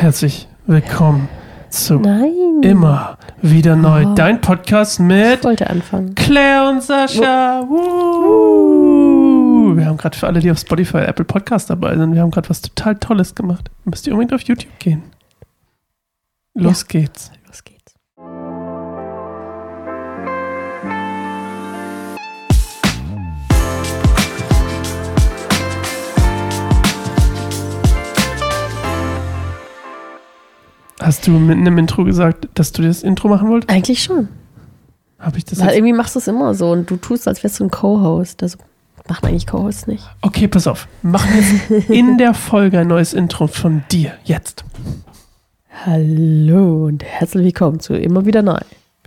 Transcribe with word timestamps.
Herzlich 0.00 0.48
willkommen 0.66 1.28
zu 1.68 1.98
Nein. 1.98 2.62
Immer 2.62 3.18
wieder 3.42 3.76
neu. 3.76 4.06
Oh. 4.06 4.14
Dein 4.14 4.40
Podcast 4.40 4.98
Ich 4.98 5.04
mit 5.04 5.44
wollte 5.44 5.68
anfangen. 5.68 6.14
Claire 6.14 6.70
und 6.70 6.82
Sascha. 6.82 7.66
Woo. 7.68 8.96
Wir 9.76 9.84
haben 9.84 9.98
gerade 9.98 10.16
für 10.16 10.26
alle, 10.26 10.40
die 10.40 10.50
auf 10.50 10.58
Spotify, 10.58 11.00
Apple 11.00 11.26
Podcast 11.26 11.68
dabei 11.68 11.98
sind, 11.98 12.14
wir 12.14 12.22
haben 12.22 12.30
gerade 12.30 12.48
was 12.48 12.62
total 12.62 12.96
Tolles 12.96 13.34
gemacht. 13.34 13.70
Müsst 13.84 14.06
ihr 14.06 14.14
unbedingt 14.14 14.32
auf 14.32 14.40
YouTube 14.40 14.78
gehen. 14.78 15.02
Los. 16.54 16.64
Los 16.64 16.88
geht's. 16.88 17.30
Hast 31.10 31.26
du 31.26 31.32
mitten 31.32 31.66
im 31.66 31.76
Intro 31.76 32.04
gesagt, 32.04 32.46
dass 32.54 32.70
du 32.70 32.82
das 32.82 33.02
Intro 33.02 33.26
machen 33.26 33.48
wolltest? 33.48 33.68
Eigentlich 33.68 34.00
schon. 34.00 34.28
Habe 35.18 35.38
ich 35.38 35.44
das 35.44 35.58
Weil 35.58 35.66
jetzt? 35.66 35.76
irgendwie 35.78 35.92
machst 35.92 36.14
du 36.14 36.20
es 36.20 36.28
immer 36.28 36.54
so 36.54 36.70
und 36.70 36.88
du 36.88 36.96
tust, 36.98 37.26
als 37.26 37.42
wärst 37.42 37.58
du 37.58 37.64
ein 37.64 37.70
Co-Host. 37.72 38.44
Also 38.44 38.58
macht 39.08 39.24
eigentlich 39.24 39.48
Co-Host 39.48 39.88
nicht. 39.88 40.08
Okay, 40.22 40.46
pass 40.46 40.68
auf. 40.68 40.86
Machen 41.02 41.32
jetzt 41.68 41.90
in 41.90 42.16
der 42.18 42.32
Folge 42.32 42.78
ein 42.78 42.86
neues 42.86 43.12
Intro 43.12 43.48
von 43.48 43.82
dir. 43.90 44.12
Jetzt. 44.22 44.64
Hallo 45.84 46.86
und 46.86 47.02
herzlich 47.02 47.44
willkommen 47.44 47.80
zu 47.80 47.94
Immer 47.94 48.24
wieder 48.24 48.42
neu. 48.42 48.60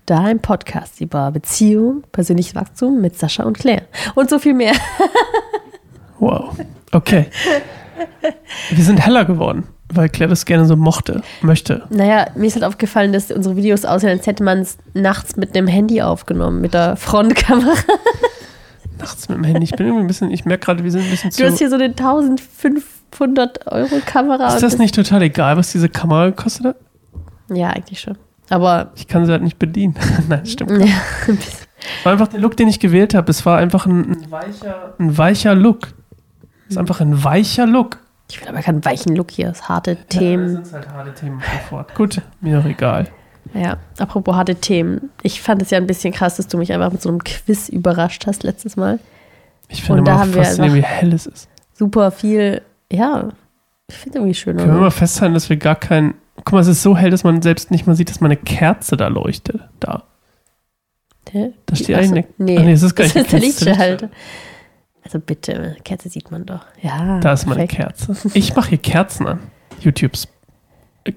Dein 0.05 0.41
Podcast 0.41 0.99
über 0.99 1.31
Beziehung, 1.31 2.03
persönliches 2.11 2.53
Wachstum 2.53 2.99
mit 2.99 3.17
Sascha 3.17 3.43
und 3.43 3.57
Claire. 3.57 3.83
Und 4.13 4.29
so 4.29 4.39
viel 4.39 4.53
mehr. 4.55 4.73
Wow. 6.19 6.53
Okay. 6.91 7.27
Wir 8.71 8.83
sind 8.83 9.05
heller 9.05 9.23
geworden, 9.25 9.63
weil 9.95 10.09
Claire 10.09 10.29
das 10.29 10.45
gerne 10.45 10.65
so 10.65 10.75
mochte, 10.75 11.21
möchte. 11.41 11.83
Naja, 11.89 12.27
mir 12.35 12.47
ist 12.47 12.55
halt 12.55 12.65
aufgefallen, 12.65 13.13
dass 13.13 13.31
unsere 13.31 13.55
Videos 13.55 13.85
aussehen, 13.85 14.09
als 14.09 14.27
hätte 14.27 14.43
man 14.43 14.59
es 14.59 14.77
nachts 14.93 15.35
mit 15.35 15.55
einem 15.55 15.67
Handy 15.67 16.01
aufgenommen, 16.01 16.61
mit 16.61 16.73
der 16.73 16.95
Frontkamera. 16.95 17.73
Nachts 18.99 19.27
mit 19.27 19.37
dem 19.37 19.43
Handy. 19.43 19.63
Ich 19.63 19.71
bin 19.71 19.87
irgendwie 19.87 20.03
ein 20.03 20.07
bisschen, 20.07 20.31
ich 20.31 20.45
merke 20.45 20.65
gerade, 20.65 20.83
wir 20.83 20.91
sind 20.91 21.03
ein 21.03 21.09
bisschen 21.09 21.31
zu. 21.31 21.41
Du 21.41 21.49
hast 21.49 21.57
hier 21.57 21.69
so 21.69 21.75
eine 21.75 21.85
1500 21.85 23.67
Euro 23.71 23.99
Kamera. 24.05 24.47
Ist 24.47 24.55
und 24.55 24.63
das 24.63 24.77
nicht 24.77 24.95
total 24.95 25.23
egal, 25.23 25.57
was 25.57 25.71
diese 25.71 25.89
Kamera 25.89 26.27
gekostet 26.27 26.67
hat? 26.67 26.75
Ja, 27.51 27.69
eigentlich 27.71 27.99
schon. 27.99 28.17
Aber 28.49 28.91
Ich 28.95 29.07
kann 29.07 29.25
sie 29.25 29.31
halt 29.31 29.43
nicht 29.43 29.57
bedienen. 29.59 29.95
Nein, 30.29 30.45
stimmt. 30.45 30.71
ja, 30.71 30.77
ein 31.27 31.35
bisschen. 31.35 31.67
Es 31.99 32.05
war 32.05 32.13
einfach 32.13 32.27
der 32.27 32.39
Look, 32.39 32.55
den 32.55 32.67
ich 32.67 32.79
gewählt 32.79 33.13
habe. 33.13 33.29
Es 33.29 33.45
war 33.45 33.57
einfach 33.57 33.85
ein, 33.85 34.11
ein, 34.11 34.31
weicher, 34.31 34.93
ein 34.99 35.17
weicher 35.17 35.55
Look. 35.55 35.87
Es 36.65 36.71
ist 36.71 36.77
einfach 36.77 37.01
ein 37.01 37.23
weicher 37.23 37.65
Look. 37.65 37.97
Ich 38.29 38.41
will 38.41 38.47
aber 38.47 38.61
keinen 38.61 38.83
weichen 38.85 39.15
Look 39.15 39.31
hier. 39.31 39.47
Das 39.49 39.67
harte 39.69 39.91
Ja, 39.91 39.97
Themen. 40.09 40.55
das 40.55 40.69
sind 40.69 40.77
halt 40.79 40.89
harte 40.89 41.13
Themen 41.13 41.41
sofort. 41.41 41.93
Gut, 41.95 42.21
mir 42.41 42.57
doch 42.57 42.65
egal. 42.65 43.07
Ja, 43.53 43.77
apropos 43.99 44.35
harte 44.35 44.55
Themen. 44.55 45.11
Ich 45.21 45.41
fand 45.41 45.61
es 45.61 45.69
ja 45.69 45.77
ein 45.77 45.85
bisschen 45.87 46.13
krass, 46.13 46.37
dass 46.37 46.47
du 46.47 46.57
mich 46.57 46.71
einfach 46.73 46.91
mit 46.91 47.01
so 47.01 47.09
einem 47.09 47.23
Quiz 47.23 47.69
überrascht 47.69 48.25
hast 48.25 48.43
letztes 48.43 48.75
Mal. 48.77 48.99
Ich 49.67 49.83
finde 49.83 49.99
immer 50.09 50.25
wir 50.33 50.43
faszinierend, 50.43 50.77
wie 50.77 50.83
hell 50.83 51.13
es 51.13 51.25
ist. 51.25 51.49
Super 51.73 52.11
viel, 52.11 52.61
ja, 52.91 53.29
ich 53.87 53.95
finde 53.95 54.19
irgendwie 54.19 54.33
schön. 54.33 54.55
Können 54.57 54.69
wir 54.69 54.73
oder? 54.75 54.81
mal 54.83 54.91
festhalten, 54.91 55.33
dass 55.33 55.49
wir 55.49 55.57
gar 55.57 55.75
kein. 55.75 56.13
Guck 56.37 56.53
mal, 56.53 56.59
es 56.61 56.67
ist 56.67 56.81
so 56.83 56.95
hell, 56.97 57.11
dass 57.11 57.23
man 57.23 57.41
selbst 57.41 57.69
nicht 57.69 57.85
mal 57.85 57.95
sieht, 57.95 58.09
dass 58.09 58.21
meine 58.21 58.37
Kerze 58.37 58.97
da 58.97 59.07
leuchtet. 59.07 59.61
Da. 59.79 60.03
Hä? 61.31 61.51
Da 61.65 61.75
steht 61.75 61.95
Achso, 61.95 62.09
eigentlich. 62.09 62.25
Nee, 62.37 62.57
Ach 62.59 62.63
nee, 62.63 62.73
es 62.73 62.83
ist 62.83 62.95
gar 62.95 63.05
das 63.07 63.15
nicht 63.15 63.25
ist 63.25 63.31
der 63.31 63.39
eine 63.39 63.47
Kerze. 63.49 63.65
Lichtschalter. 63.65 64.09
Also 65.03 65.19
bitte, 65.19 65.75
Kerze 65.83 66.09
sieht 66.09 66.31
man 66.31 66.45
doch. 66.45 66.65
Ja, 66.81 67.19
Da 67.19 67.33
ist 67.33 67.45
meine 67.45 67.67
perfekt. 67.67 67.97
Kerze. 68.07 68.15
Ich 68.33 68.55
mache 68.55 68.69
hier 68.69 68.77
Kerzen 68.77 69.27
an. 69.27 69.39
YouTubes. 69.81 70.27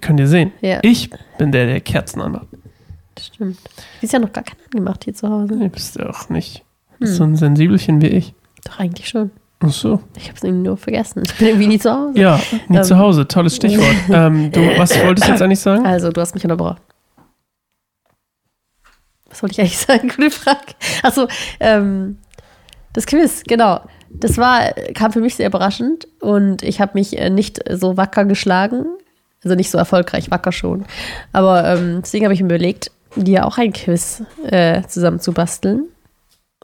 Könnt 0.01 0.19
ihr 0.19 0.27
sehen. 0.27 0.53
Ja, 0.61 0.81
Ich 0.83 1.11
bin 1.39 1.53
der, 1.53 1.67
der 1.67 1.81
Kerzen 1.81 2.20
anmacht. 2.20 2.48
das 3.15 3.27
stimmt. 3.28 3.59
Ist 4.01 4.12
ja 4.12 4.19
noch 4.19 4.33
gar 4.33 4.43
keiner 4.43 4.59
angemacht 4.73 5.05
hier 5.05 5.15
zu 5.15 5.28
Hause. 5.28 5.55
Nee, 5.55 5.69
bist 5.69 5.97
du 5.97 6.09
auch 6.09 6.28
nicht. 6.28 6.65
Bist 6.99 7.12
Hm. 7.12 7.16
so 7.16 7.25
ein 7.25 7.37
Sensibelchen 7.37 8.00
wie 8.03 8.09
ich. 8.09 8.34
Doch, 8.65 8.81
eigentlich 8.81 9.09
schon. 9.09 9.31
Ach 9.61 9.71
so. 9.71 10.00
Ich 10.16 10.25
habe 10.28 10.37
es 10.37 10.43
irgendwie 10.43 10.66
nur 10.69 10.77
vergessen. 10.77 11.22
Ich 11.25 11.34
bin 11.37 11.47
irgendwie 11.49 11.69
nie 11.69 11.78
zu 11.78 11.91
Hause. 11.94 12.19
Ja, 12.19 12.41
nie 12.69 12.77
Ähm. 12.78 12.82
zu 12.84 12.99
Hause. 12.99 13.28
Tolles 13.28 13.55
Stichwort. 13.56 13.94
ähm, 14.11 14.50
du, 14.50 14.61
was 14.78 14.99
wolltest 15.03 15.28
du 15.28 15.32
jetzt 15.32 15.41
eigentlich 15.43 15.61
sagen? 15.61 15.87
Also, 15.87 16.11
du 16.11 16.21
hast 16.21 16.34
mich 16.34 16.43
unterbrochen. 16.44 16.78
Was 19.31 19.43
wollte 19.43 19.53
ich 19.55 19.61
eigentlich 19.61 19.78
sagen? 19.78 20.09
Gute 20.09 20.31
Frage. 20.31 20.75
Achso, 21.03 21.28
ähm, 21.61 22.19
das 22.97 23.07
Quiz, 23.07 23.43
genau. 23.47 23.81
Das 24.09 24.39
war, 24.39 24.73
kam 24.95 25.12
für 25.12 25.21
mich 25.21 25.34
sehr 25.34 25.49
überraschend 25.49 26.09
und 26.21 26.62
ich 26.62 26.81
habe 26.81 26.93
mich 26.95 27.19
äh, 27.19 27.29
nicht 27.29 27.61
so 27.71 27.97
wacker 27.99 28.25
geschlagen. 28.25 28.87
Also 29.45 29.55
nicht 29.55 29.71
so 29.71 29.77
erfolgreich, 29.77 30.31
wacker 30.31 30.51
schon. 30.51 30.87
Aber 31.33 31.65
ähm, 31.69 32.01
deswegen 32.03 32.25
habe 32.25 32.33
ich 32.33 32.41
mir 32.41 32.47
überlegt, 32.47 32.91
dir 33.15 33.47
auch 33.47 33.59
ein 33.59 33.73
Quiz 33.75 34.23
äh, 34.45 34.83
zusammen 34.89 35.21
zu 35.21 35.33
basteln. 35.33 35.85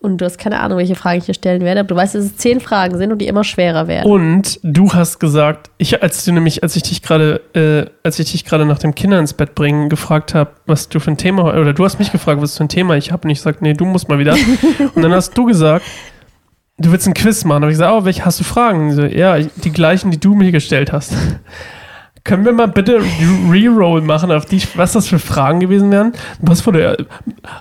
Und 0.00 0.20
du 0.20 0.24
hast 0.24 0.38
keine 0.38 0.58
Ahnung, 0.58 0.78
welche 0.78 0.96
Fragen 0.96 1.18
ich 1.18 1.26
hier 1.26 1.34
stellen 1.34 1.62
werde, 1.62 1.80
aber 1.80 1.88
du 1.88 1.94
weißt, 1.94 2.16
dass 2.16 2.24
es 2.24 2.36
zehn 2.36 2.58
Fragen 2.58 2.98
sind 2.98 3.12
und 3.12 3.18
die 3.18 3.28
immer 3.28 3.44
schwerer 3.44 3.86
werden. 3.86 4.10
Und 4.10 4.58
du 4.64 4.92
hast 4.94 5.20
gesagt, 5.20 5.70
ich, 5.78 6.02
als 6.02 6.24
du 6.24 6.32
nämlich, 6.32 6.64
als 6.64 6.74
ich 6.74 6.82
dich 6.82 7.02
gerade, 7.02 7.40
äh, 7.54 7.88
als 8.02 8.18
ich 8.18 8.32
dich 8.32 8.44
gerade 8.44 8.66
nach 8.66 8.78
dem 8.78 8.96
Kinder 8.96 9.20
ins 9.20 9.32
Bett 9.32 9.54
bringen 9.54 9.88
gefragt 9.88 10.34
habe, 10.34 10.50
was 10.66 10.88
du 10.88 10.98
für 10.98 11.12
ein 11.12 11.18
Thema, 11.18 11.44
oder 11.44 11.72
du 11.72 11.84
hast 11.84 12.00
mich 12.00 12.10
gefragt, 12.10 12.42
was 12.42 12.56
für 12.56 12.64
ein 12.64 12.68
Thema 12.68 12.96
ich 12.96 13.12
habe, 13.12 13.24
und 13.24 13.30
ich 13.30 13.38
gesagt, 13.38 13.62
nee, 13.62 13.74
du 13.74 13.84
musst 13.84 14.08
mal 14.08 14.18
wieder. 14.18 14.34
und 14.94 15.02
dann 15.02 15.12
hast 15.12 15.38
du 15.38 15.44
gesagt, 15.44 15.84
du 16.78 16.90
willst 16.92 17.06
ein 17.06 17.14
Quiz 17.14 17.44
machen. 17.44 17.64
Und 17.64 17.70
ich 17.70 17.74
gesagt, 17.74 17.92
oh, 17.92 18.04
welche 18.04 18.24
hast 18.24 18.40
du 18.40 18.44
Fragen? 18.44 18.94
So, 18.94 19.02
ja, 19.02 19.38
die 19.38 19.72
gleichen, 19.72 20.10
die 20.10 20.20
du 20.20 20.34
mir 20.34 20.52
gestellt 20.52 20.92
hast. 20.92 21.14
Können 22.24 22.44
wir 22.44 22.52
mal 22.52 22.68
bitte 22.68 23.00
Reroll 23.50 24.00
machen, 24.00 24.30
auf 24.30 24.44
die, 24.44 24.62
was 24.76 24.92
das 24.92 25.08
für 25.08 25.18
Fragen 25.18 25.58
gewesen 25.58 25.90
wären? 25.90 26.12
Was 26.40 26.64
wurde, 26.64 27.08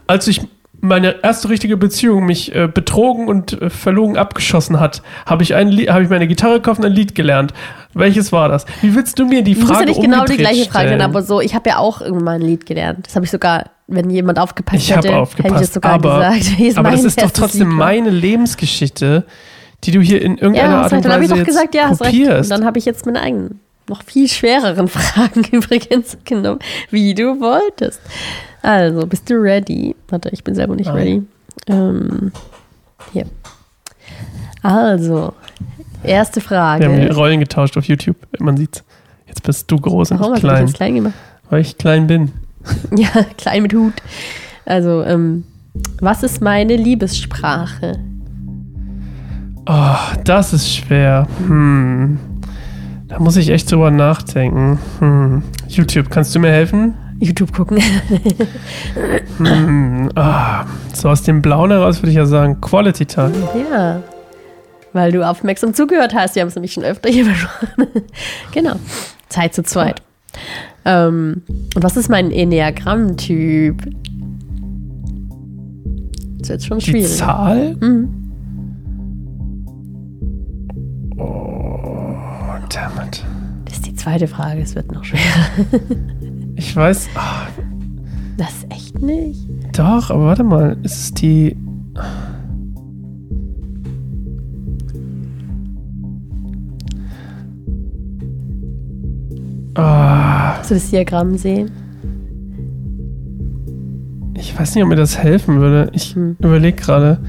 als 0.05 0.27
ich 0.27 0.41
meine 0.81 1.23
erste 1.23 1.49
richtige 1.49 1.77
Beziehung 1.77 2.25
mich 2.25 2.53
äh, 2.53 2.67
betrogen 2.67 3.27
und 3.27 3.61
äh, 3.61 3.69
verlogen 3.69 4.17
abgeschossen 4.17 4.79
hat, 4.79 5.01
habe 5.25 5.43
ich, 5.43 5.53
ein 5.53 5.69
Lied- 5.69 5.89
habe 5.89 6.03
ich 6.03 6.09
meine 6.09 6.27
Gitarre 6.27 6.55
gekauft 6.55 6.79
und 6.79 6.85
ein 6.85 6.91
Lied 6.91 7.15
gelernt. 7.15 7.53
Welches 7.93 8.31
war 8.31 8.49
das? 8.49 8.65
Wie 8.81 8.95
willst 8.95 9.19
du 9.19 9.25
mir 9.25 9.43
die 9.43 9.53
Du 9.53 9.59
musst 9.61 9.71
Frage 9.71 9.85
ja 9.85 9.89
nicht 9.89 10.01
genau 10.01 10.25
die 10.25 10.37
gleiche 10.37 10.63
Frage 10.65 10.87
stellen? 10.87 10.99
stellen, 10.99 11.01
aber 11.01 11.21
so, 11.21 11.39
ich 11.39 11.53
habe 11.53 11.69
ja 11.69 11.77
auch 11.77 12.01
irgendwann 12.01 12.23
mal 12.23 12.35
ein 12.35 12.41
Lied 12.41 12.65
gelernt. 12.65 13.05
Das 13.05 13.15
habe 13.15 13.25
ich 13.25 13.31
sogar, 13.31 13.69
wenn 13.87 14.09
jemand 14.09 14.39
aufgepasst 14.39 14.81
Ich 14.81 14.91
habe 14.91 15.07
hätte, 15.07 15.07
hätte 15.09 15.17
ich 15.17 15.21
aufgepasst, 15.21 15.61
das 15.61 15.73
sogar 15.73 15.93
aber, 15.93 16.17
gesagt. 16.17 16.59
Es 16.67 16.77
aber 16.77 16.91
das 16.91 17.03
ist 17.03 17.21
doch 17.21 17.31
trotzdem 17.31 17.69
Lied 17.69 17.77
meine 17.77 18.09
Lebensgeschichte, 18.09 19.25
die 19.83 19.91
du 19.91 20.01
hier 20.01 20.21
in 20.21 20.37
irgendeiner 20.37 20.69
ja, 20.69 20.75
Art 20.77 20.85
hast 20.85 20.93
und 20.93 20.97
recht. 20.97 21.05
Dann 21.05 21.21
Weise 21.21 21.33
ich 21.33 21.39
doch 21.39 21.45
gesagt, 21.45 21.75
ja, 21.75 21.89
recht. 21.89 22.01
Und 22.01 22.07
kopierst. 22.07 22.51
dann 22.51 22.65
habe 22.65 22.79
ich 22.79 22.85
jetzt 22.85 23.05
meine 23.05 23.21
eigenen, 23.21 23.59
noch 23.87 24.03
viel 24.03 24.27
schwereren 24.27 24.87
Fragen 24.87 25.43
übrigens 25.51 26.17
genommen, 26.25 26.59
wie 26.89 27.13
du 27.13 27.39
wolltest. 27.39 28.01
Also, 28.61 29.05
bist 29.07 29.29
du 29.29 29.35
ready? 29.35 29.95
Warte, 30.09 30.29
ich 30.31 30.43
bin 30.43 30.55
selber 30.55 30.75
nicht 30.75 30.87
Nein. 30.87 30.95
ready. 30.95 31.21
Ähm, 31.67 32.31
hier. 33.11 33.25
Also, 34.61 35.33
erste 36.03 36.41
Frage. 36.41 36.83
Wir 36.85 36.91
haben 36.91 37.01
die 37.01 37.07
Rollen 37.07 37.39
getauscht 37.39 37.77
auf 37.77 37.85
YouTube, 37.85 38.17
man 38.39 38.57
sieht's. 38.57 38.83
Jetzt 39.27 39.43
bist 39.43 39.71
du 39.71 39.77
groß 39.77 40.11
Warum 40.11 40.25
und 40.25 40.29
ich 40.29 40.33
hast 40.35 40.43
du 40.43 40.47
klein, 40.47 40.65
jetzt 40.67 40.75
klein 40.75 40.95
gemacht? 40.95 41.13
weil 41.49 41.61
ich 41.61 41.77
klein 41.77 42.07
bin. 42.07 42.31
Ja, 42.95 43.09
klein 43.37 43.63
mit 43.63 43.73
Hut. 43.73 43.93
Also, 44.65 45.03
ähm, 45.03 45.45
was 45.99 46.21
ist 46.21 46.41
meine 46.41 46.75
Liebessprache? 46.75 47.97
Oh, 49.67 49.95
das 50.23 50.53
ist 50.53 50.71
schwer. 50.75 51.27
Hm. 51.47 52.19
Da 53.07 53.19
muss 53.19 53.35
ich 53.37 53.49
echt 53.49 53.71
drüber 53.71 53.89
nachdenken. 53.89 54.77
Hm. 54.99 55.43
YouTube, 55.67 56.09
kannst 56.09 56.35
du 56.35 56.39
mir 56.39 56.51
helfen? 56.51 56.93
YouTube 57.21 57.53
gucken. 57.53 57.79
Hm. 59.37 60.09
Ah. 60.15 60.65
So 60.93 61.07
aus 61.09 61.23
dem 61.23 61.41
Blauen 61.41 61.71
heraus 61.71 62.01
würde 62.01 62.09
ich 62.09 62.17
ja 62.17 62.25
sagen, 62.25 62.59
Quality 62.59 63.05
Time. 63.05 63.31
ja. 63.71 64.01
Weil 64.93 65.13
du 65.13 65.25
aufmerksam 65.25 65.73
zugehört 65.73 66.13
hast. 66.13 66.35
Wir 66.35 66.41
haben 66.41 66.49
es 66.49 66.55
nämlich 66.55 66.73
schon 66.73 66.83
öfter 66.83 67.09
hier 67.09 67.23
besprochen. 67.29 67.87
genau. 68.51 68.75
Zeit 69.29 69.53
zu 69.55 69.63
zweit. 69.63 70.01
Ähm, 70.83 71.43
und 71.75 71.83
was 71.83 71.95
ist 71.95 72.09
mein 72.09 72.29
Enneagramm-Typ? 72.31 73.83
Das 76.39 76.41
ist 76.41 76.49
jetzt 76.49 76.65
schon 76.65 76.79
Die 76.79 76.85
schwierig. 76.85 77.15
Zahl? 77.15 77.75
Mhm. 77.79 78.09
Oh, 81.17 82.57
damn 82.69 83.07
it. 83.07 83.23
Das 83.65 83.75
ist 83.75 83.85
die 83.85 83.95
zweite 83.95 84.27
Frage. 84.27 84.61
Es 84.61 84.75
wird 84.75 84.91
noch 84.91 85.03
schwerer. 85.05 85.21
Ich 86.61 86.75
weiß, 86.75 87.09
ah, 87.15 87.47
Das 88.37 88.67
echt 88.69 89.01
nicht? 89.01 89.47
doch, 89.75 90.11
aber 90.11 90.25
warte 90.25 90.43
mal, 90.43 90.77
ist 90.83 91.05
es 91.05 91.13
die. 91.15 91.57
Ah, 99.75 100.57
Hast 100.59 100.71
du 100.71 100.75
das 100.75 100.89
Diagramm 100.89 101.37
sehen? 101.37 101.71
ich 104.35 104.57
weiß 104.59 104.75
nicht, 104.75 104.83
ob 104.83 104.89
mir 104.89 104.95
das 104.95 105.17
helfen 105.17 105.61
würde. 105.61 105.89
Ich 105.93 106.15
Hm. 106.15 106.35
überlege 106.39 106.75
gerade. 106.75 107.19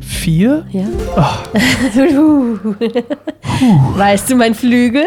Vier? 0.00 0.66
Ja. 0.72 0.84
Ah, 1.16 1.38
weißt 3.96 4.30
du, 4.30 4.36
mein 4.36 4.54
Flügel? 4.54 5.04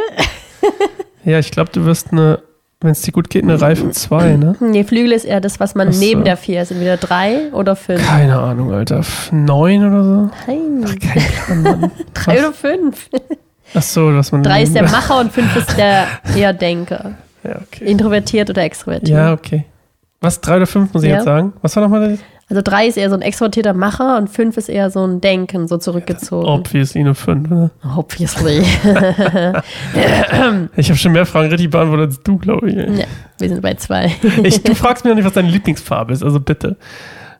Ja, 1.23 1.39
ich 1.39 1.51
glaube, 1.51 1.71
du 1.71 1.85
wirst 1.85 2.11
eine, 2.11 2.39
wenn 2.79 2.91
es 2.91 3.01
dir 3.01 3.11
gut 3.11 3.29
geht, 3.29 3.43
eine 3.43 3.59
Reife 3.61 3.89
2, 3.91 4.37
ne? 4.37 4.55
Nee, 4.59 4.83
Flügel 4.83 5.11
ist 5.11 5.25
eher 5.25 5.39
das, 5.41 5.59
was 5.59 5.75
man 5.75 5.89
Ach 5.89 5.93
so. 5.93 5.99
neben 5.99 6.23
der 6.23 6.37
4 6.37 6.61
ist. 6.63 6.71
Entweder 6.71 6.97
3 6.97 7.51
oder 7.53 7.75
5. 7.75 8.05
Keine 8.07 8.39
Ahnung, 8.39 8.71
Alter. 8.73 8.99
F- 8.99 9.29
Neun 9.31 9.85
oder 9.87 10.03
so? 10.03 10.29
Nein, 10.47 10.85
Ach, 10.85 10.95
kein 10.99 11.61
Plan, 11.63 11.79
Mann. 11.81 11.91
3 12.13 12.39
oder 12.39 12.53
5. 12.53 13.09
Ach 13.73 13.81
so, 13.81 14.11
dass 14.11 14.31
man. 14.31 14.43
3 14.43 14.63
ist 14.63 14.75
der 14.75 14.83
Macher 14.83 15.19
und 15.19 15.31
5 15.31 15.55
ist 15.55 15.77
der 15.77 16.07
eher 16.35 16.53
Denker. 16.53 17.13
Ja, 17.43 17.55
okay. 17.55 17.85
Introvertiert 17.85 18.51
oder 18.51 18.61
extrovertiert. 18.61 19.09
Ja, 19.09 19.33
okay. 19.33 19.65
Was, 20.19 20.39
drei 20.41 20.57
oder 20.57 20.67
fünf 20.67 20.93
muss 20.93 21.01
ich 21.01 21.09
Ja. 21.09 21.15
jetzt 21.15 21.25
sagen? 21.25 21.53
Was 21.63 21.75
war 21.75 21.81
nochmal 21.81 22.11
das? 22.11 22.19
Also 22.51 22.61
3 22.63 22.87
ist 22.87 22.97
eher 22.97 23.09
so 23.09 23.15
ein 23.15 23.21
extrovertierter 23.21 23.73
Macher 23.73 24.17
und 24.17 24.29
5 24.29 24.57
ist 24.57 24.67
eher 24.67 24.89
so 24.91 25.05
ein 25.07 25.21
Denken, 25.21 25.69
so 25.69 25.77
zurückgezogen. 25.77 26.45
Obviously 26.45 26.99
eine 26.99 27.15
fünf. 27.15 27.49
Ne? 27.49 27.71
Obviously. 27.97 28.61
Ich 30.75 30.89
habe 30.89 30.97
schon 30.97 31.11
mehr 31.13 31.25
Fragen 31.25 31.49
richtig 31.49 31.69
beantwortet 31.69 32.07
als 32.09 32.23
du, 32.23 32.37
glaube 32.37 32.69
ich. 32.69 32.75
ja, 32.75 33.05
wir 33.39 33.49
sind 33.49 33.61
bei 33.61 33.73
2. 33.73 34.11
ich. 34.43 34.61
Du 34.63 34.75
fragst 34.75 35.03
mir 35.03 35.11
noch 35.11 35.15
nicht, 35.15 35.25
was 35.25 35.33
deine 35.33 35.49
Lieblingsfarbe 35.49 36.13
ist, 36.13 36.23
also 36.23 36.39
bitte. 36.39 36.77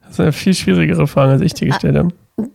Das 0.04 0.12
ist 0.14 0.20
eine 0.22 0.32
viel 0.32 0.54
schwierigere 0.54 1.08
Frage, 1.08 1.34
als 1.34 1.42
ich 1.42 1.54
dir 1.54 1.68
gestellt 1.68 1.98
habe. 1.98 2.10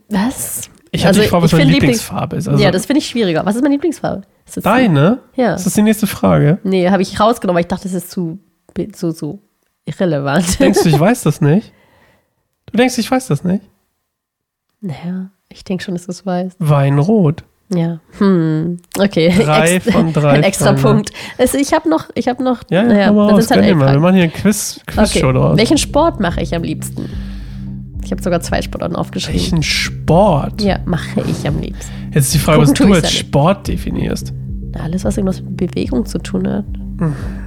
Was? 0.09 0.69
Ich 0.91 1.01
habe 1.01 1.09
Also, 1.09 1.21
dich 1.21 1.29
gefragt, 1.29 1.43
was 1.43 1.51
meine 1.53 1.65
Lieblings- 1.65 1.73
Lieblingsfarbe 1.73 2.35
ist. 2.37 2.47
Also 2.47 2.63
ja, 2.63 2.71
das 2.71 2.85
finde 2.85 2.99
ich 2.99 3.07
schwieriger. 3.07 3.45
Was 3.45 3.55
ist 3.55 3.61
meine 3.61 3.75
Lieblingsfarbe? 3.75 4.23
Ist 4.45 4.57
das 4.57 4.63
deine? 4.63 5.19
Ja. 5.35 5.53
Ist 5.55 5.65
das 5.65 5.73
die 5.73 5.81
nächste 5.83 6.07
Frage? 6.07 6.59
Nee, 6.63 6.89
habe 6.89 7.01
ich 7.01 7.19
rausgenommen, 7.19 7.55
weil 7.55 7.61
ich 7.61 7.67
dachte, 7.67 7.83
das 7.83 7.93
ist 7.93 8.09
zu, 8.11 8.39
zu, 8.93 9.11
zu 9.11 9.41
irrelevant. 9.85 10.59
Denkst 10.59 10.83
du, 10.83 10.89
ich 10.89 10.99
weiß 10.99 11.23
das 11.23 11.39
nicht? 11.41 11.71
Du 12.71 12.77
denkst, 12.77 12.97
ich 12.97 13.09
weiß 13.09 13.27
das 13.27 13.43
nicht? 13.43 13.63
naja, 14.81 15.29
ich 15.49 15.63
denke 15.63 15.83
schon, 15.83 15.95
dass 15.95 16.05
du 16.05 16.11
es 16.11 16.25
weißt. 16.25 16.57
Weinrot. 16.59 17.43
Ja. 17.73 17.99
Hm. 18.19 18.77
Okay. 18.97 19.33
Drei 19.37 19.75
Ex- 19.75 19.91
von 19.91 20.13
drei 20.13 20.29
Ein 20.33 20.43
extra. 20.43 20.73
Punkt. 20.73 21.09
Also 21.37 21.57
ich 21.57 21.73
habe 21.73 21.89
noch, 21.89 22.05
ich 22.15 22.27
habe 22.27 22.43
noch. 22.43 22.61
Ja, 22.69 22.83
ja, 22.83 22.87
naja, 22.87 23.07
komm 23.07 23.15
mal 23.17 23.29
raus, 23.31 23.49
halt. 23.51 23.65
Wir 23.65 23.75
machen 23.75 24.13
hier 24.13 24.23
eine 24.23 24.31
Quiz, 24.31 24.79
Quizshow 24.85 25.27
Okay. 25.27 25.33
draus. 25.33 25.57
Welchen 25.57 25.77
Sport 25.77 26.19
mache 26.19 26.41
ich 26.41 26.55
am 26.55 26.63
liebsten? 26.63 27.09
Ich 28.05 28.11
habe 28.11 28.21
sogar 28.23 28.39
zwei 28.39 28.61
Sportarten 28.61 28.95
aufgeschrieben. 28.95 29.41
Welchen 29.41 29.63
Sport? 29.63 30.61
Ja, 30.61 30.79
mache 30.85 31.21
ich 31.29 31.45
am 31.45 31.59
liebsten. 31.59 31.91
Jetzt 32.13 32.25
ist 32.27 32.33
die 32.35 32.39
Frage, 32.39 32.63
Gucken 32.63 32.89
was 32.91 32.99
du 33.01 33.05
als. 33.05 33.11
Sport 33.11 33.67
definierst. 33.67 34.31
Na, 34.73 34.81
alles, 34.83 35.03
was 35.03 35.17
irgendwas 35.17 35.41
mit 35.41 35.57
Bewegung 35.57 36.05
zu 36.05 36.19
tun 36.19 36.47
hat. 36.47 36.65
Ich 36.95 37.46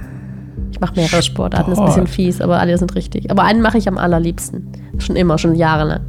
mache 0.81 0.95
mehrere 0.95 1.21
Sportarten, 1.21 1.71
ist 1.71 1.79
ein 1.79 1.85
bisschen 1.85 2.07
fies, 2.07 2.41
aber 2.41 2.59
alle 2.59 2.77
sind 2.77 2.95
richtig. 2.95 3.31
Aber 3.31 3.43
einen 3.43 3.61
mache 3.61 3.77
ich 3.77 3.87
am 3.87 3.97
allerliebsten. 3.97 4.67
Schon 4.97 5.15
immer, 5.15 5.37
schon 5.37 5.55
jahrelang. 5.55 6.01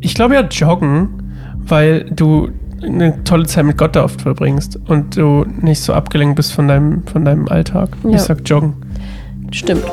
Ich 0.00 0.14
glaube 0.14 0.34
ja 0.34 0.40
Joggen, 0.42 1.34
weil 1.58 2.04
du 2.10 2.48
eine 2.82 3.22
tolle 3.24 3.44
Zeit 3.44 3.66
mit 3.66 3.76
Gott 3.76 3.94
da 3.94 4.04
oft 4.04 4.22
verbringst 4.22 4.78
und 4.88 5.16
du 5.16 5.44
nicht 5.60 5.82
so 5.82 5.92
abgelenkt 5.92 6.36
bist 6.36 6.54
von 6.54 6.66
deinem, 6.66 7.06
von 7.06 7.26
deinem 7.26 7.46
Alltag. 7.48 7.90
Ja. 8.04 8.12
Ich 8.12 8.22
sag 8.22 8.48
Joggen. 8.48 8.74
Stimmt. 9.50 9.84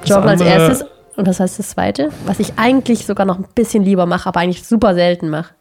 Das 0.00 0.10
Joggen 0.10 0.28
als 0.28 0.40
erstes. 0.40 0.88
Und 1.16 1.28
was 1.28 1.38
heißt 1.38 1.58
das 1.58 1.68
zweite? 1.70 2.10
Was 2.26 2.40
ich 2.40 2.54
eigentlich 2.56 3.06
sogar 3.06 3.26
noch 3.26 3.38
ein 3.38 3.44
bisschen 3.54 3.84
lieber 3.84 4.06
mache, 4.06 4.28
aber 4.28 4.40
eigentlich 4.40 4.64
super 4.64 4.94
selten 4.94 5.28
mache. 5.28 5.54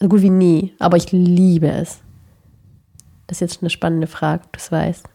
So 0.00 0.08
gut 0.08 0.22
wie 0.22 0.30
nie. 0.30 0.72
Aber 0.78 0.96
ich 0.96 1.12
liebe 1.12 1.68
es. 1.68 2.00
Das 3.28 3.36
ist 3.36 3.40
jetzt 3.52 3.62
eine 3.62 3.70
spannende 3.70 4.06
Frage, 4.08 4.42
du 4.52 4.58
es 4.58 4.72
weißt. 4.72 5.06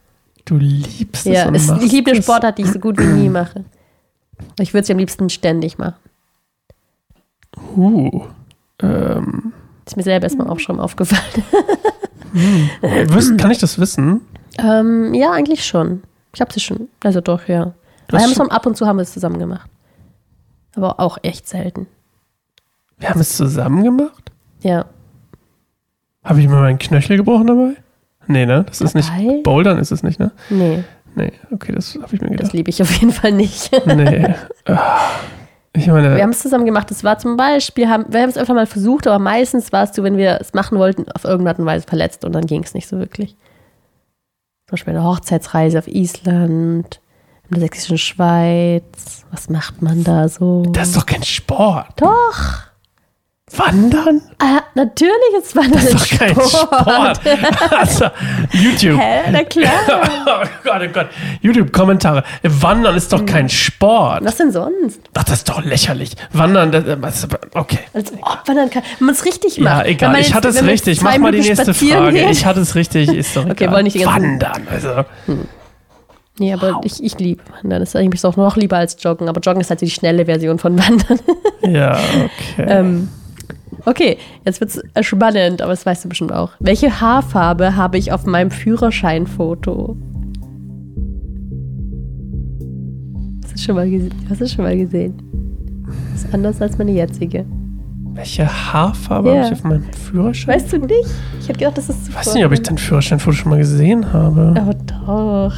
Du 0.45 0.55
liebst 0.57 1.25
es 1.27 1.33
Ja, 1.33 1.49
es, 1.51 1.67
machst 1.67 1.83
ich 1.83 1.91
liebe 1.91 2.11
eine. 2.11 2.21
Sportart, 2.23 2.57
die 2.57 2.61
ich 2.63 2.71
so 2.71 2.79
gut 2.79 2.97
wie 2.99 3.03
nie 3.05 3.29
mache. 3.29 3.65
Ich 4.59 4.73
würde 4.73 4.85
sie 4.87 4.93
am 4.93 4.99
liebsten 4.99 5.29
ständig 5.29 5.77
machen. 5.77 5.95
Uh. 7.75 8.25
Ähm, 8.81 9.53
Ist 9.85 9.95
mir 9.97 10.03
selber 10.03 10.23
erstmal 10.25 10.49
auch 10.49 10.59
schon 10.59 10.79
aufgefallen. 10.79 11.43
wirst, 12.31 13.37
kann 13.37 13.51
ich 13.51 13.59
das 13.59 13.79
wissen? 13.79 14.21
ähm, 14.57 15.13
ja, 15.13 15.31
eigentlich 15.31 15.65
schon. 15.65 16.03
Ich 16.33 16.41
habe 16.41 16.51
sie 16.53 16.59
schon. 16.59 16.89
Also 17.03 17.21
doch, 17.21 17.47
ja. 17.47 17.73
Wir 18.09 18.19
haben 18.19 18.29
es 18.31 18.35
schon- 18.35 18.51
ab 18.51 18.65
und 18.65 18.75
zu 18.77 18.85
haben 18.85 18.97
wir 18.97 19.03
es 19.03 19.13
zusammen 19.13 19.39
gemacht. 19.39 19.69
Aber 20.75 20.99
auch 20.99 21.17
echt 21.21 21.47
selten. 21.47 21.87
Wir 22.97 23.09
haben 23.09 23.19
es 23.21 23.37
zusammen 23.37 23.83
gemacht? 23.83 24.31
Ja. 24.61 24.85
Habe 26.23 26.41
ich 26.41 26.47
mir 26.47 26.55
meinen 26.55 26.79
Knöchel 26.79 27.17
gebrochen 27.17 27.47
dabei? 27.47 27.75
Nee, 28.27 28.45
ne? 28.45 28.63
Das 28.67 28.81
ist 28.81 28.95
Dabei? 28.95 29.21
nicht. 29.21 29.43
Bouldern 29.43 29.77
ist 29.79 29.91
es 29.91 30.03
nicht, 30.03 30.19
ne? 30.19 30.31
Nee, 30.49 30.83
Nee, 31.15 31.31
okay, 31.51 31.71
das 31.73 31.93
habe 32.01 32.15
ich 32.15 32.21
mir 32.21 32.29
das 32.29 32.37
gedacht. 32.37 32.53
liebe 32.53 32.69
ich 32.71 32.81
auf 32.81 32.91
jeden 32.99 33.11
Fall 33.13 33.31
nicht. 33.33 33.69
Nee. 33.85 34.33
Ah. 34.65 35.09
Ich 35.75 35.87
meine, 35.87 36.15
Wir 36.15 36.23
haben 36.23 36.29
es 36.31 36.39
zusammen 36.39 36.65
gemacht. 36.65 36.89
Das 36.91 37.03
war 37.03 37.17
zum 37.17 37.35
Beispiel, 37.35 37.87
haben, 37.87 38.05
wir 38.09 38.21
haben 38.21 38.29
es 38.29 38.37
öfter 38.37 38.53
mal 38.53 38.65
versucht, 38.67 39.07
aber 39.07 39.17
meistens 39.19 39.71
warst 39.71 39.97
du, 39.97 40.03
wenn 40.03 40.17
wir 40.17 40.37
es 40.39 40.53
machen 40.53 40.77
wollten, 40.77 41.05
auf 41.11 41.23
irgendeine 41.23 41.49
Art 41.51 41.59
und 41.59 41.65
Weise 41.65 41.87
verletzt 41.87 42.25
und 42.25 42.33
dann 42.33 42.45
ging 42.45 42.63
es 42.63 42.73
nicht 42.75 42.87
so 42.87 42.97
wirklich. 42.99 43.31
Zum 44.67 44.71
Beispiel 44.73 44.95
eine 44.95 45.03
Hochzeitsreise 45.03 45.79
auf 45.79 45.87
Island, 45.87 46.99
in 47.49 47.55
der 47.55 47.59
sächsischen 47.61 47.97
Schweiz. 47.97 49.25
Was 49.31 49.49
macht 49.49 49.81
man 49.81 50.03
da 50.03 50.29
so? 50.29 50.63
das 50.71 50.89
ist 50.89 50.97
doch 50.97 51.05
kein 51.07 51.23
Sport. 51.23 51.87
Doch. 51.97 52.59
Wandern? 53.51 54.21
Ah, 54.39 54.61
natürlich 54.73 55.11
ist 55.37 55.55
Wandern 55.55 55.73
Das 55.73 55.83
ist 55.93 56.11
doch 56.13 56.17
kein 56.17 56.33
Sport. 56.33 57.19
Also, 57.77 58.05
YouTube. 58.53 58.99
Hä? 58.99 59.19
Na 59.31 59.43
klar. 59.43 59.71
Oh 60.25 60.47
Gott, 60.63 60.81
oh 60.81 60.91
Gott. 60.93 61.07
YouTube-Kommentare. 61.41 62.23
Wandern 62.43 62.95
ist 62.95 63.11
doch 63.11 63.25
kein 63.25 63.49
Sport. 63.49 64.23
Was 64.23 64.37
denn 64.37 64.51
sonst? 64.51 65.01
Ach, 65.13 65.23
das 65.25 65.39
ist 65.39 65.49
doch 65.49 65.63
lächerlich. 65.63 66.15
Wandern, 66.31 66.71
das, 66.71 67.27
okay. 67.53 67.79
Als 67.93 68.13
ob 68.13 68.47
Wandern 68.47 68.69
kann. 68.69 68.81
Wenn 68.99 69.05
man 69.07 69.15
es 69.15 69.25
richtig 69.25 69.57
Ja, 69.57 69.63
macht. 69.63 69.83
Wenn 69.85 69.91
egal. 69.91 70.11
man 70.11 70.21
Ich 70.21 70.27
jetzt- 70.27 70.35
hatte 70.35 70.47
es 70.47 70.55
jetzt 70.55 70.65
richtig. 70.65 71.01
Mach 71.01 71.17
mal 71.17 71.31
die 71.33 71.41
nächste 71.41 71.73
Frage. 71.73 72.13
geht. 72.13 72.29
Ich 72.31 72.45
hatte 72.45 72.61
es 72.61 72.75
richtig. 72.75 73.09
Ist 73.09 73.35
doch 73.35 73.43
Okay, 73.49 73.65
egal. 73.65 73.73
wollen 73.75 73.83
nicht 73.83 73.99
die 73.99 74.05
Wandern, 74.05 74.65
also. 74.71 75.03
Nee, 76.39 76.53
aber 76.53 76.79
ich, 76.83 77.03
ich 77.03 77.19
liebe 77.19 77.43
Wandern. 77.61 77.81
Das 77.81 77.89
ist 77.89 77.95
eigentlich 77.97 78.23
auch 78.25 78.37
noch 78.37 78.55
lieber 78.55 78.77
als 78.77 78.95
Joggen. 79.03 79.27
Aber 79.29 79.41
Joggen 79.41 79.59
ist 79.61 79.69
halt 79.69 79.81
die 79.81 79.89
schnelle 79.89 80.25
Version 80.25 80.57
von 80.57 80.79
Wandern. 80.79 81.19
Ja, 81.61 81.91
okay. 82.57 82.65
ähm, 82.69 83.09
okay, 83.85 84.17
jetzt 84.45 84.59
wird 84.61 84.81
es 84.93 85.05
spannend, 85.05 85.61
aber 85.61 85.71
das 85.71 85.85
weißt 85.85 86.05
du 86.05 86.09
bestimmt 86.09 86.33
auch. 86.33 86.51
Welche 86.59 86.99
Haarfarbe 87.01 87.75
habe 87.75 87.97
ich 87.97 88.11
auf 88.11 88.25
meinem 88.25 88.51
Führerscheinfoto? 88.51 89.97
Hast 93.43 93.53
du 93.53 93.59
schon 93.59 93.75
mal, 93.75 93.85
gese- 93.85 94.09
hast 94.29 94.41
du 94.41 94.47
schon 94.47 94.65
mal 94.65 94.77
gesehen? 94.77 95.13
Das 96.13 96.23
ist 96.23 96.33
anders 96.33 96.61
als 96.61 96.77
meine 96.77 96.91
jetzige. 96.91 97.45
Welche 98.15 98.45
Haarfarbe 98.47 99.29
Ja. 99.29 99.35
habe 99.37 99.45
ich 99.47 99.51
auf 99.53 99.63
meinem 99.63 99.83
Führerschein? 99.91 100.55
Weißt 100.55 100.71
du 100.73 100.77
nicht? 100.77 101.09
Ich 101.39 101.49
hätte 101.49 101.59
gedacht, 101.59 101.77
das 101.77 101.89
ist 101.89 102.05
zu 102.05 102.11
Ich 102.11 102.17
weiß 102.17 102.33
nicht, 102.35 102.45
ob 102.45 102.51
ich 102.51 102.61
dein 102.61 102.77
Führerscheinfoto 102.77 103.35
schon 103.35 103.49
mal 103.49 103.57
gesehen 103.57 104.13
habe. 104.13 104.53
Aber 104.55 104.73
doch. 104.75 105.55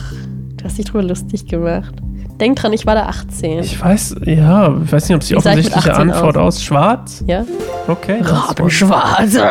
Du 0.57 0.63
hast 0.63 0.77
dich 0.77 0.85
drüber 0.85 1.03
lustig 1.03 1.45
gemacht. 1.47 1.93
Denk 2.39 2.57
dran, 2.57 2.73
ich 2.73 2.85
war 2.85 2.95
da 2.95 3.03
18. 3.07 3.59
Ich 3.59 3.81
weiß, 3.81 4.15
ja, 4.25 4.75
ich 4.83 4.91
weiß 4.91 5.07
nicht, 5.09 5.15
ob 5.15 5.21
es 5.21 5.27
die 5.29 5.33
ich 5.33 5.37
offensichtliche 5.37 5.91
18 5.91 6.11
Antwort 6.11 6.37
aus? 6.37 6.55
aus. 6.57 6.63
Schwarz? 6.63 7.23
ja? 7.27 7.45
Okay. 7.87 8.17
Rabenschwarz. 8.21 9.37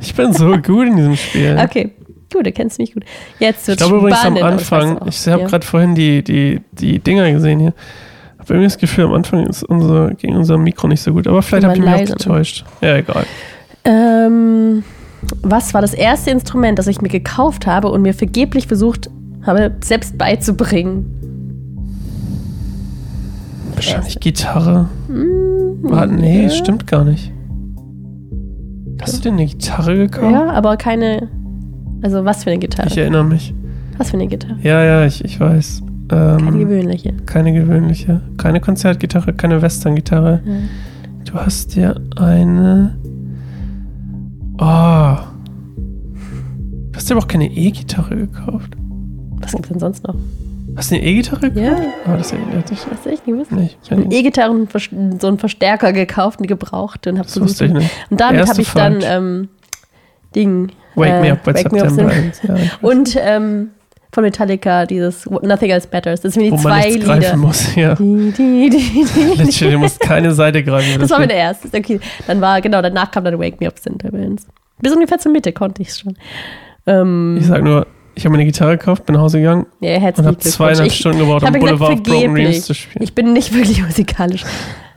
Ich 0.00 0.14
bin 0.14 0.32
so 0.32 0.52
gut 0.58 0.86
in 0.86 0.96
diesem 0.96 1.16
Spiel. 1.16 1.58
Okay, 1.62 1.92
gut, 2.32 2.46
du 2.46 2.52
kennst 2.52 2.78
mich 2.78 2.92
gut. 2.94 3.04
Jetzt 3.38 3.62
Ich 3.62 3.68
wird 3.68 3.78
glaube 3.78 3.96
übrigens 3.96 4.24
am 4.24 4.36
Anfang, 4.36 4.98
auch. 4.98 5.06
ich 5.08 5.26
habe 5.26 5.42
Ja. 5.42 5.48
gerade 5.48 5.66
vorhin 5.66 5.94
die, 5.94 6.22
die, 6.22 6.60
die 6.72 6.98
Dinger 7.00 7.30
gesehen 7.32 7.58
hier. 7.60 7.74
Habe 8.38 8.54
irgendwie 8.54 8.66
das 8.66 8.78
Gefühl, 8.78 9.04
am 9.06 9.14
Anfang 9.14 9.46
ist 9.46 9.64
unser, 9.64 10.10
ging 10.14 10.36
unser 10.36 10.58
Mikro 10.58 10.86
nicht 10.86 11.00
so 11.02 11.12
gut. 11.12 11.26
Aber 11.26 11.42
vielleicht 11.42 11.64
ihr 11.64 11.68
waren 11.70 11.80
mich 11.80 11.88
auch 11.88 11.98
leise. 11.98 12.12
getäuscht. 12.14 12.64
Ja, 12.82 12.96
egal. 12.96 13.24
Ähm, 13.84 14.84
was 15.42 15.74
war 15.74 15.80
das 15.80 15.94
erste 15.94 16.30
Instrument, 16.30 16.78
das 16.78 16.86
ich 16.86 17.00
mir 17.00 17.08
gekauft 17.08 17.66
habe 17.66 17.88
und 17.90 18.02
mir 18.02 18.14
vergeblich 18.14 18.66
versucht 18.68 19.10
habe, 19.44 19.72
selbst 19.82 20.16
beizubringen? 20.18 21.15
Wahrscheinlich 23.76 24.18
Gitarre. 24.20 24.88
Hm, 25.06 25.78
Warte, 25.82 26.14
nee, 26.14 26.44
ja. 26.44 26.50
stimmt 26.50 26.86
gar 26.86 27.04
nicht. 27.04 27.32
Hast 29.00 29.18
du 29.18 29.22
dir 29.28 29.32
eine 29.36 29.46
Gitarre 29.46 29.96
gekauft? 29.96 30.32
Ja, 30.32 30.50
aber 30.50 30.76
keine. 30.76 31.28
Also, 32.02 32.24
was 32.24 32.44
für 32.44 32.50
eine 32.50 32.58
Gitarre? 32.58 32.88
Ich 32.88 32.96
erinnere 32.98 33.24
mich. 33.24 33.54
Was 33.98 34.10
für 34.10 34.16
eine 34.16 34.26
Gitarre? 34.26 34.56
Ja, 34.62 34.82
ja, 34.82 35.06
ich, 35.06 35.24
ich 35.24 35.38
weiß. 35.38 35.82
Ähm, 36.12 36.38
Keine 36.38 36.58
gewöhnliche. 36.58 37.12
keine 37.26 37.52
gewöhnliche. 37.52 38.20
Keine 38.36 38.60
Konzertgitarre, 38.60 39.32
keine 39.32 39.60
Western-Gitarre. 39.60 40.40
Ja. 40.44 40.52
Du 41.24 41.34
hast 41.34 41.74
dir 41.74 42.00
eine. 42.16 42.96
Oh. 44.58 45.16
Du 46.92 46.96
hast 46.96 47.10
dir 47.10 47.14
aber 47.16 47.24
auch 47.24 47.28
keine 47.28 47.50
E-Gitarre 47.50 48.16
gekauft. 48.16 48.76
Was 49.40 49.52
gibt's 49.52 49.68
denn 49.68 49.78
sonst 49.80 50.06
noch? 50.06 50.14
Hast 50.76 50.90
du 50.90 50.96
eine 50.96 51.04
E-Gitarre 51.04 51.50
gekauft? 51.50 51.82
Ja. 52.06 52.12
Ah, 52.12 52.16
das 52.16 52.32
erinnert 52.32 52.70
dich 52.70 52.78
du 52.80 53.10
echt 53.10 53.26
nicht 53.26 53.52
nicht. 53.52 53.78
Ich 53.82 53.90
habe 53.90 54.02
eine 54.02 54.14
E-Gitarre 54.14 54.50
und 54.50 54.70
so 55.20 55.26
einen 55.28 55.38
Verstärker 55.38 55.92
gekauft, 55.92 56.38
eine 56.38 56.48
gebrauchte 56.48 57.10
und 57.10 57.18
habe 57.18 57.26
Das 57.26 57.40
wusste 57.40 57.66
ich 57.66 57.72
nicht. 57.72 57.90
Und 58.10 58.20
damit 58.20 58.48
habe 58.48 58.60
ich 58.60 58.72
dann 58.72 59.00
ähm, 59.02 59.48
Ding. 60.34 60.72
Wake 60.94 61.10
äh, 61.10 61.20
Me 61.22 61.32
Up 61.32 61.46
Wake 61.46 61.66
Up 61.66 61.72
September 61.72 62.12
1. 62.12 62.42
Ja, 62.42 62.54
ich. 62.56 62.82
Und 62.82 63.16
ähm, 63.20 63.70
von 64.12 64.24
Metallica, 64.24 64.86
dieses 64.86 65.26
Nothing 65.26 65.70
Else 65.70 65.88
Matters. 65.92 66.20
Das 66.22 66.34
sind 66.34 66.44
die 66.44 66.50
Wo 66.50 66.54
man 66.56 66.62
zwei 66.62 66.78
nichts 66.88 66.94
Lieder. 66.94 67.18
greifen 67.18 67.38
muss. 67.40 67.74
Ja. 67.76 67.94
Die, 67.96 68.32
die, 68.36 68.70
die, 68.70 69.04
die. 69.04 69.42
Literally, 69.42 69.72
du 69.72 69.78
musst 69.78 70.00
keine 70.00 70.32
Seite 70.32 70.62
greifen. 70.64 71.00
Das 71.00 71.10
war 71.10 71.18
meine 71.18 71.34
erste. 71.34 71.68
Okay. 71.76 72.00
Dann 72.26 72.40
war, 72.40 72.60
genau, 72.60 72.80
danach 72.80 73.10
kam 73.10 73.24
dann 73.24 73.38
Wake 73.38 73.60
Me 73.60 73.66
Up 73.66 73.78
Center 73.78 74.10
Bands. 74.10 74.46
Bis 74.80 74.92
ungefähr 74.92 75.18
zur 75.18 75.32
Mitte 75.32 75.52
konnte 75.52 75.82
ich 75.82 75.88
es 75.88 75.98
schon. 76.00 76.16
Ähm, 76.86 77.36
Ich 77.40 77.46
sag 77.46 77.62
nur, 77.62 77.86
ich 78.16 78.24
habe 78.24 78.32
mir 78.32 78.38
eine 78.40 78.46
Gitarre 78.50 78.78
gekauft, 78.78 79.06
bin 79.06 79.14
nach 79.14 79.22
Hause 79.22 79.38
gegangen 79.38 79.66
ja, 79.80 79.96
und 79.96 80.26
habe 80.26 80.38
zweieinhalb 80.38 80.88
Ich- 80.88 80.98
Stunden 80.98 81.18
gebraucht, 81.18 81.42
um 81.42 81.48
habe 81.48 81.58
gesagt, 81.58 81.78
Boulevard 81.78 81.98
of 81.98 82.02
Broken. 82.02 82.34
Dreams 82.34 82.64
zu 82.66 82.74
spielen. 82.74 83.02
Ich 83.04 83.14
bin 83.14 83.32
nicht 83.32 83.52
wirklich 83.54 83.82
musikalisch. 83.82 84.42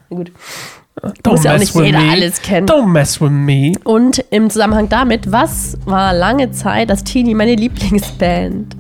Gut. 0.10 0.32
Don't 1.24 1.30
muss 1.32 1.44
ja 1.44 1.54
auch 1.54 1.60
nicht 1.60 1.74
jeder 1.76 2.00
me. 2.00 2.12
alles 2.12 2.42
kennen. 2.42 2.68
Don't 2.68 2.88
mess 2.88 3.22
with 3.22 3.30
me. 3.30 3.74
Und 3.86 4.20
im 4.32 4.50
Zusammenhang 4.50 4.90
damit, 4.90 5.32
was 5.32 5.78
war 5.86 6.14
lange 6.14 6.52
Zeit 6.52 6.90
als 6.90 7.04
Teenie 7.04 7.36
meine 7.36 7.56
Lieblingsband? 7.56 8.76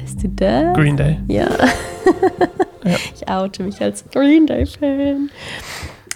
Weißt 0.00 0.22
du 0.22 0.28
das? 0.28 0.74
Green 0.76 0.96
Day. 0.96 1.18
Ja. 1.28 1.48
Ich 2.84 3.28
oute 3.28 3.62
mich 3.62 3.80
als 3.80 4.04
Green 4.10 4.44
Day-Fan. 4.44 5.30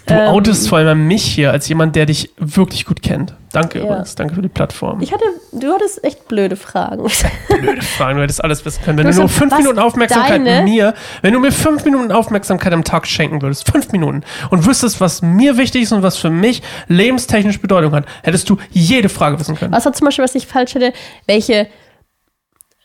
Du 0.06 0.14
Ähm, 0.14 0.28
outest 0.28 0.68
vor 0.68 0.78
allem 0.78 1.08
mich 1.08 1.24
hier 1.24 1.50
als 1.50 1.68
jemand, 1.68 1.96
der 1.96 2.06
dich 2.06 2.30
wirklich 2.38 2.84
gut 2.84 3.02
kennt. 3.02 3.34
Danke 3.52 3.78
Ja. 3.80 3.84
übrigens, 3.86 4.14
danke 4.14 4.34
für 4.36 4.42
die 4.42 4.48
Plattform. 4.48 5.00
Ich 5.00 5.12
hatte, 5.12 5.24
du 5.52 5.72
hattest 5.72 6.04
echt 6.04 6.28
blöde 6.28 6.54
Fragen. 6.54 7.02
Blöde 7.48 7.82
Fragen, 7.82 8.16
du 8.18 8.22
hättest 8.22 8.44
alles 8.44 8.64
wissen 8.64 8.84
können. 8.84 8.98
Wenn 8.98 9.06
Du 9.06 9.12
du, 9.12 9.18
nur 9.20 9.28
fünf 9.28 9.56
Minuten 9.58 9.78
Aufmerksamkeit 9.80 10.46
deine- 10.46 10.62
mir, 10.62 10.94
wenn 11.22 11.32
du 11.32 11.40
mir 11.40 11.50
fünf 11.50 11.84
Minuten 11.84 12.12
Aufmerksamkeit 12.12 12.72
am 12.72 12.84
Tag 12.84 13.06
schenken 13.08 13.42
würdest, 13.42 13.68
fünf 13.68 13.90
Minuten, 13.90 14.22
und 14.50 14.64
wüsstest, 14.64 15.00
was 15.00 15.22
mir 15.22 15.56
wichtig 15.56 15.82
ist 15.82 15.92
und 15.92 16.02
was 16.04 16.16
für 16.16 16.30
mich 16.30 16.62
lebenstechnisch 16.86 17.60
Bedeutung 17.60 17.92
hat, 17.92 18.04
hättest 18.22 18.48
du 18.48 18.58
jede 18.70 19.08
Frage 19.08 19.40
wissen 19.40 19.56
können. 19.56 19.72
Was 19.72 19.86
war 19.86 19.92
zum 19.92 20.04
Beispiel, 20.04 20.22
was 20.24 20.34
ich 20.36 20.46
falsch 20.46 20.74
hätte? 20.76 20.92
Welche, 21.26 21.66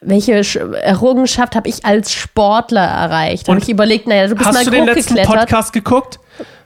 welche 0.01 0.39
Sch- 0.39 0.73
Errungenschaft 0.73 1.55
habe 1.55 1.69
ich 1.69 1.85
als 1.85 2.11
Sportler 2.11 2.81
erreicht? 2.85 3.43
Habe 3.47 3.57
Und 3.57 3.63
ich 3.63 3.69
überlegt, 3.69 4.07
naja, 4.07 4.25
du 4.27 4.33
bist 4.35 4.49
mal 4.51 4.57
Hast 4.57 4.65
du 4.65 4.71
den 4.71 4.85
letzten. 4.85 5.17
Podcast 5.21 5.71
geguckt? 5.73 6.19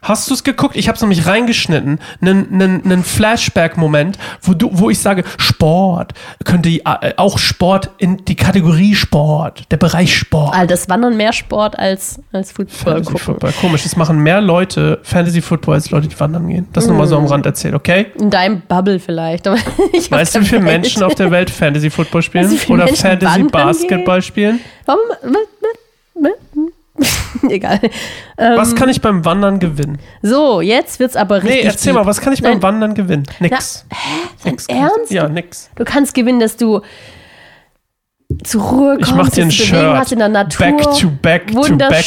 Hast 0.05 0.29
du 0.29 0.35
es 0.35 0.43
geguckt? 0.43 0.75
Ich 0.75 0.87
habe 0.87 0.95
es 0.95 1.01
nämlich 1.01 1.25
reingeschnitten. 1.25 1.99
Einen 2.21 3.03
Flashback-Moment, 3.03 4.19
wo, 4.43 4.53
du, 4.53 4.69
wo 4.71 4.91
ich 4.91 4.99
sage, 4.99 5.23
Sport 5.39 6.13
könnte 6.43 6.69
äh, 6.69 7.13
auch 7.17 7.39
Sport 7.39 7.89
in 7.97 8.23
die 8.25 8.35
Kategorie 8.35 8.93
Sport, 8.93 9.63
der 9.71 9.77
Bereich 9.77 10.15
Sport. 10.15 10.53
Alter, 10.53 10.67
das 10.67 10.87
Wandern 10.89 11.17
mehr 11.17 11.33
Sport 11.33 11.79
als, 11.79 12.19
als 12.31 12.51
Fußball 12.51 13.03
Fantasy. 13.03 13.17
Football. 13.17 13.51
Komisch, 13.59 13.81
das 13.81 13.95
machen 13.95 14.19
mehr 14.19 14.41
Leute 14.41 14.99
Fantasy 15.01 15.41
Football 15.41 15.73
als 15.75 15.89
Leute, 15.89 16.07
die 16.07 16.19
wandern 16.19 16.47
gehen. 16.47 16.67
Das 16.71 16.85
nur 16.85 16.95
mal 16.95 17.05
Mm. 17.05 17.09
so 17.09 17.17
am 17.17 17.25
Rand 17.25 17.45
erzählt, 17.47 17.73
okay? 17.73 18.07
In 18.19 18.29
deinem 18.29 18.61
Bubble 18.61 18.99
vielleicht. 18.99 19.45
Weißt 20.11 20.35
du, 20.35 20.41
wie 20.41 20.45
viele. 20.45 20.61
Menschen 20.61 21.01
auf 21.01 21.15
der 21.15 21.31
Welt 21.31 21.49
Fantasy 21.49 21.89
Football 21.89 22.21
spielen? 22.21 22.59
Oder 22.69 22.85
Menschen 22.85 22.97
Fantasy 23.01 23.43
Basketball 23.43 24.21
spielen? 24.21 24.59
Warum? 24.85 25.01
Egal. 27.49 27.79
Ähm, 28.37 28.57
Was 28.57 28.75
kann 28.75 28.89
ich 28.89 29.01
beim 29.01 29.25
Wandern 29.25 29.59
gewinnen? 29.59 29.99
so, 30.21 30.61
jetzt 30.61 30.99
wird's 30.99 31.15
aber 31.15 31.43
richtig. 31.43 31.61
Nee, 31.63 31.67
erzähl 31.67 31.93
deep. 31.93 32.01
mal, 32.01 32.05
was 32.07 32.21
kann 32.21 32.33
ich 32.33 32.41
beim 32.41 32.53
Nein. 32.53 32.61
Wandern 32.63 32.93
gewinnen? 32.93 33.23
Nix. 33.39 33.85
Dein 34.43 34.51
Nix. 34.53 34.65
Ernst? 34.67 35.11
Ja, 35.11 35.27
nix. 35.27 35.69
Du 35.75 35.83
kannst 35.83 36.13
gewinnen, 36.13 36.39
dass 36.39 36.55
du 36.57 36.81
zur 38.43 38.61
Ruhe 38.63 38.95
kommst, 38.95 39.09
Ich 39.11 39.15
mach 39.15 39.29
dir 39.29 39.43
ein 39.45 39.51
Shirt. 39.51 39.97
hast 39.97 40.11
in 40.11 40.19
der 40.19 40.29
Natur. 40.29 40.65
Back 40.67 40.81
to 40.99 41.09
back 41.09 41.47
to 41.51 41.75
back. 41.77 42.05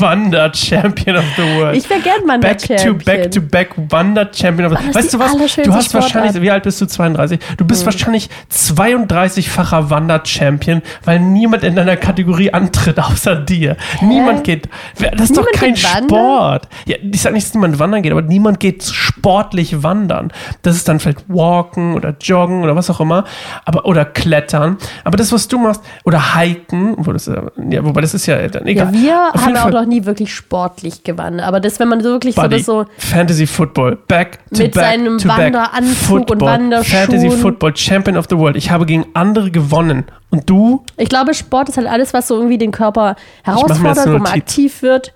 Wander 0.00 0.52
Champion 0.54 1.16
of 1.16 1.24
the 1.36 1.42
World. 1.42 1.76
Ich 1.76 1.88
wäre 1.88 2.00
gern 2.00 2.24
mal 2.26 2.38
Back 2.38 2.58
to 2.58 2.94
back 2.94 3.30
to 3.30 3.40
back 3.40 3.70
Wander 3.90 4.28
Champion 4.32 4.72
of 4.72 4.78
the 4.78 4.86
das 4.86 4.94
Weißt 4.96 5.14
du 5.14 5.18
was? 5.18 5.32
Du 5.32 5.72
hast 5.72 5.86
Sportart. 5.86 5.94
wahrscheinlich, 6.14 6.42
wie 6.42 6.50
alt 6.50 6.62
bist 6.64 6.80
du? 6.80 6.86
32? 6.86 7.38
Du 7.56 7.64
bist 7.64 7.80
Hm. 7.82 7.86
wahrscheinlich 7.86 8.28
32-facher 8.50 9.90
Wander-Champion, 9.90 10.82
weil 11.04 11.20
niemand 11.20 11.62
in 11.64 11.76
deiner 11.76 11.96
Kategorie 11.96 12.52
antritt, 12.52 12.98
außer 12.98 13.36
dir. 13.36 13.76
Niemand 14.02 14.44
geht. 14.44 14.68
Das 14.98 15.30
ist 15.30 15.30
Niemand 15.30 15.36
doch 15.54 15.60
kein? 15.60 15.76
Sport. 15.76 16.68
Ja, 16.86 16.96
ich 17.02 17.20
sag 17.20 17.32
nicht, 17.32 17.46
dass 17.46 17.54
niemand 17.54 17.78
wandern 17.78 18.02
geht, 18.02 18.12
aber 18.12 18.22
niemand 18.22 18.60
geht 18.60 18.84
sportlich 18.84 19.82
wandern. 19.82 20.32
Das 20.62 20.76
ist 20.76 20.88
dann 20.88 21.00
vielleicht 21.00 21.28
Walken 21.28 21.94
oder 21.94 22.14
Joggen 22.20 22.62
oder 22.62 22.76
was 22.76 22.90
auch 22.90 23.00
immer. 23.00 23.24
Aber, 23.64 23.86
oder 23.86 24.04
Klettern. 24.04 24.76
Aber 25.04 25.16
das, 25.16 25.32
was 25.32 25.48
du 25.48 25.58
machst, 25.58 25.82
oder 26.04 26.36
Hiken, 26.36 26.94
wo 26.98 27.12
das, 27.12 27.26
ja, 27.26 27.84
wobei 27.84 28.00
das 28.00 28.14
ist 28.14 28.26
ja 28.26 28.46
dann 28.48 28.66
egal. 28.66 28.94
Ja, 28.94 29.00
wir 29.02 29.30
Auf 29.34 29.44
haben 29.46 29.56
auch 29.56 29.62
Fall- 29.62 29.72
noch 29.72 29.86
nie 29.86 30.04
wirklich 30.04 30.34
sportlich 30.34 31.04
gewonnen. 31.04 31.40
Aber 31.40 31.60
das, 31.60 31.78
wenn 31.80 31.88
man 31.88 32.02
so 32.02 32.10
wirklich 32.10 32.34
so 32.34 32.42
Buddy, 32.42 32.56
das 32.58 32.66
so 32.66 32.84
Fantasy 32.98 33.46
Football, 33.46 33.96
back 34.08 34.38
to 34.54 34.62
Mit 34.62 34.72
back 34.74 34.84
seinem 34.84 35.18
to. 35.18 35.28
Wanderanzug 35.28 35.86
und 35.86 36.28
Football, 36.28 36.40
Wanderschuhen. 36.40 36.98
Fantasy 37.06 37.30
Football, 37.30 37.76
Champion 37.76 38.16
of 38.16 38.26
the 38.30 38.36
World. 38.38 38.56
Ich 38.56 38.70
habe 38.70 38.86
gegen 38.86 39.06
andere 39.14 39.50
gewonnen. 39.50 40.04
Und 40.30 40.48
du? 40.50 40.84
Ich 40.96 41.08
glaube, 41.08 41.34
Sport 41.34 41.68
ist 41.68 41.76
halt 41.76 41.86
alles, 41.86 42.12
was 42.12 42.28
so 42.28 42.36
irgendwie 42.36 42.58
den 42.58 42.72
Körper 42.72 43.16
herausfordert, 43.44 44.06
wo 44.06 44.18
man 44.18 44.26
aktiv 44.32 44.82
wird, 44.82 45.12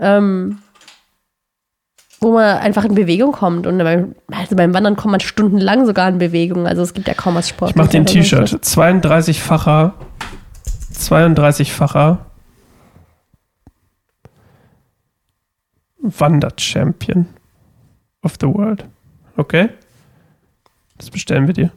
ähm, 0.00 0.58
wo 2.20 2.32
man 2.32 2.58
einfach 2.58 2.84
in 2.84 2.94
Bewegung 2.94 3.32
kommt. 3.32 3.66
Und 3.66 3.78
beim, 3.78 4.14
also 4.32 4.56
beim 4.56 4.74
Wandern 4.74 4.96
kommt 4.96 5.12
man 5.12 5.20
stundenlang 5.20 5.86
sogar 5.86 6.08
in 6.08 6.18
Bewegung. 6.18 6.66
Also 6.66 6.82
es 6.82 6.94
gibt 6.94 7.08
ja 7.08 7.14
kaum 7.14 7.34
was 7.34 7.48
Sport. 7.48 7.70
Ich 7.70 7.76
mache 7.76 7.88
dir 7.88 7.98
ein 7.98 8.06
T-Shirt. 8.06 8.48
32-facher, 8.48 9.94
32-facher 10.94 12.18
Wander-Champion 16.00 17.26
of 18.22 18.34
the 18.40 18.46
World. 18.46 18.84
Okay? 19.36 19.68
Das 20.96 21.10
bestellen 21.10 21.46
wir 21.46 21.54
dir. 21.54 21.70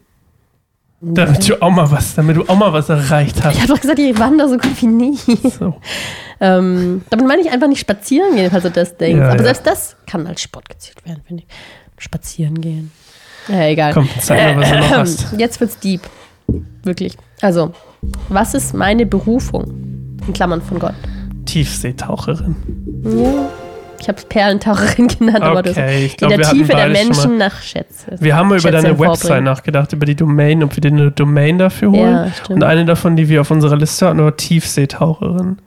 Damit 1.04 1.50
du 1.50 1.60
auch 1.62 1.72
mal 1.72 1.90
was, 1.90 2.14
damit 2.14 2.38
du 2.38 2.48
auch 2.48 2.56
mal 2.56 2.72
was 2.74 2.88
erreicht 2.90 3.44
hast. 3.44 3.56
Ich 3.56 3.62
habe 3.64 3.74
doch 3.74 3.82
gesagt, 3.82 3.98
ich 3.98 4.18
wandere 4.20 4.48
so 4.50 4.58
gut 4.58 4.82
wie 4.82 4.86
nie. 4.88 5.18
So. 5.18 5.76
ähm, 6.40 7.02
damit 7.10 7.28
meine 7.28 7.42
ich 7.42 7.52
einfach 7.52 7.68
nicht 7.68 7.80
spazieren 7.80 8.36
gehen, 8.36 8.52
falls 8.52 8.64
du 8.64 8.70
das 8.72 8.98
denkst. 8.98 9.20
Ja, 9.20 9.28
Aber 9.30 9.38
ja. 9.38 9.44
selbst 9.44 9.66
das 9.66 9.96
kann 10.06 10.28
als 10.28 10.42
Sport 10.42 10.70
gezählt 10.70 11.04
werden, 11.06 11.24
finde 11.26 11.44
ich. 11.44 12.04
Spazieren 12.04 12.62
gehen. 12.62 12.92
Ja, 13.48 13.66
egal. 13.66 13.94
Komm, 13.94 14.08
zeig 14.20 14.56
mal, 14.56 14.62
was 14.62 14.70
du 14.70 14.78
noch 14.78 14.90
hast. 14.92 15.34
Jetzt 15.38 15.60
wird's 15.60 15.80
deep. 15.80 16.02
Wirklich. 16.84 17.18
Also, 17.42 17.74
was 18.30 18.54
ist 18.54 18.74
meine 18.76 19.06
Berufung? 19.08 20.18
In 20.28 20.34
Klammern 20.34 20.62
von 20.62 20.78
Gott. 20.78 20.94
Tiefseetaucherin. 21.46 22.56
Ja. 23.06 23.50
Ich 24.02 24.10
habe 24.10 24.20
Perlentaucherin 24.28 25.08
genannt, 25.20 25.42
aber 25.42 25.62
das 25.62 25.78
Okay, 25.78 26.06
ich 26.06 26.14
in 26.14 26.18
glaube, 26.18 26.38
der 26.38 26.50
Tiefe 26.50 26.74
der. 26.74 26.90
Menschen 26.90 27.38
nach 27.38 27.62
Schätze. 27.62 28.16
Wir 28.20 28.36
haben 28.36 28.50
mal 28.50 28.60
über 28.60 28.72
deine 28.72 28.98
Website 28.98 29.44
nachgedacht, 29.44 29.94
über 29.94 30.08
die 30.08 30.16
Domain, 30.16 30.64
ob 30.64 30.76
wir 30.76 30.82
dir 30.82 30.92
eine 30.92 31.12
Domain 31.12 31.60
dafür 31.60 31.92
holen. 31.92 32.12
Ja, 32.12 32.32
stimmt. 32.32 32.50
Und 32.50 32.64
eine 32.64 32.86
davon, 32.86 33.16
die 33.16 33.30
wir 33.30 33.42
auf 33.42 33.52
unserer 33.52 33.78
Liste 33.78 34.08
hatten, 34.08 34.20
war 34.20 34.36
Tiefseetaucherin. 34.36 35.58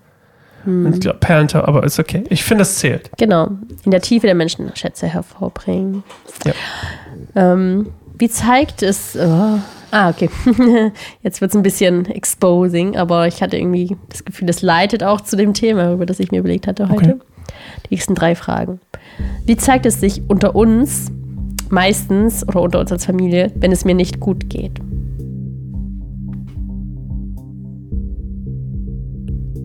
Hm. 0.65 0.93
Ich 0.93 1.01
glaube, 1.01 1.19
Perlentaucher, 1.19 1.69
aber 1.69 1.85
ist 1.85 2.01
okay. 2.01 2.25
Ich 2.29 2.43
finde, 2.43 2.63
das 2.63 2.77
zählt. 2.77 3.11
Genau. 3.19 3.51
In 3.85 3.93
der 3.93 4.01
Tiefe 4.01 4.27
der 4.27 4.35
Menschen 4.35 4.67
nach 4.67 4.77
Schätze 4.77 5.07
hervorbringen. 5.07 6.03
Ja. 6.45 6.53
Ähm, 7.37 7.91
wie 8.19 8.29
zeigt 8.29 8.83
es. 8.83 9.17
Oh, 9.17 9.59
ah, 9.93 10.09
okay. 10.09 10.29
Jetzt 11.23 11.41
wird 11.41 11.53
es 11.53 11.57
ein 11.57 11.63
bisschen 11.63 12.07
exposing, 12.07 12.97
aber 12.97 13.29
ich 13.29 13.43
hatte 13.43 13.57
irgendwie 13.57 13.97
das 14.09 14.25
Gefühl, 14.25 14.47
das 14.49 14.61
leitet 14.63 15.05
auch 15.05 15.21
zu 15.21 15.37
dem 15.37 15.55
Thema, 15.55 15.93
über 15.93 16.07
das 16.07 16.19
ich 16.19 16.33
mir 16.33 16.39
überlegt 16.39 16.67
hatte 16.67 16.89
heute. 16.89 17.15
Okay. 17.15 17.34
Die 17.89 17.95
nächsten 17.95 18.15
drei 18.15 18.35
Fragen. 18.35 18.81
Wie 19.47 19.57
zeigt 19.57 19.87
es 19.87 20.01
sich 20.01 20.23
unter 20.29 20.55
uns 20.55 21.11
meistens 21.71 22.47
oder 22.47 22.63
unter 22.63 22.81
uns 22.81 22.93
als 22.93 23.05
Familie, 23.05 23.53
wenn 23.57 23.73
es 23.73 23.85
mir 23.85 23.95
nicht 23.95 24.21
gut 24.21 24.49
geht? 24.51 24.81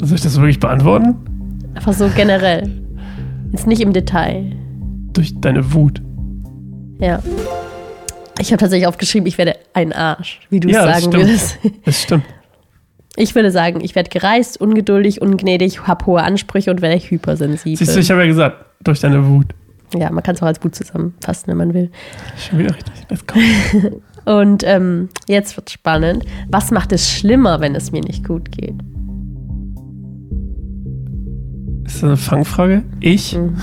Soll 0.01 0.15
ich 0.15 0.21
das 0.21 0.37
wirklich 0.37 0.59
beantworten? 0.59 1.15
Einfach 1.75 1.93
so 1.93 2.09
generell. 2.15 2.69
Jetzt 3.51 3.67
nicht 3.67 3.81
im 3.81 3.93
Detail. 3.93 4.51
Durch 5.13 5.33
deine 5.41 5.73
Wut. 5.73 6.01
Ja. 6.99 7.21
Ich 8.39 8.51
habe 8.51 8.59
tatsächlich 8.59 8.87
aufgeschrieben, 8.87 9.27
ich 9.27 9.37
werde 9.37 9.55
ein 9.73 9.91
Arsch, 9.91 10.39
wie 10.49 10.59
du 10.61 10.69
es 10.69 10.75
Ja, 10.75 10.85
das 10.85 11.01
sagen 11.01 11.13
stimmt. 11.13 11.27
würdest. 11.27 11.57
Das 11.85 12.01
stimmt. 12.01 12.23
Ich 13.15 13.35
würde 13.35 13.51
sagen, 13.51 13.81
ich 13.81 13.95
werde 13.95 14.09
gereist, 14.09 14.61
ungeduldig, 14.61 15.21
ungnädig, 15.21 15.87
habe 15.87 16.05
hohe 16.05 16.21
Ansprüche 16.23 16.71
und 16.71 16.81
werde 16.81 16.97
hypersensibel. 17.01 17.77
Siehst 17.77 17.95
du, 17.95 17.99
ich 17.99 18.09
habe 18.11 18.21
ja 18.21 18.27
gesagt, 18.27 18.65
durch 18.83 18.99
deine 18.99 19.25
Wut. 19.27 19.47
ja, 19.95 20.09
man 20.11 20.23
kann 20.23 20.35
es 20.35 20.41
auch 20.41 20.47
als 20.47 20.63
Wut 20.63 20.75
zusammenfassen, 20.75 21.47
wenn 21.47 21.57
man 21.57 21.73
will. 21.73 21.89
Schon 22.37 22.59
wieder 22.59 22.73
richtig. 22.75 22.93
Let's 23.09 23.25
go. 23.27 23.39
Und 24.31 24.63
ähm, 24.65 25.09
jetzt 25.27 25.57
wird 25.57 25.69
spannend. 25.71 26.23
Was 26.49 26.71
macht 26.71 26.91
es 26.91 27.09
schlimmer, 27.09 27.59
wenn 27.61 27.73
es 27.75 27.91
mir 27.91 28.01
nicht 28.01 28.27
gut 28.27 28.51
geht? 28.51 28.75
Ist 31.85 31.95
das 31.95 32.03
eine 32.03 32.17
Fangfrage? 32.17 32.83
Ich? 32.99 33.35
Mhm. 33.35 33.55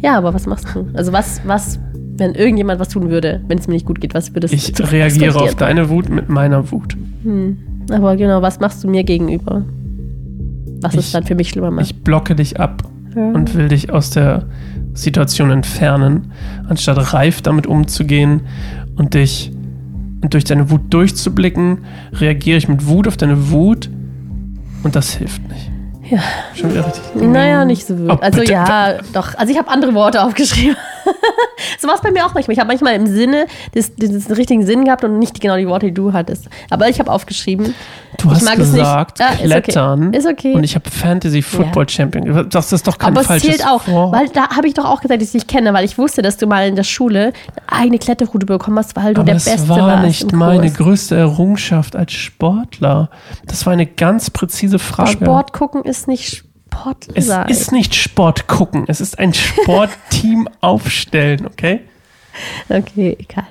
Ja, 0.00 0.16
aber 0.16 0.32
was 0.34 0.46
machst 0.46 0.66
du? 0.74 0.88
Also 0.94 1.12
was, 1.12 1.42
was, 1.44 1.78
wenn 2.16 2.34
irgendjemand 2.34 2.80
was 2.80 2.88
tun 2.88 3.10
würde, 3.10 3.42
wenn 3.48 3.58
es 3.58 3.68
mir 3.68 3.74
nicht 3.74 3.86
gut 3.86 4.00
geht, 4.00 4.14
was 4.14 4.34
würdest 4.34 4.54
Ich 4.54 4.72
du? 4.72 4.82
reagiere 4.90 5.34
was 5.34 5.42
auf 5.42 5.54
deine 5.56 5.90
Wut 5.90 6.08
mit 6.08 6.28
meiner 6.28 6.70
Wut. 6.72 6.96
Hm. 7.22 7.58
Aber 7.90 8.16
genau, 8.16 8.42
was 8.42 8.60
machst 8.60 8.82
du 8.84 8.88
mir 8.88 9.04
gegenüber? 9.04 9.64
Was 10.80 10.94
Ich- 10.94 11.00
es 11.00 11.12
dann 11.12 11.24
für 11.24 11.34
mich 11.34 11.50
schlimmer 11.50 11.70
macht. 11.70 11.86
Ich 11.86 12.02
blocke 12.02 12.34
dich 12.34 12.58
ab 12.60 12.82
Ja. 13.14 13.30
und 13.32 13.54
will 13.54 13.68
dich 13.68 13.92
aus 13.92 14.10
der 14.10 14.46
Situation 14.94 15.50
entfernen, 15.50 16.32
anstatt 16.68 17.12
reif 17.14 17.40
damit 17.42 17.66
umzugehen 17.66 18.42
und 18.96 19.14
dich 19.14 19.52
und 20.22 20.34
durch 20.34 20.44
deine 20.44 20.70
Wut 20.70 20.82
durchzublicken, 20.90 21.78
reagiere 22.12 22.56
ich 22.56 22.68
mit 22.68 22.86
Wut 22.86 23.08
auf 23.08 23.16
deine 23.16 23.50
Wut 23.50 23.90
und 24.84 24.94
das 24.94 25.14
hilft 25.14 25.42
nicht. 25.48 25.71
Ja. 26.12 26.20
Schon 26.54 26.70
wieder 26.70 26.86
richtig. 26.86 27.02
Naja, 27.14 27.64
nicht 27.64 27.86
so 27.86 27.96
wirklich. 27.98 28.18
Oh, 28.18 28.22
also 28.22 28.40
bitte. 28.40 28.52
ja, 28.52 28.94
doch. 29.12 29.34
Also 29.36 29.52
ich 29.52 29.58
habe 29.58 29.70
andere 29.70 29.94
Worte 29.94 30.22
aufgeschrieben. 30.22 30.76
so 31.78 31.88
war 31.88 31.94
es 31.94 32.00
bei 32.00 32.10
mir 32.10 32.26
auch 32.26 32.34
manchmal. 32.34 32.52
Ich 32.52 32.58
habe 32.60 32.68
manchmal 32.68 32.94
im 32.94 33.06
Sinne 33.06 33.46
des, 33.74 33.94
des 33.96 34.28
richtigen 34.36 34.64
Sinn 34.66 34.84
gehabt 34.84 35.04
und 35.04 35.18
nicht 35.18 35.40
genau 35.40 35.56
die 35.56 35.66
Worte, 35.66 35.86
die 35.86 35.94
du 35.94 36.12
hattest. 36.12 36.48
Aber 36.70 36.88
ich 36.88 36.98
habe 37.00 37.10
aufgeschrieben. 37.10 37.74
Du 38.18 38.28
ich 38.28 38.34
hast 38.34 38.42
es 38.42 38.58
nicht. 38.58 38.58
gesagt, 38.58 39.20
Ah, 39.20 39.28
ist 39.32 39.38
okay. 39.40 39.46
Klettern. 39.62 40.12
Ist 40.12 40.26
okay. 40.26 40.52
Und 40.54 40.64
ich 40.64 40.74
habe 40.74 40.88
Fantasy 40.90 41.40
Football 41.42 41.88
Champion. 41.88 42.48
Das 42.50 42.72
ist 42.72 42.86
doch 42.86 42.98
kein 42.98 43.12
Aber 43.12 43.22
es 43.22 43.26
falsches 43.26 43.56
zählt 43.56 43.66
auch, 43.66 43.88
Wort. 43.88 44.12
weil 44.14 44.28
da 44.28 44.50
habe 44.50 44.68
ich 44.68 44.74
doch 44.74 44.84
auch 44.84 45.00
gesagt, 45.00 45.20
dass 45.22 45.28
ich 45.28 45.32
dich 45.32 45.46
kenne, 45.46 45.72
weil 45.72 45.84
ich 45.84 45.96
wusste, 45.98 46.20
dass 46.22 46.36
du 46.36 46.46
mal 46.46 46.68
in 46.68 46.76
der 46.76 46.84
Schule 46.84 47.32
eine 47.66 47.80
eigene 47.82 47.98
Kletterroute 47.98 48.44
bekommen 48.46 48.78
hast, 48.78 48.94
weil 48.96 49.14
du 49.14 49.20
Aber 49.22 49.24
der 49.26 49.34
das 49.36 49.46
Beste 49.46 49.68
war 49.68 49.78
warst 49.78 50.04
nicht 50.04 50.30
im 50.32 50.38
meine 50.38 50.66
Kurs. 50.68 50.74
größte 50.76 51.16
Errungenschaft 51.16 51.96
als 51.96 52.12
Sportler. 52.12 53.08
Das 53.46 53.64
war 53.66 53.72
eine 53.72 53.86
ganz 53.86 54.28
präzise 54.30 54.78
Frage. 54.78 55.12
Sport 55.12 55.52
gucken 55.52 55.82
ist 55.82 56.01
nicht 56.06 56.44
Sport 56.72 57.08
es 57.14 57.26
sein. 57.26 57.48
ist 57.48 57.72
nicht 57.72 57.94
Sport 57.94 58.46
gucken, 58.46 58.84
es 58.88 59.00
ist 59.00 59.18
ein 59.18 59.34
Sportteam 59.34 60.48
aufstellen, 60.60 61.46
okay? 61.46 61.80
okay, 62.68 63.16
egal. 63.18 63.46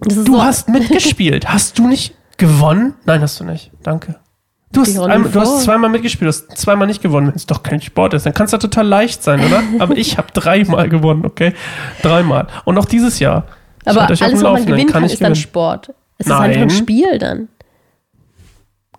Das 0.00 0.16
Du 0.24 0.34
so, 0.34 0.42
hast 0.42 0.68
mitgespielt. 0.68 1.48
Hast 1.52 1.78
du 1.78 1.86
nicht 1.88 2.14
gewonnen? 2.36 2.94
Nein, 3.06 3.22
hast 3.22 3.40
du 3.40 3.44
nicht. 3.44 3.70
Danke. 3.82 4.16
Du 4.72 4.82
hast, 4.82 4.98
einmal, 4.98 5.30
du 5.30 5.40
hast 5.40 5.62
zweimal 5.62 5.88
mitgespielt, 5.88 6.26
du 6.26 6.28
hast 6.28 6.58
zweimal 6.58 6.86
nicht 6.86 7.00
gewonnen. 7.00 7.28
Wenn 7.28 7.34
es 7.36 7.46
doch 7.46 7.62
kein 7.62 7.80
Sport 7.80 8.12
ist, 8.12 8.26
dann 8.26 8.34
kann 8.34 8.44
es 8.44 8.52
ja 8.52 8.58
total 8.58 8.86
leicht 8.86 9.22
sein, 9.22 9.40
oder? 9.42 9.62
Aber 9.78 9.96
ich 9.96 10.18
habe 10.18 10.28
dreimal 10.32 10.88
gewonnen, 10.90 11.24
okay? 11.24 11.54
Dreimal. 12.02 12.48
Und 12.66 12.76
auch 12.76 12.84
dieses 12.84 13.18
Jahr. 13.20 13.46
Ich 13.82 13.88
aber 13.88 14.02
alles, 14.02 14.20
was 14.20 14.42
man 14.42 14.66
gewinnen 14.66 14.88
kann, 14.90 15.04
ich 15.04 15.12
ist 15.14 15.22
dann 15.22 15.32
gewinnen. 15.32 15.42
Sport. 15.42 15.94
Es 16.18 16.26
Nein. 16.26 16.50
ist 16.50 16.56
einfach 16.58 16.62
ein 16.62 16.70
Spiel 16.78 17.18
dann. 17.18 17.48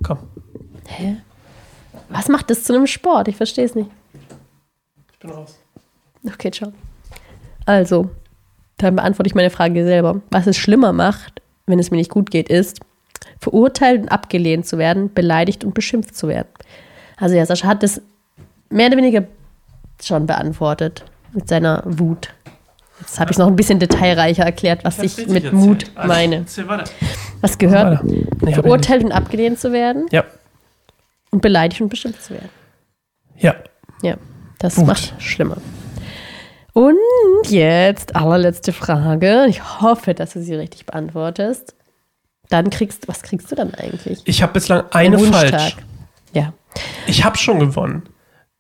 Komm, 0.01 0.19
Hä? 0.87 1.17
Was 2.09 2.27
macht 2.29 2.49
das 2.49 2.63
zu 2.63 2.73
einem 2.73 2.87
Sport? 2.87 3.27
Ich 3.27 3.35
verstehe 3.35 3.65
es 3.65 3.75
nicht. 3.75 3.89
ich 5.11 5.19
bin 5.19 5.29
raus. 5.31 5.57
Okay, 6.25 6.51
ciao. 6.51 6.71
Also, 7.65 8.09
dann 8.77 8.95
beantworte 8.95 9.27
ich 9.27 9.35
meine 9.35 9.49
Frage 9.49 9.83
selber. 9.83 10.21
Was 10.29 10.47
es 10.47 10.57
schlimmer 10.57 10.93
macht, 10.93 11.41
wenn 11.65 11.79
es 11.79 11.91
mir 11.91 11.97
nicht 11.97 12.11
gut 12.11 12.31
geht, 12.31 12.49
ist, 12.49 12.79
verurteilt 13.39 14.03
und 14.03 14.09
abgelehnt 14.09 14.65
zu 14.65 14.77
werden, 14.77 15.13
beleidigt 15.13 15.63
und 15.63 15.73
beschimpft 15.73 16.15
zu 16.15 16.27
werden. 16.27 16.47
Also 17.17 17.35
ja, 17.35 17.45
Sascha 17.45 17.67
hat 17.67 17.83
das 17.83 18.01
mehr 18.69 18.87
oder 18.87 18.97
weniger 18.97 19.23
schon 20.03 20.25
beantwortet 20.27 21.03
mit 21.33 21.47
seiner 21.47 21.83
Wut. 21.85 22.33
Jetzt 22.99 23.19
habe 23.19 23.31
ich 23.31 23.35
es 23.35 23.39
noch 23.39 23.47
ein 23.47 23.55
bisschen 23.55 23.79
detailreicher 23.79 24.43
erklärt, 24.43 24.83
was 24.83 24.99
ich 24.99 25.27
mit 25.27 25.53
Mut 25.53 25.91
meine. 26.05 26.37
Erzähl 26.37 26.67
weiter. 26.67 26.85
Was 27.41 27.57
gehört? 27.57 28.03
Nee, 28.03 28.25
ich. 28.47 28.55
Verurteilt 28.55 29.03
und 29.03 29.11
abgelehnt 29.11 29.59
zu 29.59 29.71
werden 29.71 30.05
Ja, 30.11 30.23
und 31.31 31.41
beleidigt 31.41 31.81
und 31.81 31.89
beschimpft 31.89 32.23
zu 32.23 32.33
werden. 32.33 32.49
ja. 33.37 33.55
Ja, 34.03 34.15
das 34.59 34.77
Wut. 34.77 34.85
macht 34.87 35.13
schlimmer. 35.19 35.57
Und 36.73 36.95
jetzt 37.49 38.15
allerletzte 38.15 38.71
Frage. 38.73 39.47
Ich 39.49 39.81
hoffe, 39.81 40.13
dass 40.13 40.33
du 40.33 40.43
sie 40.43 40.53
richtig 40.53 40.85
beantwortest. 40.85 41.73
Dann 42.49 42.69
kriegst 42.69 43.07
was 43.07 43.23
kriegst 43.23 43.51
du 43.51 43.55
dann 43.55 43.73
eigentlich? 43.73 44.21
Ich 44.25 44.43
habe 44.43 44.53
bislang 44.53 44.83
eine 44.91 45.17
falsch. 45.17 45.77
Ja. 46.33 46.53
Ich 47.07 47.23
habe 47.25 47.37
schon 47.39 47.59
gewonnen. 47.59 48.03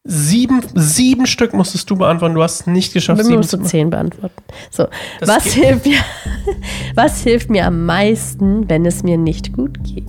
Sieben, 0.03 0.61
sieben 0.73 1.27
Stück 1.27 1.53
musstest 1.53 1.87
du 1.91 1.95
beantworten. 1.97 2.33
Du 2.33 2.41
hast 2.41 2.61
es 2.61 2.67
nicht 2.67 2.93
geschafft, 2.93 3.23
sieben 3.23 3.37
musst 3.37 3.51
zu 3.51 3.57
du 3.57 3.63
zehn 3.65 3.91
beantworten. 3.91 4.41
So, 4.71 4.87
Das 5.19 5.29
was 5.29 5.43
hilft, 5.53 5.85
mir, 5.85 5.99
was 6.95 7.21
hilft 7.21 7.49
mir 7.51 7.65
am 7.67 7.85
meisten, 7.85 8.67
wenn 8.69 8.85
es 8.87 9.03
mir 9.03 9.17
nicht 9.17 9.53
gut 9.53 9.83
geht? 9.83 10.07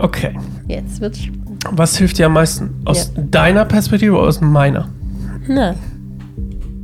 Okay. 0.00 0.34
Jetzt 0.66 1.00
wird's 1.00 1.22
spannend. 1.22 1.64
Was 1.72 1.96
hilft 1.96 2.18
dir 2.18 2.26
am 2.26 2.32
meisten? 2.34 2.70
Aus 2.84 3.12
deiner 3.16 3.64
Perspektive 3.66 4.12
oder 4.16 4.28
aus 4.28 4.40
meiner? 4.40 4.88
Na, 5.46 5.74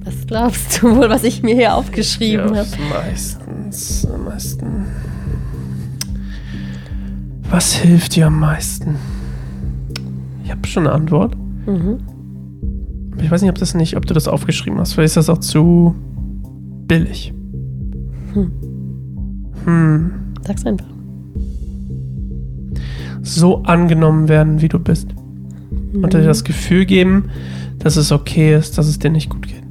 was 0.04 0.26
glaubst 0.26 0.82
du 0.82 0.96
wohl, 0.96 1.08
was 1.08 1.24
ich 1.24 1.42
mir 1.42 1.54
hier 1.54 1.74
aufgeschrieben 1.74 2.54
Ja, 2.54 2.60
habe? 2.60 2.68
meistens, 2.90 4.06
am 4.12 4.24
meisten. 4.24 4.86
Was 7.50 7.74
hilft 7.74 8.16
dir 8.16 8.26
am 8.26 8.38
meisten? 8.40 8.96
Ich 10.44 10.50
habe 10.50 10.66
schon 10.66 10.86
eine 10.86 10.94
Antwort. 10.94 11.36
Mhm. 11.66 11.98
Ich 13.22 13.30
weiß 13.30 13.40
nicht, 13.40 13.50
ob 13.50 13.58
das 13.58 13.74
nicht, 13.74 13.96
ob 13.96 14.04
du 14.06 14.12
das 14.14 14.28
aufgeschrieben 14.28 14.78
hast. 14.78 14.92
Vielleicht 14.92 15.16
ist 15.16 15.16
das 15.16 15.30
auch 15.30 15.38
zu 15.38 15.94
billig. 16.86 17.32
Hm. 19.64 20.12
Sag's 20.46 20.66
einfach. 20.66 20.86
So 23.26 23.62
angenommen 23.64 24.28
werden, 24.28 24.60
wie 24.62 24.68
du 24.68 24.78
bist. 24.78 25.08
Und 25.94 26.12
dir 26.14 26.22
das 26.22 26.44
Gefühl 26.44 26.84
geben, 26.86 27.24
dass 27.78 27.96
es 27.96 28.12
okay 28.12 28.54
ist, 28.56 28.78
dass 28.78 28.86
es 28.86 28.98
dir 28.98 29.10
nicht 29.10 29.30
gut 29.30 29.46
geht. 29.48 29.62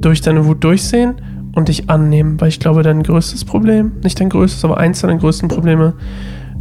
Durch 0.00 0.20
deine 0.20 0.46
Wut 0.46 0.62
durchsehen 0.62 1.14
und 1.54 1.68
dich 1.68 1.90
annehmen, 1.90 2.40
weil 2.40 2.48
ich 2.48 2.60
glaube, 2.60 2.82
dein 2.82 3.02
größtes 3.02 3.44
Problem, 3.44 3.92
nicht 4.02 4.20
dein 4.20 4.28
größtes, 4.28 4.64
aber 4.64 4.78
eins 4.78 5.00
deiner 5.00 5.16
größten 5.16 5.48
Probleme, 5.48 5.94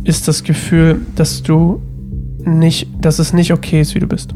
ist 0.04 0.28
das 0.28 0.44
Gefühl, 0.44 1.02
dass 1.16 1.44
du 1.44 1.82
nicht, 2.44 2.88
dass 3.02 3.20
es 3.20 3.34
nicht 3.34 3.54
okay 3.54 3.82
ist, 3.82 3.94
wie 3.94 4.00
du 4.00 4.08
bist. 4.08 4.34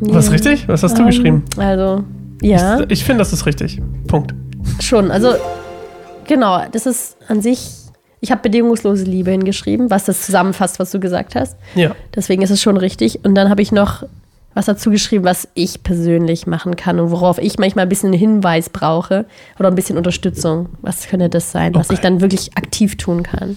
Was 0.00 0.26
Ja. 0.26 0.32
richtig? 0.32 0.68
Was 0.68 0.82
hast 0.82 0.96
du 0.96 1.02
Ähm, 1.02 1.06
geschrieben? 1.08 1.42
Also, 1.56 2.04
ja. 2.42 2.80
Ich, 2.80 2.90
ich 2.90 3.04
finde, 3.04 3.18
das 3.18 3.32
ist 3.32 3.46
richtig. 3.46 3.80
Punkt. 4.06 4.34
Schon, 4.80 5.10
also 5.10 5.28
genau, 6.26 6.60
das 6.72 6.86
ist 6.86 7.16
an 7.28 7.40
sich, 7.42 7.70
ich 8.24 8.30
habe 8.32 8.42
bedingungslose 8.42 9.04
Liebe 9.04 9.30
hingeschrieben, 9.30 9.90
was 9.90 10.04
das 10.04 10.24
zusammenfasst, 10.26 10.78
was 10.78 10.90
du 10.90 10.98
gesagt 10.98 11.34
hast. 11.36 11.56
Ja. 11.74 11.94
Deswegen 12.16 12.42
ist 12.42 12.50
es 12.50 12.60
schon 12.62 12.76
richtig. 12.76 13.24
Und 13.24 13.34
dann 13.34 13.48
habe 13.50 13.62
ich 13.62 13.70
noch 13.70 14.02
was 14.54 14.66
dazu 14.66 14.90
geschrieben, 14.90 15.24
was 15.24 15.48
ich 15.54 15.82
persönlich 15.82 16.46
machen 16.46 16.76
kann 16.76 17.00
und 17.00 17.10
worauf 17.10 17.38
ich 17.38 17.58
manchmal 17.58 17.84
ein 17.84 17.88
bisschen 17.88 18.10
einen 18.10 18.18
Hinweis 18.18 18.70
brauche 18.70 19.26
oder 19.58 19.68
ein 19.68 19.74
bisschen 19.74 19.96
Unterstützung. 19.98 20.68
Was 20.80 21.06
könnte 21.08 21.28
das 21.28 21.50
sein, 21.52 21.74
was 21.74 21.86
Okay. 21.88 21.94
ich 21.94 22.00
dann 22.00 22.20
wirklich 22.20 22.56
aktiv 22.56 22.96
tun 22.96 23.22
kann, 23.24 23.56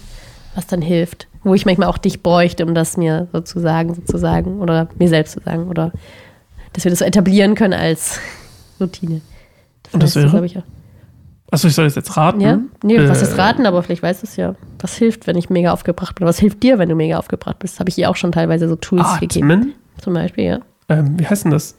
was 0.55 0.65
dann 0.67 0.81
hilft, 0.81 1.27
wo 1.43 1.53
ich 1.53 1.65
manchmal 1.65 1.87
auch 1.87 1.99
dich 1.99 2.23
bräuchte, 2.23 2.65
um 2.65 2.73
das 2.73 2.97
mir 2.97 3.27
so 3.31 3.41
zu 3.41 3.59
sagen, 3.59 3.93
sozusagen, 3.93 4.59
oder 4.59 4.89
mir 4.97 5.07
selbst 5.07 5.33
zu 5.33 5.39
sagen, 5.45 5.67
oder 5.69 5.91
dass 6.73 6.83
wir 6.83 6.89
das 6.89 6.99
so 6.99 7.05
etablieren 7.05 7.53
können 7.55 7.73
als 7.73 8.19
Routine. 8.81 9.21
Und 9.93 10.01
das 10.03 10.09
weißt 10.09 10.15
du, 10.15 10.19
wäre? 10.21 10.29
glaub 10.31 10.43
ich, 10.43 10.53
ja. 10.55 10.63
Achso, 11.49 11.67
ich 11.67 11.75
soll 11.75 11.85
das 11.85 11.95
jetzt 11.95 12.17
raten? 12.17 12.41
Ja? 12.41 12.59
Nee, 12.83 13.07
was 13.07 13.21
Äh, 13.21 13.23
ist 13.25 13.37
raten, 13.37 13.65
aber 13.65 13.81
vielleicht 13.81 14.03
weißt 14.03 14.21
du 14.23 14.27
es 14.27 14.35
ja. 14.35 14.55
Was 14.79 14.95
hilft, 14.95 15.27
wenn 15.27 15.37
ich 15.37 15.49
mega 15.49 15.71
aufgebracht 15.71 16.15
bin? 16.15 16.27
Was 16.27 16.39
hilft 16.39 16.61
dir, 16.61 16.77
wenn 16.77 16.89
du 16.89 16.95
mega 16.95 17.17
aufgebracht 17.17 17.59
bist? 17.59 17.79
Habe 17.79 17.89
ich 17.89 17.97
ihr 17.97 18.09
auch 18.09 18.17
schon 18.17 18.33
teilweise 18.33 18.67
so 18.67 18.75
Tools 18.75 19.19
gegeben. 19.21 19.51
Atmen? 19.51 19.73
Zum 20.01 20.13
Beispiel, 20.13 20.43
ja. 20.43 20.59
ähm, 20.89 21.17
wie 21.19 21.25
heißt 21.25 21.45
denn 21.45 21.51
das? 21.51 21.75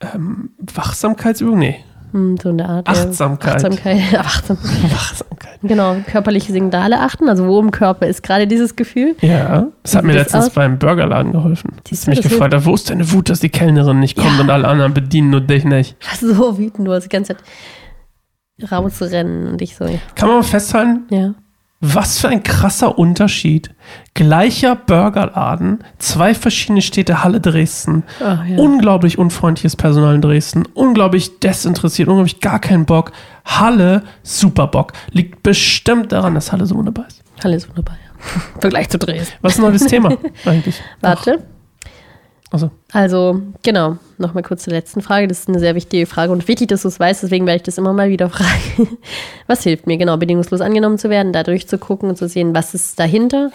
Ähm, 0.00 0.50
Wachsamkeitsübung? 0.58 1.58
Nee. 1.58 1.84
Hm, 2.12 2.36
so 2.42 2.48
eine 2.48 2.68
Art. 2.68 2.88
ja. 2.88 2.94
Achtsamkeit. 2.94 3.54
Achtsamkeit. 3.56 4.00
Achtsamkeit. 4.18 4.92
Wachsamkeit. 4.92 5.58
Genau, 5.62 5.96
körperliche 6.06 6.52
Signale 6.52 7.00
achten. 7.00 7.28
Also 7.28 7.46
wo 7.46 7.60
im 7.60 7.70
Körper 7.70 8.06
ist 8.06 8.22
gerade 8.22 8.46
dieses 8.46 8.76
Gefühl? 8.76 9.14
Ja, 9.20 9.68
das 9.82 9.94
hat 9.94 10.04
mir 10.04 10.12
das 10.14 10.22
letztens 10.24 10.46
aus? 10.46 10.50
beim 10.54 10.78
Burgerladen 10.78 11.32
geholfen. 11.32 11.72
Siehst 11.88 12.06
du, 12.06 12.10
mich 12.10 12.20
das 12.20 12.30
gefragt 12.30 12.54
hat, 12.54 12.64
wo 12.64 12.74
ist 12.74 12.88
deine 12.90 13.10
Wut, 13.12 13.28
dass 13.28 13.40
die 13.40 13.48
Kellnerin 13.50 14.00
nicht 14.00 14.16
kommt 14.16 14.36
Ja. 14.36 14.40
und 14.42 14.50
alle 14.50 14.66
anderen 14.68 14.94
bedienen 14.94 15.30
nur 15.30 15.40
dich 15.40 15.64
nicht. 15.64 15.96
Ich 16.00 16.22
war 16.22 16.34
so 16.34 16.58
wütend, 16.58 16.88
du 16.88 16.92
hast 16.92 17.04
die 17.04 17.08
ganze 17.10 17.36
Zeit 17.36 17.44
rauszurennen 18.70 19.46
und 19.48 19.62
ich 19.62 19.76
so, 19.76 19.84
ja. 19.86 19.98
Kann 20.14 20.28
man 20.28 20.38
mal 20.38 20.42
festhalten, 20.44 21.02
ja. 21.10 21.34
Was 21.80 22.18
für 22.18 22.28
ein 22.28 22.42
krasser 22.42 22.98
Unterschied. 22.98 23.70
Gleicher 24.12 24.76
Burgerladen, 24.76 25.82
zwei 25.98 26.34
verschiedene 26.34 26.82
Städte, 26.82 27.24
Halle 27.24 27.40
Dresden. 27.40 28.04
Ah, 28.20 28.44
ja. 28.44 28.58
Unglaublich 28.58 29.18
unfreundliches 29.18 29.76
Personal 29.76 30.14
in 30.14 30.20
Dresden. 30.20 30.64
Unglaublich 30.74 31.40
desinteressiert, 31.40 32.08
unglaublich 32.08 32.40
gar 32.40 32.58
keinen 32.58 32.84
Bock. 32.84 33.12
Halle, 33.46 34.02
super 34.22 34.66
Bock. 34.66 34.92
Liegt 35.10 35.42
bestimmt 35.42 36.12
daran, 36.12 36.34
dass 36.34 36.52
Halle 36.52 36.66
so 36.66 36.76
wunderbar 36.76 37.06
ist. 37.08 37.22
Alles 37.42 37.68
wunderbar, 37.68 37.96
ja. 37.96 38.40
Vergleich 38.60 38.90
zu 38.90 38.98
Dresden. 38.98 39.34
Was 39.40 39.54
ist 39.54 39.58
ein 39.60 39.70
neues 39.70 39.86
Thema 39.86 40.16
eigentlich? 40.44 40.82
Warte. 41.00 41.42
Also, 42.52 42.70
Also, 42.92 43.40
genau, 43.62 43.96
nochmal 44.18 44.42
kurz 44.42 44.64
zur 44.64 44.72
letzten 44.72 45.02
Frage. 45.02 45.28
Das 45.28 45.40
ist 45.40 45.48
eine 45.48 45.60
sehr 45.60 45.74
wichtige 45.76 46.06
Frage 46.06 46.32
und 46.32 46.48
wichtig, 46.48 46.68
dass 46.68 46.82
du 46.82 46.88
es 46.88 46.98
weißt, 46.98 47.22
deswegen 47.22 47.46
werde 47.46 47.58
ich 47.58 47.62
das 47.62 47.78
immer 47.78 47.92
mal 47.92 48.10
wieder 48.10 48.28
fragen. 48.30 48.98
Was 49.46 49.62
hilft 49.62 49.86
mir? 49.86 49.96
Genau, 49.96 50.16
bedingungslos 50.16 50.60
angenommen 50.60 50.98
zu 50.98 51.10
werden, 51.10 51.32
da 51.32 51.44
durchzugucken 51.44 52.08
und 52.08 52.16
zu 52.16 52.28
sehen, 52.28 52.54
was 52.54 52.74
ist 52.74 52.98
dahinter, 52.98 53.52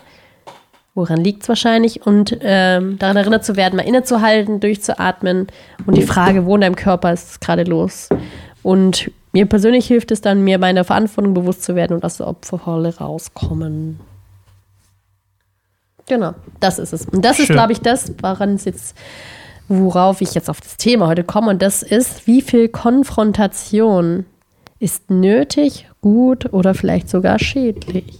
woran 0.93 1.21
liegt 1.21 1.43
es 1.43 1.49
wahrscheinlich 1.49 2.05
und 2.05 2.37
ähm, 2.41 2.97
daran 2.97 3.17
erinnert 3.17 3.43
zu 3.43 3.57
werden, 3.57 3.75
mal 3.75 3.85
innezuhalten, 3.85 4.61
durchzuatmen 4.61 5.47
und 5.85 5.97
die 5.97 6.03
Frage, 6.03 6.45
wo 6.45 6.55
in 6.55 6.61
deinem 6.61 6.77
Körper 6.77 7.11
ist 7.11 7.31
es 7.31 7.39
gerade 7.41 7.63
los. 7.63 8.07
Und 8.63 9.11
mir 9.33 9.45
persönlich 9.45 9.87
hilft 9.87 10.11
es 10.11 10.21
dann, 10.21 10.45
mir 10.45 10.57
meiner 10.57 10.85
Verantwortung 10.85 11.33
bewusst 11.33 11.63
zu 11.63 11.75
werden 11.75 11.93
und 11.93 12.05
aus 12.05 12.17
der 12.17 12.27
Opferrolle 12.27 12.97
rauskommen. 12.97 13.99
Genau, 16.07 16.33
das 16.59 16.79
ist 16.79 16.93
es. 16.93 17.05
Und 17.05 17.25
das 17.25 17.39
ist, 17.39 17.47
Schön. 17.47 17.55
glaube 17.55 17.71
ich, 17.71 17.81
das, 17.81 18.11
woran 18.21 18.55
es 18.55 18.65
jetzt 18.65 18.95
worauf 19.67 20.21
ich 20.21 20.33
jetzt 20.33 20.49
auf 20.49 20.61
das 20.61 20.77
Thema 20.77 21.07
heute 21.07 21.23
komme. 21.23 21.49
Und 21.49 21.61
das 21.61 21.83
ist, 21.83 22.27
wie 22.27 22.41
viel 22.41 22.69
Konfrontation 22.69 24.25
ist 24.79 25.09
nötig, 25.09 25.87
gut 26.01 26.53
oder 26.53 26.73
vielleicht 26.73 27.09
sogar 27.09 27.39
schädlich? 27.39 28.19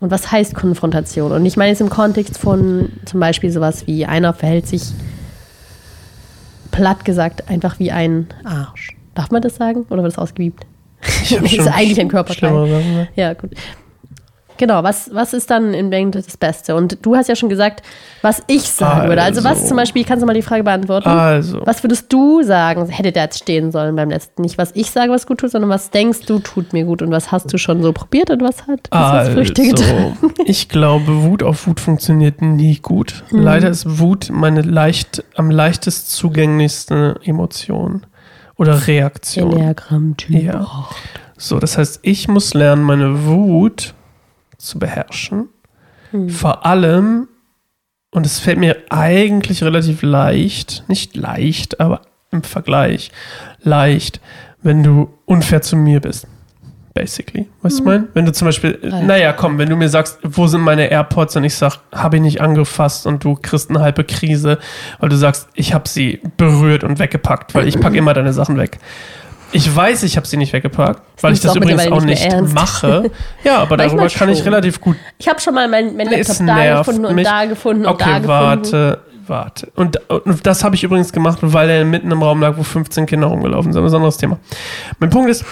Und 0.00 0.10
was 0.10 0.32
heißt 0.32 0.54
Konfrontation? 0.54 1.32
Und 1.32 1.46
ich 1.46 1.56
meine 1.56 1.70
jetzt 1.70 1.80
im 1.80 1.90
Kontext 1.90 2.38
von 2.38 2.90
zum 3.04 3.20
Beispiel 3.20 3.50
sowas 3.52 3.86
wie 3.86 4.06
einer 4.06 4.32
verhält 4.32 4.66
sich 4.66 4.82
platt 6.70 7.04
gesagt 7.04 7.48
einfach 7.48 7.78
wie 7.78 7.92
ein 7.92 8.28
Arsch. 8.44 8.96
Darf 9.14 9.30
man 9.30 9.42
das 9.42 9.56
sagen? 9.56 9.84
Oder 9.90 10.02
wird 10.02 10.14
das 10.14 10.18
ausgewiebt? 10.18 10.64
Das 11.02 11.30
ist 11.52 11.68
eigentlich 11.68 12.00
ein 12.00 12.08
Körperteil. 12.08 12.52
ne? 12.52 13.08
Ja, 13.14 13.34
gut. 13.34 13.50
Genau, 14.62 14.84
was, 14.84 15.10
was 15.12 15.32
ist 15.32 15.50
dann 15.50 15.74
im 15.74 15.90
Endeffekt 15.90 16.28
das 16.28 16.36
Beste? 16.36 16.76
Und 16.76 17.04
du 17.04 17.16
hast 17.16 17.28
ja 17.28 17.34
schon 17.34 17.48
gesagt, 17.48 17.82
was 18.20 18.44
ich 18.46 18.62
sagen 18.62 19.08
würde. 19.08 19.20
Also 19.20 19.42
was 19.42 19.56
Also. 19.56 19.66
zum 19.66 19.76
Beispiel, 19.76 20.04
kannst 20.04 20.22
du 20.22 20.26
mal 20.28 20.34
die 20.34 20.42
Frage 20.42 20.62
beantworten? 20.62 21.08
Also, 21.08 21.62
Was 21.64 21.82
würdest 21.82 22.12
du 22.12 22.44
sagen, 22.44 22.88
hätte 22.88 23.10
der 23.10 23.24
jetzt 23.24 23.40
stehen 23.40 23.72
sollen 23.72 23.96
beim 23.96 24.08
letzten? 24.10 24.42
Nicht, 24.42 24.58
was 24.58 24.70
ich 24.76 24.92
sage, 24.92 25.10
was 25.10 25.26
gut 25.26 25.38
tut, 25.38 25.50
sondern 25.50 25.68
was 25.68 25.90
denkst 25.90 26.26
du, 26.26 26.38
tut 26.38 26.72
mir 26.72 26.84
gut 26.84 27.02
und 27.02 27.10
was 27.10 27.32
hast 27.32 27.52
du 27.52 27.58
schon 27.58 27.82
so 27.82 27.92
probiert 27.92 28.30
und 28.30 28.40
was 28.40 28.68
hat 28.68 28.86
was 28.92 29.26
hat 29.26 29.32
Früchte 29.32 29.62
also 29.62 30.14
ich 30.44 30.68
glaube, 30.68 31.24
Wut 31.24 31.42
auf 31.42 31.66
Wut 31.66 31.80
funktioniert 31.80 32.40
nie 32.40 32.78
gut. 32.78 33.24
Mhm. 33.32 33.40
Leider 33.40 33.68
ist 33.68 33.98
Wut 33.98 34.30
meine 34.30 34.62
leicht, 34.62 35.24
am 35.34 35.50
leichtest 35.50 36.12
zugänglichste 36.12 37.18
Emotion 37.24 38.06
oder 38.56 38.86
Reaktion. 38.86 39.54
Enneagramm-Typ. 39.54 40.40
Ja. 40.40 40.86
So, 41.36 41.58
das 41.58 41.78
heißt, 41.78 41.98
ich 42.02 42.28
muss 42.28 42.54
lernen, 42.54 42.84
meine 42.84 43.26
Wut 43.26 43.94
zu 44.62 44.78
beherrschen. 44.78 45.48
Hm. 46.10 46.28
Vor 46.28 46.64
allem, 46.66 47.28
und 48.10 48.26
es 48.26 48.38
fällt 48.38 48.58
mir 48.58 48.76
eigentlich 48.90 49.62
relativ 49.62 50.02
leicht, 50.02 50.84
nicht 50.88 51.16
leicht, 51.16 51.80
aber 51.80 52.02
im 52.30 52.42
Vergleich 52.42 53.10
leicht, 53.62 54.20
wenn 54.62 54.82
du 54.82 55.12
unfair 55.26 55.62
zu 55.62 55.76
mir 55.76 56.00
bist. 56.00 56.26
Basically. 56.94 57.48
Weißt 57.62 57.80
du, 57.80 57.84
mein? 57.84 58.08
Wenn 58.12 58.26
du 58.26 58.32
zum 58.32 58.46
Beispiel, 58.46 58.78
Hm. 58.82 58.90
Ja. 58.90 59.02
naja, 59.02 59.32
komm, 59.32 59.56
wenn 59.56 59.70
du 59.70 59.76
mir 59.76 59.88
sagst, 59.88 60.18
wo 60.22 60.46
sind 60.46 60.60
meine 60.60 60.90
AirPods 60.90 61.36
und 61.36 61.44
ich 61.44 61.54
sag, 61.54 61.78
habe 61.90 62.16
ich 62.16 62.22
nicht 62.22 62.40
angefasst 62.42 63.06
und 63.06 63.24
du 63.24 63.34
kriegst 63.34 63.70
eine 63.70 63.80
halbe 63.80 64.04
Krise, 64.04 64.58
weil 65.00 65.08
du 65.08 65.16
sagst, 65.16 65.48
ich 65.54 65.72
habe 65.72 65.88
sie 65.88 66.20
berührt 66.36 66.84
und 66.84 66.98
weggepackt, 66.98 67.54
weil 67.54 67.66
ich 67.66 67.80
packe 67.80 67.96
immer 67.96 68.12
deine 68.12 68.34
Sachen 68.34 68.58
weg. 68.58 68.78
Ich 69.52 69.74
weiß, 69.74 70.02
ich 70.04 70.16
habe 70.16 70.26
sie 70.26 70.36
nicht 70.36 70.52
weggepackt, 70.52 71.02
weil 71.20 71.34
ich 71.34 71.40
das 71.40 71.54
übrigens 71.56 71.86
auch 71.92 72.02
nicht 72.02 72.24
nicht 72.24 72.54
mache. 72.54 73.10
Ja, 73.44 73.58
aber 73.58 73.76
darüber 73.76 74.08
kann 74.08 74.28
ich 74.30 74.44
relativ 74.44 74.80
gut 74.80 74.96
Ich 75.18 75.28
habe 75.28 75.40
schon 75.40 75.54
mal 75.54 75.68
mein, 75.68 75.96
mein 75.96 76.08
Laptop 76.08 76.46
da 76.46 76.78
gefunden 76.78 77.04
und 77.06 77.14
mich. 77.14 77.26
da 77.26 77.44
gefunden 77.44 77.86
und 77.86 78.00
da 78.00 78.04
Okay, 78.04 78.04
gefunden. 78.20 78.28
warte, 78.28 78.98
warte. 79.26 79.72
Und, 79.74 80.10
und 80.10 80.46
das 80.46 80.64
habe 80.64 80.74
ich 80.74 80.84
übrigens 80.84 81.12
gemacht, 81.12 81.38
weil 81.42 81.68
er 81.70 81.84
mitten 81.84 82.10
im 82.10 82.22
Raum 82.22 82.40
lag, 82.40 82.56
wo 82.56 82.62
15 82.62 83.06
Kinder 83.06 83.26
rumgelaufen 83.28 83.72
sind. 83.72 83.82
Das 83.82 83.88
ist 83.90 83.94
ein 83.94 83.96
anderes 83.96 84.16
Thema. 84.16 84.38
Mein 84.98 85.10
Punkt 85.10 85.30
ist, 85.30 85.44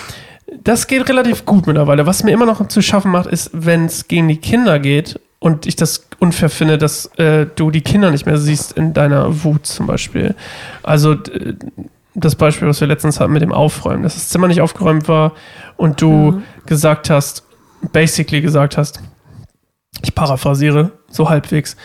das 0.65 0.87
geht 0.87 1.09
relativ 1.09 1.45
gut 1.45 1.67
mittlerweile. 1.67 2.07
Was 2.07 2.25
mir 2.25 2.33
immer 2.33 2.47
noch 2.47 2.67
zu 2.69 2.83
schaffen 2.83 3.11
macht, 3.13 3.27
ist, 3.27 3.51
wenn 3.53 3.85
es 3.87 4.09
gegen 4.09 4.29
die 4.29 4.39
Kinder 4.39 4.79
geht 4.79 5.21
und 5.39 5.67
ich 5.67 5.77
das 5.77 6.07
unfair 6.19 6.51
finde, 6.51 6.77
dass 6.79 7.07
äh, 7.19 7.47
du 7.55 7.71
die 7.71 7.81
Kinder 7.83 8.11
nicht 8.11 8.27
mehr 8.27 8.37
siehst 8.39 8.73
in 8.73 8.93
deiner 8.93 9.45
Wut 9.45 9.67
zum 9.67 9.87
Beispiel. 9.87 10.35
Also 10.83 11.17
das 12.15 12.35
Beispiel, 12.35 12.69
was 12.69 12.81
wir 12.81 12.89
letztens 12.89 13.21
hatten 13.21 13.33
mit 13.33 13.43
dem 13.43 13.53
Aufräumen, 13.53 14.03
dass 14.03 14.15
das 14.15 14.29
Zimmer 14.29 14.49
nicht 14.49 14.61
aufgeräumt 14.61 15.09
war 15.09 15.33
und 15.77 16.01
du 16.01 16.43
gesagt 16.67 17.11
hast, 17.11 17.45
basically 17.93 18.41
gesagt 18.41 18.77
hast, 18.77 19.01
ich 20.03 20.15
paraphrasiere 20.15 20.93
so 21.09 21.29
halbwegs, 21.29 21.77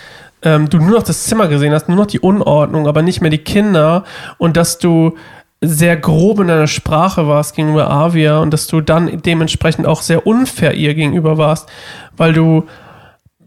ähm, 0.42 0.70
du 0.70 0.78
nur 0.78 0.92
noch 0.92 1.04
das 1.04 1.26
Zimmer 1.26 1.48
gesehen 1.48 1.74
hast, 1.74 1.88
nur 1.88 1.98
noch 1.98 2.06
die 2.08 2.20
Unordnung, 2.20 2.88
aber 2.88 3.02
nicht 3.02 3.22
mehr 3.22 3.32
die 3.32 3.40
Kinder 3.40 4.04
und 4.38 4.58
dass 4.58 4.78
du 4.78 5.16
sehr 5.62 5.98
grob 5.98 6.40
in 6.40 6.48
deiner 6.48 6.68
Sprache 6.68 7.28
warst 7.28 7.56
gegenüber 7.56 7.90
Avia 7.90 8.40
und 8.40 8.52
dass 8.52 8.68
du 8.68 8.82
dann 8.82 9.22
dementsprechend 9.22 9.88
auch 9.88 10.02
sehr 10.02 10.28
unfair 10.28 10.74
ihr 10.74 10.94
gegenüber 10.94 11.38
warst, 11.38 11.70
weil 12.18 12.34
du 12.34 12.66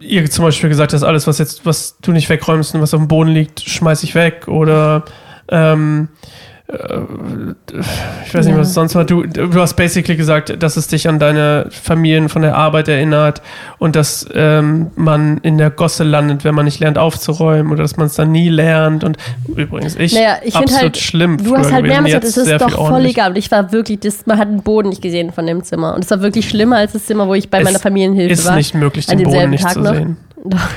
ihr 0.00 0.28
zum 0.30 0.44
Beispiel 0.44 0.68
gesagt 0.68 0.92
hast, 0.92 1.02
alles, 1.02 1.26
was 1.26 1.38
jetzt, 1.38 1.66
was 1.66 1.98
du 2.00 2.12
nicht 2.12 2.28
wegräumst 2.28 2.74
und 2.74 2.80
was 2.80 2.94
auf 2.94 3.00
dem 3.00 3.08
Boden 3.08 3.30
liegt, 3.30 3.60
schmeiß 3.60 4.02
ich 4.02 4.14
weg 4.14 4.48
oder 4.48 5.04
ähm, 5.48 6.08
äh, 6.16 6.47
ich 6.70 8.34
weiß 8.34 8.44
nicht, 8.44 8.54
Ja. 8.54 8.60
was 8.60 8.74
sonst 8.74 8.94
war. 8.94 9.04
Du, 9.04 9.22
du 9.24 9.54
hast 9.60 9.74
basically 9.74 10.16
gesagt, 10.16 10.62
dass 10.62 10.76
es 10.76 10.86
dich 10.86 11.08
an 11.08 11.18
deine 11.18 11.66
Familien 11.70 12.28
von 12.28 12.42
der 12.42 12.56
Arbeit 12.56 12.88
erinnert 12.88 13.40
und 13.78 13.96
dass 13.96 14.26
ähm, 14.34 14.90
man 14.94 15.38
in 15.38 15.56
der 15.56 15.70
Gosse 15.70 16.04
landet, 16.04 16.44
wenn 16.44 16.54
man 16.54 16.66
nicht 16.66 16.78
lernt 16.80 16.98
aufzuräumen 16.98 17.72
oder 17.72 17.82
dass 17.82 17.96
man 17.96 18.06
es 18.08 18.14
dann 18.16 18.32
nie 18.32 18.50
lernt. 18.50 19.02
Und 19.02 19.16
übrigens, 19.56 19.96
ich, 19.96 20.12
Naja, 20.12 20.36
ich 20.42 20.52
finde 20.52 20.58
absolut 20.66 20.82
halt, 20.82 20.96
schlimm. 20.98 21.36
du 21.42 21.56
hast 21.56 21.72
halt 21.72 21.86
mehrmals 21.86 22.20
gesagt, 22.20 22.24
es 22.26 22.36
ist 22.36 22.60
doch 22.60 22.88
voll 22.88 23.06
egal. 23.06 23.30
Und 23.30 23.38
ich 23.38 23.50
war 23.50 23.72
wirklich, 23.72 24.00
das, 24.00 24.26
man 24.26 24.36
hat 24.36 24.48
den 24.48 24.62
Boden 24.62 24.90
nicht 24.90 25.00
gesehen 25.00 25.32
von 25.32 25.46
dem 25.46 25.64
Zimmer. 25.64 25.94
Und 25.94 26.04
es 26.04 26.10
war 26.10 26.20
wirklich 26.20 26.48
schlimmer 26.50 26.76
als 26.76 26.92
das 26.92 27.06
Zimmer, 27.06 27.26
wo 27.28 27.34
ich 27.34 27.48
bei 27.48 27.60
Es 27.60 27.64
meiner 27.64 27.78
Familienhilfe 27.78 28.32
Ist 28.34 28.44
war. 28.46 28.56
nicht 28.56 28.74
möglich, 28.74 29.06
den 29.06 29.22
Boden 29.22 29.50
nicht 29.50 29.62
Tag 29.64 29.72
zu 29.72 29.80
noch. 29.80 29.94
sehen. 29.94 30.16
Doch. 30.44 30.68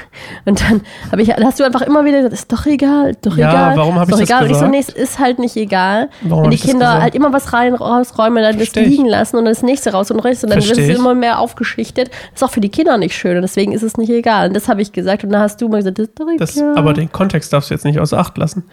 Und 0.46 0.60
dann 0.62 0.82
habe 1.12 1.22
ich, 1.22 1.30
hast 1.32 1.60
du 1.60 1.64
einfach 1.64 1.82
immer 1.82 2.04
wieder 2.04 2.18
gesagt, 2.18 2.34
ist 2.34 2.52
doch 2.52 2.66
egal, 2.66 3.16
doch 3.22 3.38
Ja, 3.38 3.50
egal. 3.52 3.78
warum 3.78 4.00
hab 4.00 4.10
ist 4.10 4.20
ich 4.20 4.28
doch 4.30 4.40
das 4.40 4.44
egal. 4.44 4.44
Und 4.44 4.50
ich 4.52 4.58
so, 4.58 4.66
gesagt? 4.68 4.98
nee, 4.98 5.04
ist 5.04 5.20
halt 5.20 5.40
nicht 5.40 5.56
egal. 5.56 6.10
Warum 6.22 6.44
Wenn 6.46 6.52
die 6.52 6.58
Kinder 6.58 6.86
gesagt? 6.88 7.02
halt 7.04 7.16
immer 7.16 7.32
was 7.34 7.54
rein 7.54 7.76
rausräumen, 7.76 8.42
dann 8.44 8.58
das 8.58 8.70
ich. 8.70 8.76
liegen 8.76 9.06
lassen 9.06 9.38
und 9.38 9.46
dann 9.46 9.54
das 9.54 9.62
nächste 9.64 9.92
raus 9.92 10.10
und 10.12 10.20
rechts 10.20 10.44
und 10.44 10.50
dann 10.50 10.64
wird 10.64 10.78
es 10.78 10.98
immer 10.98 11.14
mehr 11.14 11.40
aufgeschichtet. 11.40 12.10
Das 12.10 12.42
ist 12.42 12.44
auch 12.44 12.52
für 12.52 12.62
die 12.62 12.70
Kinder 12.70 12.98
nicht 12.98 13.16
schön 13.16 13.36
und 13.36 13.44
deswegen 13.44 13.72
ist 13.72 13.84
es 13.84 13.98
nicht 13.98 14.10
egal. 14.10 14.48
Und 14.48 14.56
das 14.56 14.68
habe 14.68 14.82
ich 14.82 14.92
gesagt 14.92 15.24
und 15.24 15.30
dann 15.32 15.42
hast 15.42 15.62
du 15.62 15.68
mal 15.70 15.78
gesagt, 15.78 16.00
das 16.00 16.08
ist 16.08 16.20
doch 16.20 16.28
egal. 16.28 16.38
Das, 16.38 16.58
aber 16.78 16.94
den 16.94 17.12
Kontext 17.12 17.54
darfst 17.54 17.70
du 17.70 17.74
jetzt 17.76 17.86
nicht 17.86 18.00
außer 18.00 18.18
Acht 18.18 18.38
lassen. 18.38 18.64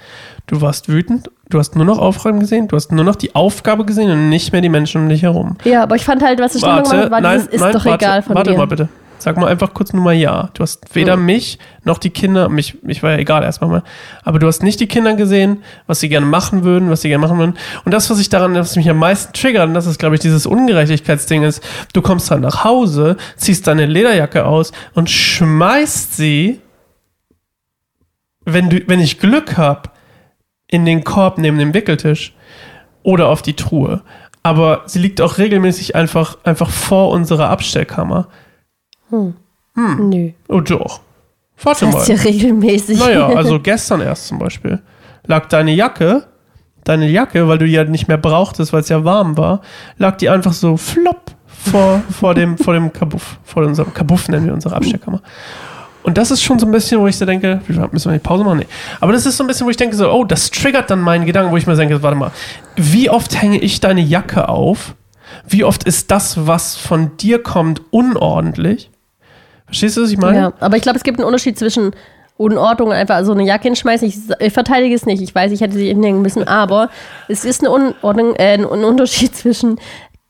Du 0.46 0.60
warst 0.62 0.88
wütend, 0.88 1.30
du 1.50 1.58
hast 1.58 1.76
nur 1.76 1.84
noch 1.84 1.98
Aufräumen 1.98 2.40
gesehen, 2.40 2.68
du 2.68 2.76
hast 2.76 2.92
nur 2.92 3.04
noch 3.04 3.16
die 3.16 3.34
Aufgabe 3.34 3.84
gesehen 3.84 4.10
und 4.10 4.30
nicht 4.30 4.52
mehr 4.52 4.62
die 4.62 4.70
Menschen 4.70 5.02
um 5.02 5.08
dich 5.10 5.22
herum. 5.22 5.56
ja, 5.64 5.82
aber 5.82 5.96
ich 5.96 6.04
fand 6.04 6.22
halt, 6.22 6.40
was 6.40 6.54
ich 6.54 6.62
gemacht 6.62 6.86
Warte, 6.86 6.96
habe, 7.02 7.10
war 7.10 7.20
nein, 7.20 7.38
dieses, 7.38 7.52
ist 7.52 7.60
nein, 7.60 7.72
doch 7.72 7.84
warte, 7.84 8.04
egal 8.04 8.22
von 8.22 8.34
warte 8.34 8.50
dir. 8.52 8.56
mal 8.56 8.66
bitte. 8.66 8.88
Sag 9.18 9.36
mal 9.36 9.48
einfach 9.48 9.74
kurz 9.74 9.92
nur 9.92 10.02
mal 10.02 10.14
ja. 10.14 10.50
Du 10.54 10.62
hast 10.62 10.94
weder 10.94 11.14
Hm. 11.14 11.26
mich 11.26 11.58
noch 11.84 11.98
die 11.98 12.10
Kinder, 12.10 12.48
mich, 12.48 12.82
mich 12.82 13.02
war 13.02 13.12
ja 13.12 13.18
egal 13.18 13.42
erstmal 13.42 13.70
mal, 13.70 13.82
aber 14.22 14.38
du 14.38 14.46
hast 14.46 14.62
nicht 14.62 14.80
die 14.80 14.86
Kinder 14.86 15.14
gesehen, 15.14 15.62
was 15.86 16.00
sie 16.00 16.08
gerne 16.08 16.26
machen 16.26 16.64
würden, 16.64 16.90
was 16.90 17.02
sie 17.02 17.08
gerne 17.08 17.26
machen 17.26 17.38
würden. 17.38 17.56
Und 17.84 17.92
das, 17.92 18.08
was 18.10 18.20
ich 18.20 18.28
daran, 18.28 18.54
was 18.54 18.76
mich 18.76 18.88
am 18.88 18.98
meisten 18.98 19.32
triggert, 19.32 19.66
und 19.66 19.74
das 19.74 19.86
ist, 19.86 19.98
glaube 19.98 20.14
ich, 20.14 20.20
dieses 20.20 20.46
Ungerechtigkeitsding 20.46 21.42
ist, 21.42 21.62
du 21.92 22.02
kommst 22.02 22.30
dann 22.30 22.40
nach 22.40 22.64
Hause, 22.64 23.16
ziehst 23.36 23.66
deine 23.66 23.86
Lederjacke 23.86 24.44
aus 24.44 24.72
und 24.94 25.10
schmeißt 25.10 26.16
sie, 26.16 26.60
wenn, 28.44 28.70
du, 28.70 28.80
wenn 28.86 29.00
ich 29.00 29.18
Glück 29.18 29.56
habe, 29.56 29.90
in 30.68 30.84
den 30.84 31.02
Korb 31.02 31.38
neben 31.38 31.58
dem 31.58 31.74
Wickeltisch 31.74 32.34
oder 33.02 33.28
auf 33.28 33.42
die 33.42 33.54
Truhe. 33.54 34.02
Aber 34.42 34.82
sie 34.86 34.98
liegt 34.98 35.20
auch 35.20 35.38
regelmäßig 35.38 35.96
einfach, 35.96 36.38
einfach 36.44 36.70
vor 36.70 37.10
unserer 37.10 37.48
Abstellkammer. 37.50 38.28
Nö. 39.10 40.30
Oh 40.48 40.60
doch. 40.60 41.00
Warte 41.62 41.86
Das 41.86 41.94
mal. 41.94 42.00
heißt 42.00 42.08
ja 42.08 42.16
regelmäßig. 42.16 42.98
Naja, 42.98 43.26
also 43.28 43.58
gestern 43.62 44.00
erst 44.00 44.28
zum 44.28 44.38
Beispiel 44.38 44.80
lag 45.26 45.46
deine 45.46 45.72
Jacke, 45.72 46.24
deine 46.84 47.08
Jacke, 47.08 47.46
weil 47.48 47.58
du 47.58 47.66
die 47.66 47.72
ja 47.72 47.84
nicht 47.84 48.08
mehr 48.08 48.16
brauchtest, 48.18 48.72
weil 48.72 48.80
es 48.80 48.88
ja 48.88 49.04
warm 49.04 49.36
war, 49.36 49.60
lag 49.98 50.16
die 50.16 50.28
einfach 50.28 50.52
so 50.52 50.76
flopp 50.76 51.32
vor, 51.46 52.00
vor 52.10 52.34
dem, 52.34 52.56
vor 52.56 52.74
dem 52.74 52.92
Kabuff, 52.92 53.38
vor 53.44 53.64
unserem 53.64 53.92
Kabuff 53.92 54.28
nennen 54.28 54.46
wir 54.46 54.54
unsere 54.54 54.74
Abstellkammer. 54.76 55.20
Und 56.04 56.16
das 56.16 56.30
ist 56.30 56.42
schon 56.42 56.58
so 56.58 56.64
ein 56.64 56.72
bisschen, 56.72 57.00
wo 57.00 57.06
ich 57.06 57.16
so 57.18 57.26
denke, 57.26 57.60
müssen 57.92 58.10
wir 58.10 58.18
die 58.18 58.22
Pause 58.22 58.42
machen? 58.44 58.58
Nee. 58.60 58.66
Aber 59.00 59.12
das 59.12 59.26
ist 59.26 59.36
so 59.36 59.44
ein 59.44 59.46
bisschen, 59.46 59.66
wo 59.66 59.70
ich 59.70 59.76
denke, 59.76 59.94
so, 59.96 60.10
oh, 60.10 60.24
das 60.24 60.50
triggert 60.50 60.88
dann 60.90 61.00
meinen 61.00 61.26
Gedanken, 61.26 61.52
wo 61.52 61.56
ich 61.56 61.66
mir 61.66 61.76
denke, 61.76 62.02
warte 62.02 62.16
mal, 62.16 62.30
wie 62.76 63.10
oft 63.10 63.42
hänge 63.42 63.58
ich 63.58 63.80
deine 63.80 64.00
Jacke 64.00 64.48
auf? 64.48 64.94
Wie 65.46 65.64
oft 65.64 65.84
ist 65.84 66.10
das, 66.10 66.46
was 66.46 66.76
von 66.76 67.16
dir 67.18 67.42
kommt, 67.42 67.82
unordentlich? 67.90 68.90
Verstehst 69.68 69.96
du, 69.96 70.02
was 70.02 70.10
ich 70.10 70.18
meine? 70.18 70.38
Ja, 70.38 70.52
aber 70.60 70.76
ich 70.76 70.82
glaube, 70.82 70.96
es 70.96 71.04
gibt 71.04 71.18
einen 71.18 71.26
Unterschied 71.26 71.58
zwischen 71.58 71.92
Unordnung 72.36 72.88
und 72.88 72.94
einfach 72.94 73.22
so 73.24 73.32
eine 73.32 73.44
Jacke 73.44 73.64
hinschmeißen. 73.64 74.08
Ich, 74.08 74.16
ich 74.38 74.52
verteidige 74.52 74.94
es 74.94 75.06
nicht. 75.06 75.22
Ich 75.22 75.34
weiß, 75.34 75.52
ich 75.52 75.60
hätte 75.60 75.74
sie 75.74 75.88
hinhängen 75.88 76.22
müssen, 76.22 76.46
aber 76.46 76.88
es 77.28 77.44
ist 77.44 77.62
eine 77.62 77.70
Unordnung, 77.70 78.34
äh, 78.36 78.54
ein 78.54 78.64
Unterschied 78.64 79.34
zwischen 79.34 79.76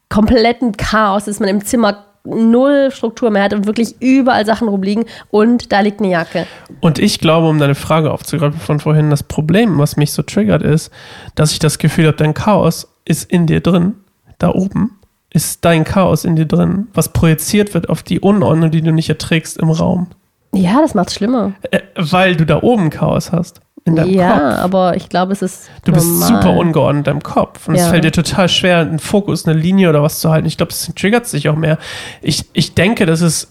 kompletten 0.09 0.77
Chaos, 0.77 1.27
dass 1.27 1.38
man 1.38 1.48
im 1.48 1.64
Zimmer 1.64 2.05
null 2.24 2.90
Struktur 2.90 3.31
mehr 3.31 3.44
hat 3.44 3.55
und 3.55 3.66
wirklich 3.66 4.01
überall 4.01 4.44
Sachen 4.44 4.68
rumliegen 4.68 5.05
und 5.31 5.72
da 5.72 5.81
liegt 5.81 6.01
eine 6.01 6.11
Jacke. 6.11 6.46
Und 6.81 6.98
ich 6.98 7.20
glaube, 7.20 7.48
um 7.48 7.59
deine 7.59 7.74
Frage 7.74 8.11
aufzugreifen 8.11 8.59
von 8.59 8.81
vorhin, 8.81 9.11
das 9.11 9.22
Problem, 9.22 9.79
was 9.79 9.96
mich 9.96 10.12
so 10.12 10.22
triggert, 10.22 10.62
ist, 10.62 10.90
dass 11.35 11.53
ich 11.53 11.59
das 11.59 11.79
Gefühl 11.79 12.07
habe, 12.07 12.16
dein 12.16 12.35
Chaos 12.35 12.88
ist 13.05 13.31
in 13.31 13.46
dir 13.46 13.61
drin, 13.61 13.94
da 14.38 14.51
oben 14.51 14.98
ist 15.38 15.64
dein 15.64 15.85
Chaos 15.85 16.24
in 16.24 16.37
dir 16.37 16.46
drin, 16.46 16.88
was 16.94 17.12
projiziert 17.12 17.72
wird 17.74 17.88
auf 17.88 18.03
die 18.03 18.20
Unordnung, 18.20 18.70
die 18.70 18.83
du 18.83 18.92
nicht 18.92 19.09
erträgst 19.09 19.57
im 19.59 19.70
Raum. 19.70 20.09
Ja, 20.55 20.81
das 20.81 20.94
macht's 20.94 21.14
schlimmer. 21.14 21.53
Äh, 21.70 21.81
weil 21.96 22.35
du 22.37 22.44
da 22.46 22.62
oben 22.62 22.90
Chaos 22.90 23.33
hast. 23.33 23.61
In 23.85 23.96
deinem 23.96 24.11
ja, 24.12 24.33
Kopf. 24.33 24.64
aber 24.64 24.96
ich 24.96 25.09
glaube, 25.09 25.33
es 25.33 25.40
ist 25.40 25.70
Du 25.85 25.92
bist 25.92 26.07
normal. 26.07 26.42
super 26.42 26.57
ungeordnet 26.59 27.07
deinem 27.07 27.22
Kopf. 27.22 27.68
Und 27.68 27.74
es 27.77 27.83
Ja. 27.83 27.88
fällt 27.90 28.05
dir 28.05 28.12
total 28.12 28.48
schwer, 28.48 28.79
einen 28.79 28.98
Fokus, 28.98 29.46
eine 29.46 29.59
Linie 29.59 29.88
oder 29.88 30.03
was 30.03 30.20
zu 30.20 30.31
halten. 30.31 30.46
Ich 30.46 30.57
glaube, 30.59 30.70
das 30.72 30.92
triggert 30.94 31.27
sich 31.27 31.48
auch 31.48 31.57
mehr. 31.57 31.79
Ich, 32.20 32.44
ich 32.53 32.74
denke, 32.74 33.07
das 33.07 33.20
ist 33.22 33.51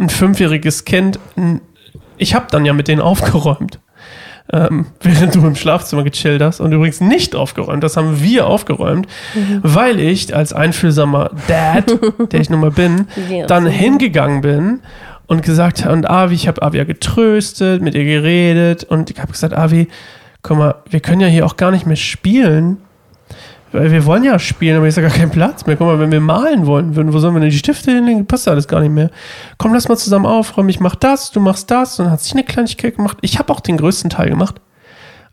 ein 0.00 0.08
fünfjähriges 0.08 0.84
Kind. 0.86 1.18
ein- 1.36 1.60
Ich 2.16 2.34
habe 2.34 2.46
dann 2.50 2.64
ja 2.64 2.72
mit 2.72 2.88
denen 2.88 3.00
aufgeräumt. 3.02 3.78
Ähm, 4.52 4.86
während 5.00 5.34
du 5.34 5.46
im 5.46 5.56
Schlafzimmer 5.56 6.04
gechillt 6.04 6.42
hast 6.42 6.60
und 6.60 6.72
übrigens 6.72 7.00
nicht 7.00 7.34
aufgeräumt. 7.34 7.82
Das 7.82 7.96
haben 7.96 8.20
wir 8.22 8.46
aufgeräumt, 8.46 9.06
Mhm. 9.34 9.60
weil 9.62 10.00
ich 10.00 10.34
als 10.34 10.52
einfühlsamer 10.52 11.30
Dad, 11.48 11.84
der 12.32 12.40
ich 12.40 12.50
nun 12.50 12.60
mal 12.60 12.70
bin, 12.70 13.06
dann 13.48 13.66
hingegangen 13.66 14.40
bin 14.40 14.80
und 15.26 15.42
gesagt 15.42 15.84
habe, 15.84 15.94
und 15.94 16.08
Avi, 16.08 16.34
ich 16.34 16.46
habe 16.48 16.62
Avi 16.62 16.78
ja 16.78 16.84
getröstet, 16.84 17.82
mit 17.82 17.94
ihr 17.94 18.04
geredet 18.04 18.84
und 18.84 19.10
ich 19.10 19.18
habe 19.20 19.32
gesagt, 19.32 19.54
Avi, 19.54 19.88
guck 20.42 20.58
mal, 20.58 20.74
wir 20.88 21.00
können 21.00 21.20
ja 21.20 21.26
hier 21.26 21.44
auch 21.44 21.56
gar 21.56 21.70
nicht 21.72 21.86
mehr 21.86 21.96
spielen. 21.96 22.78
Weil 23.76 23.92
wir 23.92 24.06
wollen 24.06 24.24
ja 24.24 24.38
spielen, 24.38 24.78
aber 24.78 24.88
ist 24.88 24.96
ja 24.96 25.02
gar 25.02 25.10
kein 25.10 25.30
Platz 25.30 25.66
mehr. 25.66 25.76
Guck 25.76 25.86
mal, 25.86 25.98
wenn 25.98 26.10
wir 26.10 26.20
malen 26.20 26.66
wollen 26.66 26.96
würden, 26.96 27.12
wo 27.12 27.18
sollen 27.18 27.34
wir 27.34 27.40
denn 27.40 27.50
die 27.50 27.58
Stifte 27.58 27.90
hinlegen? 27.90 28.26
Passt 28.26 28.46
ja 28.46 28.52
alles 28.52 28.68
gar 28.68 28.80
nicht 28.80 28.92
mehr. 28.92 29.10
Komm, 29.58 29.74
lass 29.74 29.88
mal 29.88 29.96
zusammen 29.96 30.24
aufräumen. 30.24 30.70
Ich 30.70 30.80
mach 30.80 30.94
das, 30.94 31.30
du 31.30 31.40
machst 31.40 31.70
das. 31.70 31.98
Und 31.98 32.06
dann 32.06 32.12
hat 32.12 32.22
sich 32.22 32.32
eine 32.32 32.44
Kleinigkeit 32.44 32.96
gemacht. 32.96 33.18
Ich 33.20 33.38
habe 33.38 33.52
auch 33.52 33.60
den 33.60 33.76
größten 33.76 34.08
Teil 34.08 34.30
gemacht. 34.30 34.62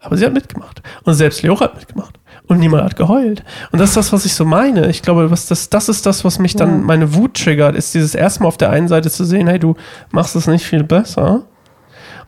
Aber 0.01 0.17
sie 0.17 0.25
hat 0.25 0.33
mitgemacht. 0.33 0.81
Und 1.03 1.13
selbst 1.13 1.41
Leo 1.41 1.57
hat 1.61 1.75
mitgemacht. 1.75 2.19
Und 2.47 2.59
niemand 2.59 2.83
hat 2.83 2.97
geheult. 2.97 3.43
Und 3.71 3.79
das 3.79 3.89
ist 3.89 3.97
das, 3.97 4.11
was 4.11 4.25
ich 4.25 4.33
so 4.33 4.43
meine. 4.43 4.89
Ich 4.89 5.01
glaube, 5.01 5.31
was 5.31 5.45
das, 5.45 5.69
das 5.69 5.87
ist 5.87 6.05
das, 6.05 6.25
was 6.25 6.39
mich 6.39 6.57
dann 6.57 6.83
meine 6.83 7.15
Wut 7.15 7.41
triggert, 7.41 7.75
ist 7.75 7.93
dieses 7.93 8.13
erstmal 8.13 8.49
auf 8.49 8.57
der 8.57 8.69
einen 8.69 8.89
Seite 8.89 9.09
zu 9.09 9.23
sehen, 9.23 9.47
hey, 9.47 9.59
du 9.59 9.75
machst 10.11 10.35
es 10.35 10.47
nicht 10.47 10.65
viel 10.65 10.83
besser. 10.83 11.43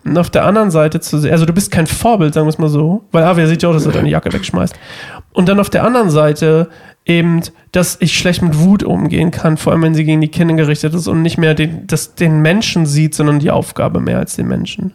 Und 0.05 0.17
auf 0.19 0.29
der 0.29 0.45
anderen 0.45 0.69
Seite 0.69 0.99
zu 0.99 1.17
sehen, 1.17 1.31
also 1.31 1.45
du 1.45 1.53
bist 1.53 1.71
kein 1.71 1.87
Vorbild, 1.87 2.35
sagen 2.35 2.45
wir 2.45 2.51
es 2.51 2.59
mal 2.59 2.69
so, 2.69 3.03
weil 3.11 3.23
Avia 3.23 3.47
sieht 3.47 3.63
ja 3.63 3.69
auch, 3.69 3.73
dass 3.73 3.87
er 3.87 3.91
deine 3.91 4.07
Jacke 4.07 4.31
wegschmeißt. 4.31 4.75
Und 5.35 5.49
dann 5.49 5.59
auf 5.59 5.69
der 5.69 5.83
anderen 5.83 6.09
Seite 6.09 6.69
eben, 7.05 7.41
dass 7.71 7.97
ich 7.99 8.17
schlecht 8.17 8.41
mit 8.41 8.57
Wut 8.57 8.83
umgehen 8.83 9.31
kann, 9.31 9.57
vor 9.57 9.73
allem 9.73 9.83
wenn 9.83 9.93
sie 9.93 10.05
gegen 10.05 10.21
die 10.21 10.29
Kinder 10.29 10.55
gerichtet 10.55 10.93
ist 10.93 11.07
und 11.07 11.21
nicht 11.21 11.37
mehr 11.37 11.53
den, 11.53 11.85
das, 11.87 12.15
den 12.15 12.41
Menschen 12.41 12.85
sieht, 12.85 13.13
sondern 13.13 13.39
die 13.39 13.51
Aufgabe 13.51 13.99
mehr 13.99 14.17
als 14.17 14.35
den 14.35 14.47
Menschen. 14.47 14.93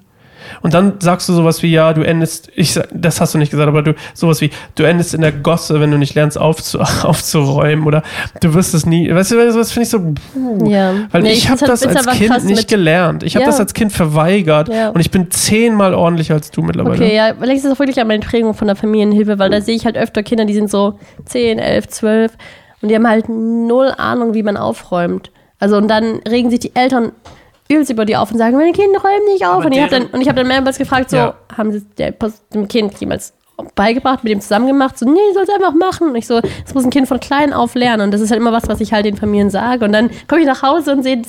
Und 0.62 0.74
dann 0.74 0.94
sagst 1.00 1.28
du 1.28 1.32
sowas 1.32 1.62
wie, 1.62 1.70
ja, 1.72 1.92
du 1.92 2.02
endest, 2.02 2.50
ich, 2.54 2.78
das 2.92 3.20
hast 3.20 3.34
du 3.34 3.38
nicht 3.38 3.50
gesagt, 3.50 3.68
aber 3.68 3.82
du, 3.82 3.94
sowas 4.14 4.40
wie, 4.40 4.50
du 4.74 4.82
endest 4.84 5.14
in 5.14 5.20
der 5.20 5.32
Gosse, 5.32 5.80
wenn 5.80 5.90
du 5.90 5.98
nicht 5.98 6.14
lernst 6.14 6.38
aufzu, 6.38 6.80
aufzuräumen 7.02 7.86
oder 7.86 8.02
du 8.40 8.54
wirst 8.54 8.74
es 8.74 8.86
nie, 8.86 9.12
weißt 9.14 9.32
du, 9.32 9.36
das 9.52 9.72
finde 9.72 9.84
ich 9.84 9.90
so, 9.90 9.98
puh. 10.00 10.68
Ja. 10.68 10.94
Weil 11.10 11.22
Nee, 11.22 11.32
ich 11.32 11.48
habe 11.48 11.64
das 11.64 11.84
halt- 11.84 11.96
als 11.96 12.06
Kind 12.18 12.44
nicht 12.44 12.68
gelernt. 12.68 13.22
Ich 13.22 13.34
habe 13.36 13.44
Ja. 13.44 13.50
das 13.50 13.60
als 13.60 13.74
Kind 13.74 13.92
verweigert 13.92 14.68
Ja. 14.68 14.90
und 14.90 15.00
ich 15.00 15.10
bin 15.10 15.30
zehnmal 15.30 15.94
ordentlicher 15.94 16.34
als 16.34 16.50
du 16.50 16.62
mittlerweile. 16.62 16.94
Okay, 16.96 17.14
ja, 17.16 17.32
vielleicht 17.38 17.58
ist 17.58 17.64
es 17.66 17.72
auch 17.72 17.78
wirklich 17.78 18.00
an 18.00 18.06
meine 18.08 18.20
Prägung 18.24 18.54
von 18.54 18.66
der 18.66 18.76
Familienhilfe, 18.76 19.38
weil 19.38 19.50
da 19.50 19.60
sehe 19.60 19.74
ich 19.76 19.84
halt 19.84 19.96
öfter 19.96 20.22
Kinder, 20.22 20.44
die 20.44 20.54
sind 20.54 20.70
so 20.70 20.98
10, 21.26 21.58
11, 21.58 21.88
12 21.88 22.32
und 22.82 22.88
die 22.90 22.94
haben 22.94 23.06
halt 23.08 23.28
null 23.28 23.92
Ahnung, 23.96 24.34
wie 24.34 24.42
man 24.42 24.56
aufräumt. 24.56 25.30
Also 25.58 25.76
und 25.76 25.88
dann 25.88 26.20
regen 26.28 26.50
sich 26.50 26.60
die 26.60 26.74
Eltern 26.74 27.12
übelst 27.70 27.90
über 27.90 28.04
die 28.04 28.16
auf 28.16 28.30
und 28.32 28.38
sagen, 28.38 28.56
meine 28.56 28.72
Kinder 28.72 29.00
räumen 29.00 29.24
nicht 29.32 29.44
auf. 29.46 29.56
Aber 29.56 29.66
Und 29.66 29.72
ich 29.72 29.80
habe 29.80 29.90
dann, 29.90 30.06
und 30.06 30.20
ich 30.20 30.28
hab 30.28 30.36
dann 30.36 30.48
mehrmals 30.48 30.78
gefragt, 30.78 31.10
so, 31.10 31.16
Ja. 31.16 31.34
haben 31.56 31.72
sie 31.72 31.82
der, 31.98 32.14
dem 32.52 32.68
Kind 32.68 32.98
jemals 33.00 33.32
beigebracht, 33.74 34.24
mit 34.24 34.32
dem 34.32 34.40
zusammen 34.40 34.66
gemacht? 34.66 34.98
So, 34.98 35.04
nee, 35.06 35.18
soll 35.34 35.42
es 35.42 35.50
einfach 35.50 35.74
machen. 35.74 36.08
Und 36.08 36.16
ich 36.16 36.26
so, 36.26 36.40
das 36.40 36.74
muss 36.74 36.84
ein 36.84 36.90
Kind 36.90 37.08
von 37.08 37.20
klein 37.20 37.52
auf 37.52 37.74
lernen. 37.74 38.04
Und 38.04 38.10
das 38.14 38.20
ist 38.20 38.30
halt 38.30 38.40
immer 38.40 38.52
was, 38.52 38.68
was 38.68 38.80
ich 38.80 38.92
halt 38.92 39.04
den 39.04 39.16
Familien 39.16 39.50
sage. 39.50 39.84
Und 39.84 39.92
dann 39.92 40.10
komme 40.28 40.40
ich 40.40 40.46
nach 40.46 40.62
Hause 40.62 40.92
und 40.92 41.02
sehe 41.02 41.20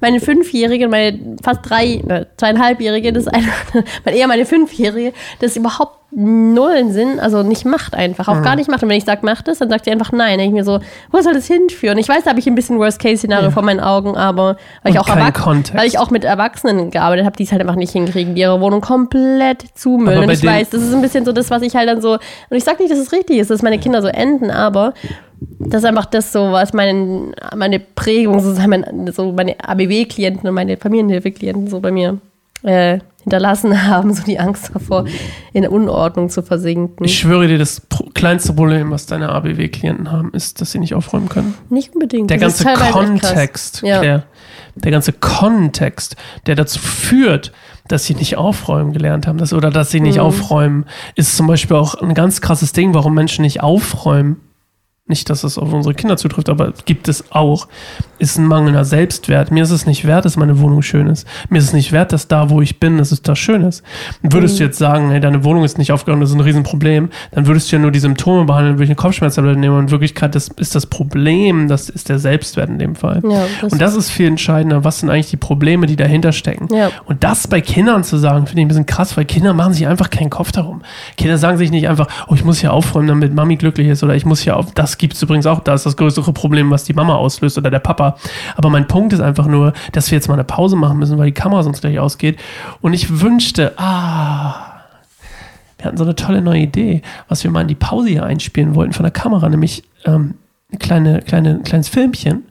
meine 0.00 0.20
Fünfjährige 0.20 0.86
und 0.86 0.90
meine 0.90 1.36
fast 1.42 1.60
drei, 1.62 2.02
ne, 2.04 2.26
zweieinhalbjährige, 2.36 3.12
das 3.12 3.26
ist 3.26 3.32
eine, 3.32 3.46
eher 4.16 4.26
meine 4.26 4.46
Fünfjährige, 4.46 5.12
das 5.40 5.56
überhaupt 5.56 6.05
null 6.12 6.90
Sinn, 6.92 7.18
also 7.20 7.42
nicht 7.42 7.64
macht 7.64 7.94
einfach, 7.94 8.28
auch 8.28 8.36
Mhm. 8.36 8.42
gar 8.44 8.56
nicht 8.56 8.70
macht. 8.70 8.82
Und 8.82 8.88
wenn 8.88 8.96
ich 8.96 9.04
sage, 9.04 9.26
macht 9.26 9.48
es, 9.48 9.58
dann 9.58 9.68
sagt 9.68 9.84
sie 9.84 9.90
einfach 9.90 10.12
nein. 10.12 10.38
Dann 10.38 10.46
ich 10.46 10.52
mir 10.52 10.64
so, 10.64 10.78
wo 11.10 11.20
soll 11.20 11.34
das 11.34 11.46
hinführen? 11.46 11.98
Ich 11.98 12.08
weiß, 12.08 12.24
da 12.24 12.30
habe 12.30 12.38
ich 12.38 12.46
ein 12.46 12.54
bisschen 12.54 12.78
Worst-Case-Szenario 12.78 13.50
vor 13.50 13.62
meinen 13.62 13.80
Augen, 13.80 14.16
aber 14.16 14.56
weil 14.82 14.92
ich, 14.92 14.98
auch 15.00 15.08
weil 15.08 15.86
ich 15.86 15.98
auch 15.98 16.10
mit 16.10 16.24
Erwachsenen 16.24 16.90
gearbeitet 16.90 17.26
habe, 17.26 17.36
die 17.36 17.42
es 17.42 17.50
halt 17.52 17.60
einfach 17.60 17.74
nicht 17.74 17.92
hinkriegen, 17.92 18.34
die 18.34 18.40
ihre 18.42 18.60
Wohnung 18.60 18.80
komplett 18.80 19.64
zumüllen. 19.74 20.24
Und 20.24 20.30
ich 20.30 20.44
weiß, 20.44 20.70
das 20.70 20.82
ist 20.82 20.94
ein 20.94 21.02
bisschen 21.02 21.24
so 21.24 21.32
das, 21.32 21.50
was 21.50 21.62
ich 21.62 21.74
halt 21.74 21.88
dann 21.88 22.00
so, 22.00 22.12
und 22.12 22.56
ich 22.56 22.64
sage 22.64 22.82
nicht, 22.82 22.92
dass 22.92 22.98
es 23.00 23.12
richtig 23.12 23.38
ist, 23.38 23.50
dass 23.50 23.62
meine 23.62 23.78
Kinder 23.78 24.00
so 24.00 24.08
enden, 24.08 24.50
aber 24.50 24.94
das 25.58 25.82
ist 25.82 25.84
einfach 25.84 26.06
das 26.06 26.32
so, 26.32 26.52
was 26.52 26.72
mein, 26.72 27.34
meine 27.54 27.78
Prägung, 27.80 28.40
sozusagen 28.40 28.70
mein, 28.70 29.12
so 29.12 29.32
meine 29.32 29.56
ABW-Klienten 29.60 30.48
und 30.48 30.54
meine 30.54 30.76
Familienhilfe-Klienten 30.76 31.68
so 31.68 31.80
bei 31.80 31.90
mir 31.90 32.18
äh, 32.62 33.00
hinterlassen 33.26 33.82
haben, 33.88 34.14
so 34.14 34.22
die 34.22 34.38
Angst 34.38 34.70
davor, 34.72 35.04
in 35.52 35.66
Unordnung 35.66 36.30
zu 36.30 36.42
versinken. 36.42 37.04
Ich 37.04 37.18
schwöre 37.18 37.48
dir, 37.48 37.58
das 37.58 37.82
kleinste 38.14 38.52
Problem, 38.52 38.90
was 38.92 39.06
deine 39.06 39.30
ABW-Klienten 39.30 40.12
haben, 40.12 40.30
ist, 40.32 40.60
dass 40.60 40.70
sie 40.72 40.78
nicht 40.78 40.94
aufräumen 40.94 41.28
können. 41.28 41.54
nicht 41.68 41.92
unbedingt. 41.94 42.30
Der 42.30 42.38
Das 42.38 42.62
ganze. 42.64 42.92
Kontext, 42.92 43.82
Ja. 43.82 43.98
Claire, 44.00 44.22
der 44.76 44.92
ganze 44.92 45.12
Kontext, 45.12 46.16
der 46.46 46.54
dazu 46.54 46.78
führt, 46.78 47.52
dass 47.88 48.04
sie 48.04 48.14
nicht 48.14 48.36
aufräumen 48.36 48.92
gelernt 48.92 49.26
haben, 49.26 49.38
dass, 49.38 49.52
oder 49.52 49.70
dass 49.70 49.90
sie 49.90 49.98
Mhm. 50.00 50.06
nicht 50.06 50.20
aufräumen, 50.20 50.86
ist 51.16 51.36
zum 51.36 51.46
Beispiel 51.46 51.76
auch 51.76 51.94
ein 51.96 52.14
ganz 52.14 52.40
krasses 52.40 52.72
Ding, 52.72 52.94
warum 52.94 53.14
Menschen 53.14 53.42
nicht 53.42 53.60
aufräumen. 53.62 54.36
Nicht, 55.08 55.30
dass 55.30 55.44
es 55.44 55.56
auf 55.56 55.72
unsere 55.72 55.94
Kinder 55.94 56.16
zutrifft, 56.16 56.48
aber 56.48 56.72
gibt 56.84 57.06
es 57.06 57.30
auch, 57.30 57.68
ist 58.18 58.38
ein 58.38 58.46
mangelnder 58.46 58.84
Selbstwert. 58.84 59.52
Mir 59.52 59.62
ist 59.62 59.70
es 59.70 59.86
nicht 59.86 60.04
wert, 60.04 60.24
dass 60.24 60.36
meine 60.36 60.58
Wohnung 60.58 60.82
schön 60.82 61.06
ist. 61.06 61.28
Mir 61.48 61.58
ist 61.58 61.66
es 61.66 61.72
nicht 61.72 61.92
wert, 61.92 62.12
dass 62.12 62.26
da, 62.26 62.50
wo 62.50 62.60
ich 62.60 62.80
bin, 62.80 62.98
dass 62.98 63.12
es 63.12 63.22
da 63.22 63.36
schön 63.36 63.62
ist. 63.62 63.84
Würdest 64.22 64.58
du 64.58 64.64
Mhm. 64.64 64.66
jetzt 64.68 64.78
sagen, 64.78 65.10
hey, 65.10 65.20
deine 65.20 65.44
Wohnung 65.44 65.62
ist 65.62 65.78
nicht 65.78 65.92
aufgeräumt, 65.92 66.24
das 66.24 66.30
ist 66.30 66.34
ein 66.34 66.40
Riesenproblem, 66.40 67.10
dann 67.30 67.46
würdest 67.46 67.70
du 67.70 67.76
ja 67.76 67.82
nur 67.82 67.92
die 67.92 68.00
Symptome 68.00 68.46
behandeln, 68.46 68.74
würde 68.78 68.84
ich 68.84 68.90
eine 68.90 68.96
Kopfschmerztablette 68.96 69.60
nehmen. 69.60 69.76
Und 69.76 69.84
in 69.84 69.90
Wirklichkeit 69.92 70.34
das 70.34 70.48
ist 70.56 70.74
das 70.74 70.86
Problem, 70.86 71.68
das 71.68 71.88
ist 71.88 72.08
der 72.08 72.18
Selbstwert 72.18 72.68
in 72.68 72.80
dem 72.80 72.96
Fall. 72.96 73.22
Ja, 73.22 73.44
das- 73.60 73.72
und 73.72 73.80
das 73.80 73.94
ist 73.94 74.10
viel 74.10 74.26
entscheidender. 74.26 74.82
Was 74.82 74.98
sind 74.98 75.10
eigentlich 75.10 75.30
die 75.30 75.36
Probleme, 75.36 75.86
die 75.86 75.94
dahinter 75.94 76.32
stecken? 76.32 76.66
Ja. 76.74 76.90
Und 77.04 77.22
das 77.22 77.46
bei 77.46 77.60
Kindern 77.60 78.02
zu 78.02 78.16
sagen, 78.16 78.46
finde 78.48 78.62
ich 78.62 78.64
ein 78.64 78.68
bisschen 78.68 78.86
krass, 78.86 79.16
weil 79.16 79.24
Kinder 79.24 79.54
machen 79.54 79.72
sich 79.72 79.86
einfach 79.86 80.10
keinen 80.10 80.30
Kopf 80.30 80.50
darum. 80.50 80.82
Kinder 81.16 81.38
sagen 81.38 81.58
sich 81.58 81.70
nicht 81.70 81.86
einfach, 81.88 82.08
oh, 82.26 82.34
ich 82.34 82.44
muss 82.44 82.58
hier 82.58 82.72
aufräumen, 82.72 83.06
damit 83.06 83.32
Mami 83.32 83.54
glücklich 83.54 83.86
ist 83.86 84.02
oder 84.02 84.16
ich 84.16 84.26
muss 84.26 84.40
hier 84.40 84.56
auf. 84.56 84.72
Das 84.74 84.95
gibt 84.98 85.14
es 85.14 85.22
übrigens 85.22 85.46
auch. 85.46 85.60
Da 85.60 85.74
ist 85.74 85.86
das 85.86 85.96
größere 85.96 86.32
Problem, 86.32 86.70
was 86.70 86.84
die 86.84 86.94
Mama 86.94 87.14
auslöst 87.14 87.58
oder 87.58 87.70
der 87.70 87.78
Papa. 87.78 88.16
Aber 88.56 88.70
mein 88.70 88.86
Punkt 88.86 89.12
ist 89.12 89.20
einfach 89.20 89.46
nur, 89.46 89.72
dass 89.92 90.10
wir 90.10 90.16
jetzt 90.16 90.28
mal 90.28 90.34
eine 90.34 90.44
Pause 90.44 90.76
machen 90.76 90.98
müssen, 90.98 91.18
weil 91.18 91.26
die 91.26 91.32
Kamera 91.32 91.62
sonst 91.62 91.80
gleich 91.80 91.98
ausgeht. 91.98 92.38
Und 92.80 92.94
ich 92.94 93.20
wünschte, 93.20 93.78
ah, 93.78 94.76
wir 95.78 95.86
hatten 95.86 95.96
so 95.96 96.04
eine 96.04 96.14
tolle 96.14 96.42
neue 96.42 96.60
Idee, 96.60 97.02
was 97.28 97.44
wir 97.44 97.50
mal 97.50 97.62
in 97.62 97.68
die 97.68 97.74
Pause 97.74 98.08
hier 98.08 98.24
einspielen 98.24 98.74
wollten 98.74 98.92
von 98.92 99.04
der 99.04 99.12
Kamera, 99.12 99.48
nämlich 99.48 99.84
ähm, 100.04 100.34
ein 100.72 100.78
kleine, 100.78 101.20
kleine, 101.22 101.50
ein 101.50 101.62
kleines 101.62 101.88
Filmchen. 101.88 102.44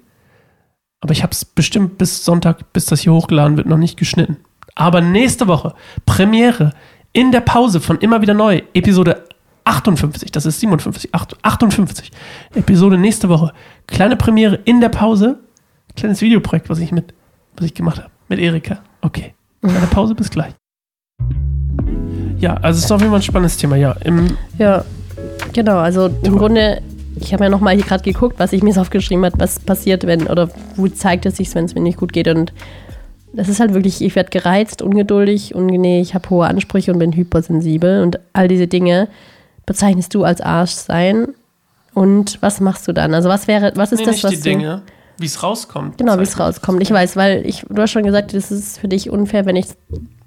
Aber 1.01 1.11
ich 1.11 1.23
habe 1.23 1.31
es 1.31 1.45
bestimmt 1.45 1.97
bis 1.97 2.23
Sonntag, 2.23 2.73
bis 2.73 2.85
das 2.85 3.01
hier 3.01 3.13
hochgeladen 3.13 3.57
wird, 3.57 3.67
noch 3.67 3.77
nicht 3.77 3.97
geschnitten. 3.97 4.37
Aber 4.75 5.01
nächste 5.01 5.47
Woche, 5.47 5.73
Premiere 6.05 6.73
in 7.13 7.31
der 7.31 7.41
Pause 7.41 7.79
von 7.79 7.97
Immer 7.99 8.21
wieder 8.21 8.33
neu, 8.33 8.61
Episode 8.73 9.24
58, 9.75 10.31
das 10.31 10.45
ist 10.45 10.59
57, 10.61 11.13
acht- 11.13 11.35
58. 11.43 12.11
Episode 12.55 12.97
nächste 12.97 13.29
Woche. 13.29 13.51
Kleine 13.87 14.15
Premiere 14.15 14.59
in 14.65 14.79
der 14.81 14.89
Pause. 14.89 15.39
Kleines 15.95 16.21
Videoprojekt, 16.21 16.69
was 16.69 16.79
ich 16.79 16.91
mit, 16.91 17.13
was 17.57 17.65
ich 17.65 17.73
gemacht 17.73 17.97
habe. 17.97 18.09
Mit 18.29 18.39
Erika. 18.39 18.79
Okay. 19.01 19.33
Kleine 19.61 19.87
Pause, 19.87 20.15
bis 20.15 20.29
gleich. 20.29 20.53
Ja, 22.39 22.55
also 22.55 22.77
es 22.79 22.85
ist 22.85 22.91
auf 22.91 23.01
jeden 23.01 23.11
Fall 23.11 23.19
ein 23.19 23.23
spannendes 23.23 23.57
Thema. 23.57 23.75
Ja, 23.75 23.91
im, 24.03 24.37
Ja, 24.57 24.83
genau. 25.53 25.77
Also 25.77 26.09
im 26.23 26.37
Grunde, 26.37 26.81
ich 27.19 27.33
habe 27.33 27.45
ja 27.45 27.49
nochmal 27.49 27.75
hier 27.75 27.85
gerade 27.85 28.03
geguckt, 28.03 28.35
was 28.39 28.53
ich 28.53 28.61
mir 28.63 28.73
so 28.73 28.81
aufgeschrieben 28.81 29.25
habe, 29.25 29.39
was 29.39 29.59
passiert, 29.59 30.05
wenn, 30.05 30.27
oder 30.27 30.49
wo 30.75 30.87
zeigt 30.87 31.25
es 31.25 31.37
sich, 31.37 31.53
wenn 31.55 31.65
es 31.65 31.75
mir 31.75 31.81
nicht 31.81 31.97
gut 31.97 32.13
geht. 32.13 32.27
Und 32.27 32.53
das 33.33 33.47
ist 33.49 33.59
halt 33.59 33.73
wirklich, 33.73 34.01
ich 34.01 34.15
werde 34.15 34.29
gereizt, 34.29 34.81
ungeduldig, 34.81 35.55
ungenäh, 35.55 36.01
ich 36.01 36.13
habe 36.13 36.29
hohe 36.29 36.47
Ansprüche 36.47 36.91
und 36.93 36.99
bin 36.99 37.13
hypersensibel. 37.13 38.03
Und 38.03 38.19
all 38.33 38.47
diese 38.47 38.67
Dinge 38.67 39.07
bezeichnest 39.65 40.13
du 40.13 40.23
als 40.23 40.41
Arsch 40.41 40.71
sein. 40.71 41.27
Und 41.93 42.41
was 42.41 42.59
machst 42.59 42.87
du 42.87 42.93
dann? 42.93 43.13
Also 43.13 43.29
was 43.29 43.47
wäre, 43.47 43.71
was 43.75 43.91
ist 43.91 43.99
nee, 43.99 44.05
das, 44.05 44.15
nicht 44.15 44.23
was 44.23 44.31
die 44.31 44.37
du, 44.37 44.43
Dinge, 44.43 44.81
wie 45.17 45.25
es 45.25 45.41
rauskommt. 45.41 45.97
Genau, 45.97 46.17
wie 46.19 46.23
es 46.23 46.39
rauskommt. 46.39 46.81
Ich 46.81 46.91
weiß, 46.91 47.15
weil 47.15 47.45
ich, 47.45 47.65
du 47.69 47.81
hast 47.81 47.91
schon 47.91 48.03
gesagt, 48.03 48.33
das 48.33 48.51
ist 48.51 48.79
für 48.79 48.87
dich 48.87 49.09
unfair, 49.09 49.45
wenn 49.45 49.55
ich 49.55 49.67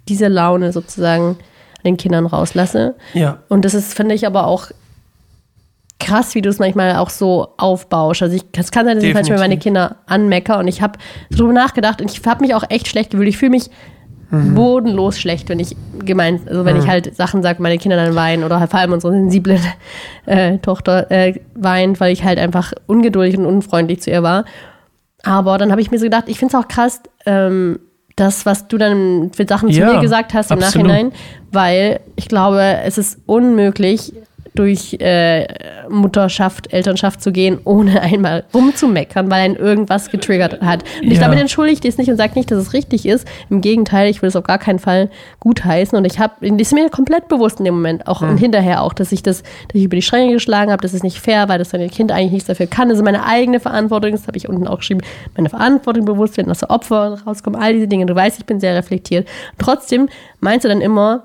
diese 0.08 0.28
Laune 0.28 0.72
sozusagen 0.72 1.36
an 1.78 1.84
den 1.84 1.96
Kindern 1.98 2.26
rauslasse. 2.26 2.94
Ja. 3.12 3.42
Und 3.48 3.64
das 3.64 3.74
ist, 3.74 3.94
finde 3.94 4.14
ich, 4.14 4.26
aber 4.26 4.46
auch 4.46 4.68
krass, 6.00 6.34
wie 6.34 6.42
du 6.42 6.48
es 6.48 6.58
manchmal 6.58 6.96
auch 6.96 7.10
so 7.10 7.54
aufbaust. 7.56 8.22
Also 8.22 8.36
ich, 8.36 8.44
es 8.56 8.70
kann 8.70 8.86
sein, 8.86 8.96
dass 8.96 9.04
ich 9.04 9.14
manchmal 9.14 9.38
meine 9.38 9.58
Kinder 9.58 9.96
anmecker 10.06 10.58
und 10.58 10.68
ich 10.68 10.80
habe 10.80 10.98
darüber 11.30 11.52
nachgedacht 11.52 12.00
und 12.00 12.10
ich 12.10 12.24
habe 12.24 12.40
mich 12.40 12.54
auch 12.54 12.64
echt 12.68 12.88
schlecht 12.88 13.10
gefühlt. 13.10 13.28
Ich 13.28 13.36
fühle 13.36 13.50
mich 13.50 13.70
bodenlos 14.30 15.18
schlecht, 15.18 15.48
wenn 15.48 15.58
ich 15.58 15.74
gemeint, 16.04 16.46
also 16.48 16.64
wenn 16.64 16.76
ich 16.76 16.86
halt 16.86 17.14
Sachen 17.16 17.42
sage, 17.42 17.62
meine 17.62 17.78
Kinder 17.78 17.96
dann 17.96 18.14
weinen 18.14 18.44
oder 18.44 18.60
halt 18.60 18.70
vor 18.70 18.80
allem 18.80 18.92
unsere 18.92 19.12
sensible 19.12 19.58
äh, 20.26 20.58
Tochter 20.58 21.10
äh, 21.10 21.40
weint, 21.54 21.98
weil 21.98 22.12
ich 22.12 22.24
halt 22.24 22.38
einfach 22.38 22.72
ungeduldig 22.86 23.38
und 23.38 23.46
unfreundlich 23.46 24.02
zu 24.02 24.10
ihr 24.10 24.22
war. 24.22 24.44
Aber 25.22 25.56
dann 25.56 25.70
habe 25.70 25.80
ich 25.80 25.90
mir 25.90 25.98
so 25.98 26.04
gedacht, 26.04 26.24
ich 26.26 26.38
finde 26.38 26.56
es 26.56 26.62
auch 26.62 26.68
krass, 26.68 27.00
ähm, 27.24 27.78
das, 28.16 28.44
was 28.44 28.68
du 28.68 28.78
dann 28.78 29.30
für 29.34 29.46
Sachen 29.46 29.70
zu 29.70 29.80
Ja, 29.80 29.94
mir 29.94 30.00
gesagt 30.00 30.34
hast 30.34 30.50
im 30.50 30.58
absolut. 30.58 30.88
Nachhinein, 30.88 31.12
weil 31.52 32.00
ich 32.16 32.28
glaube, 32.28 32.60
es 32.84 32.98
ist 32.98 33.18
unmöglich. 33.26 34.12
Durch 34.58 34.96
äh, 35.00 35.46
Mutterschaft, 35.88 36.72
Elternschaft 36.72 37.22
zu 37.22 37.32
gehen, 37.32 37.58
ohne 37.64 38.00
einmal 38.02 38.44
rumzumeckern, 38.54 39.30
weil 39.30 39.42
ein 39.42 39.56
irgendwas 39.56 40.10
getriggert 40.10 40.60
hat. 40.60 40.84
Und 41.02 41.08
ich 41.10 41.18
Ja. 41.18 41.24
damit 41.24 41.38
entschuldige 41.38 41.80
ich 41.82 41.84
es 41.94 41.98
nicht 41.98 42.10
und 42.10 42.16
sage 42.16 42.32
nicht, 42.34 42.50
dass 42.50 42.58
es 42.58 42.72
richtig 42.72 43.06
ist. 43.06 43.26
Im 43.50 43.60
Gegenteil, 43.60 44.08
ich 44.10 44.22
will 44.22 44.28
es 44.28 44.36
auf 44.36 44.44
gar 44.44 44.58
keinen 44.58 44.78
Fall 44.78 45.10
gutheißen. 45.40 45.96
Und 45.96 46.04
ich 46.04 46.18
habe, 46.18 46.46
ist 46.46 46.72
mir 46.74 46.88
komplett 46.90 47.28
bewusst 47.28 47.58
in 47.58 47.64
dem 47.64 47.74
Moment, 47.74 48.06
auch 48.06 48.20
Hm. 48.20 48.30
und 48.30 48.38
hinterher 48.38 48.82
auch, 48.82 48.92
dass 48.92 49.12
ich 49.12 49.22
das, 49.22 49.42
dass 49.42 49.74
ich 49.74 49.84
über 49.84 49.96
die 49.96 50.02
Stränge 50.02 50.32
geschlagen 50.32 50.70
habe, 50.72 50.82
das 50.82 50.94
ist 50.94 51.04
nicht 51.04 51.18
fair, 51.20 51.48
weil 51.48 51.58
das 51.58 51.70
dein 51.70 51.88
Kind 51.90 52.10
eigentlich 52.12 52.32
nichts 52.32 52.48
dafür 52.48 52.66
kann. 52.66 52.88
Das 52.88 52.98
ist 52.98 53.04
meine 53.04 53.24
eigene 53.24 53.60
Verantwortung, 53.60 54.12
das 54.12 54.26
habe 54.26 54.36
ich 54.36 54.48
unten 54.48 54.66
auch 54.66 54.78
geschrieben, 54.78 55.00
meine 55.36 55.48
Verantwortung 55.48 56.04
bewusst 56.04 56.36
werden, 56.36 56.52
der 56.52 56.70
Opfer 56.70 57.18
rauskommen, 57.26 57.60
all 57.60 57.72
diese 57.74 57.86
Dinge. 57.88 58.06
Du 58.06 58.14
weißt, 58.14 58.38
ich 58.38 58.46
bin 58.46 58.58
sehr 58.60 58.74
reflektiert. 58.74 59.28
Trotzdem 59.58 60.08
meinst 60.40 60.64
du 60.64 60.68
dann 60.68 60.80
immer, 60.80 61.24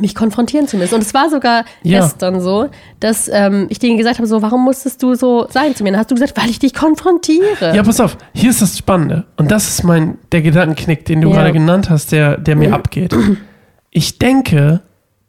mich 0.00 0.14
konfrontieren 0.14 0.66
zu 0.68 0.76
müssen. 0.76 0.94
Und 0.94 1.02
es 1.02 1.12
war 1.14 1.28
sogar 1.30 1.64
Ja. 1.82 2.00
gestern 2.00 2.40
so, 2.40 2.68
dass 3.00 3.28
ähm, 3.32 3.66
ich 3.68 3.78
denen 3.78 3.98
gesagt 3.98 4.18
habe, 4.18 4.26
so, 4.26 4.40
warum 4.42 4.64
musstest 4.64 5.02
du 5.02 5.14
so 5.14 5.46
sein 5.50 5.74
zu 5.74 5.82
mir? 5.82 5.90
Dann 5.92 6.00
hast 6.00 6.10
du 6.10 6.14
gesagt, 6.14 6.36
weil 6.36 6.48
ich 6.50 6.58
dich 6.58 6.72
konfrontiere. 6.74 7.74
Ja, 7.74 7.82
pass 7.82 8.00
auf, 8.00 8.16
hier 8.34 8.50
ist 8.50 8.62
das 8.62 8.78
Spannende. 8.78 9.24
Und 9.36 9.50
das 9.50 9.68
ist 9.68 9.82
mein, 9.84 10.18
der 10.32 10.42
Gedankenknick, 10.42 11.04
den 11.04 11.20
du 11.20 11.28
Ja. 11.28 11.36
gerade 11.36 11.52
genannt 11.52 11.90
hast, 11.90 12.12
der, 12.12 12.38
der 12.38 12.56
mir 12.56 12.72
abgeht. 12.74 13.14
Ich 13.90 14.18
denke, 14.18 14.80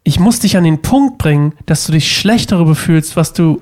ich 0.04 0.19
muss 0.19 0.39
dich 0.39 0.56
an 0.58 0.63
den 0.63 0.82
Punkt 0.82 1.17
bringen, 1.17 1.54
dass 1.65 1.86
du 1.86 1.91
dich 1.91 2.15
schlecht 2.15 2.52
darüber 2.52 2.76
fühlst, 2.76 3.15
was 3.17 3.34
du 3.34 3.62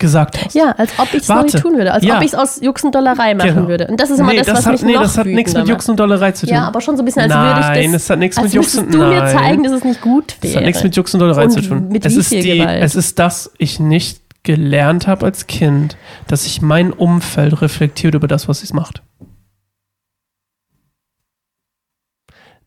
gesagt 0.00 0.44
hast. 0.44 0.54
Ja, 0.54 0.72
als 0.76 0.90
ob 0.98 1.06
ich 1.14 1.22
es 1.22 1.28
noch 1.28 1.44
nicht 1.44 1.58
tun 1.60 1.76
würde. 1.76 1.92
Als 1.92 2.04
Ja. 2.04 2.16
ob 2.16 2.22
ich 2.22 2.28
es 2.28 2.34
aus 2.34 2.60
Jux 2.60 2.82
und 2.82 2.92
Dollerei 2.94 3.34
machen 3.34 3.54
Genau. 3.54 3.68
würde. 3.68 3.86
Und 3.86 4.00
das 4.00 4.10
ist 4.10 4.18
immer 4.18 4.32
nee, 4.32 4.38
das, 4.38 4.46
das 4.48 4.56
was 4.58 4.66
hat, 4.66 4.72
mich 4.72 4.82
nee, 4.82 4.92
noch 4.94 5.02
das 5.02 5.16
hat 5.18 5.26
nichts 5.26 5.54
mit 5.54 5.68
Jux 5.68 5.88
und 5.88 6.00
Dollerei 6.00 6.32
zu 6.32 6.46
tun. 6.46 6.54
Ja, 6.56 6.66
aber 6.66 6.80
schon 6.80 6.96
so 6.96 7.02
ein 7.02 7.04
bisschen, 7.04 7.22
als 7.22 7.32
würde 7.32 7.50
ich 7.60 7.66
das... 7.66 7.76
Nein, 7.76 7.94
es 7.94 8.10
hat 8.10 8.18
nichts 8.18 8.42
mit 8.42 8.52
Jux 8.52 8.74
und 8.76 8.92
du 8.92 8.98
mir 8.98 9.20
Nein. 9.20 9.36
zeigen, 9.36 9.62
dass 9.62 9.72
es 9.72 9.84
nicht 9.84 10.00
gut 10.00 10.36
wäre. 10.40 10.52
Das 10.54 10.56
hat 10.56 10.64
nichts 10.66 10.82
mit 10.82 10.96
Jux 10.96 11.14
und 11.14 11.20
Dollerei 11.20 11.44
Und 11.44 11.50
zu 11.52 11.60
tun. 11.62 11.88
mit 11.88 12.04
es, 12.04 12.16
ist 12.16 12.32
die, 12.32 12.40
Gewalt? 12.58 12.82
es 12.82 12.96
ist, 12.96 13.18
dass 13.20 13.52
ich 13.58 13.78
nicht 13.78 14.20
gelernt 14.42 15.06
habe 15.06 15.26
als 15.26 15.46
Kind, 15.46 15.96
dass 16.26 16.44
sich 16.44 16.62
mein 16.62 16.92
Umfeld 16.92 17.60
reflektiert 17.60 18.14
über 18.14 18.26
das, 18.26 18.48
was 18.48 18.62
es 18.62 18.72
macht. 18.72 19.02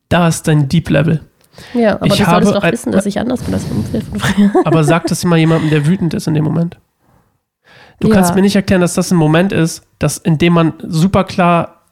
Da 0.10 0.28
ist 0.28 0.48
dein 0.48 0.70
Deep 0.70 0.90
Level. 0.90 1.22
Ja, 1.74 1.96
aber 1.96 2.06
Ich 2.08 2.14
du 2.14 2.26
solltest 2.26 2.54
habe 2.54 2.60
doch 2.62 2.72
wissen, 2.72 2.92
dass 2.92 3.06
ich 3.06 3.20
anders 3.20 3.42
bin 3.42 3.54
als 3.54 3.64
vom 3.64 3.84
von 3.86 4.20
früher. 4.20 4.52
Aber 4.64 4.84
sag 4.84 5.06
das 5.08 5.24
immer 5.24 5.38
jemandem, 5.38 5.70
der 5.70 5.86
wütend 5.86 6.14
ist 6.14 6.28
in 6.28 6.34
dem 6.34 6.44
Moment. 6.44 6.78
Du 8.04 8.10
Ja. 8.10 8.16
kannst 8.16 8.36
mir 8.36 8.42
nicht 8.42 8.56
erklären, 8.56 8.82
dass 8.82 8.94
das 8.96 9.12
ein 9.12 9.16
Moment 9.18 9.54
ist, 9.54 9.82
dass, 9.98 10.18
in 10.18 10.38
dem 10.38 10.52
man 10.54 10.74
super 10.86 11.24
klar 11.24 11.84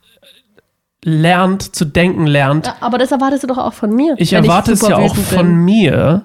lernt, 1.04 1.74
zu 1.76 1.86
denken 1.86 2.28
lernt. 2.28 2.67
Ja, 2.67 2.76
aber 2.82 2.97
das 2.97 3.12
erwartest 3.12 3.43
du 3.43 3.47
doch 3.47 3.58
auch 3.58 3.74
von 3.74 3.95
mir. 3.95 4.15
Ich 4.17 4.34
erwarte 4.34 4.74
es 4.74 4.82
super 4.82 4.91
ja 4.91 4.97
auch 5.06 5.15
von 5.15 5.47
bin. 5.47 5.56
Mhm. 5.58 5.63
mir. 5.65 6.24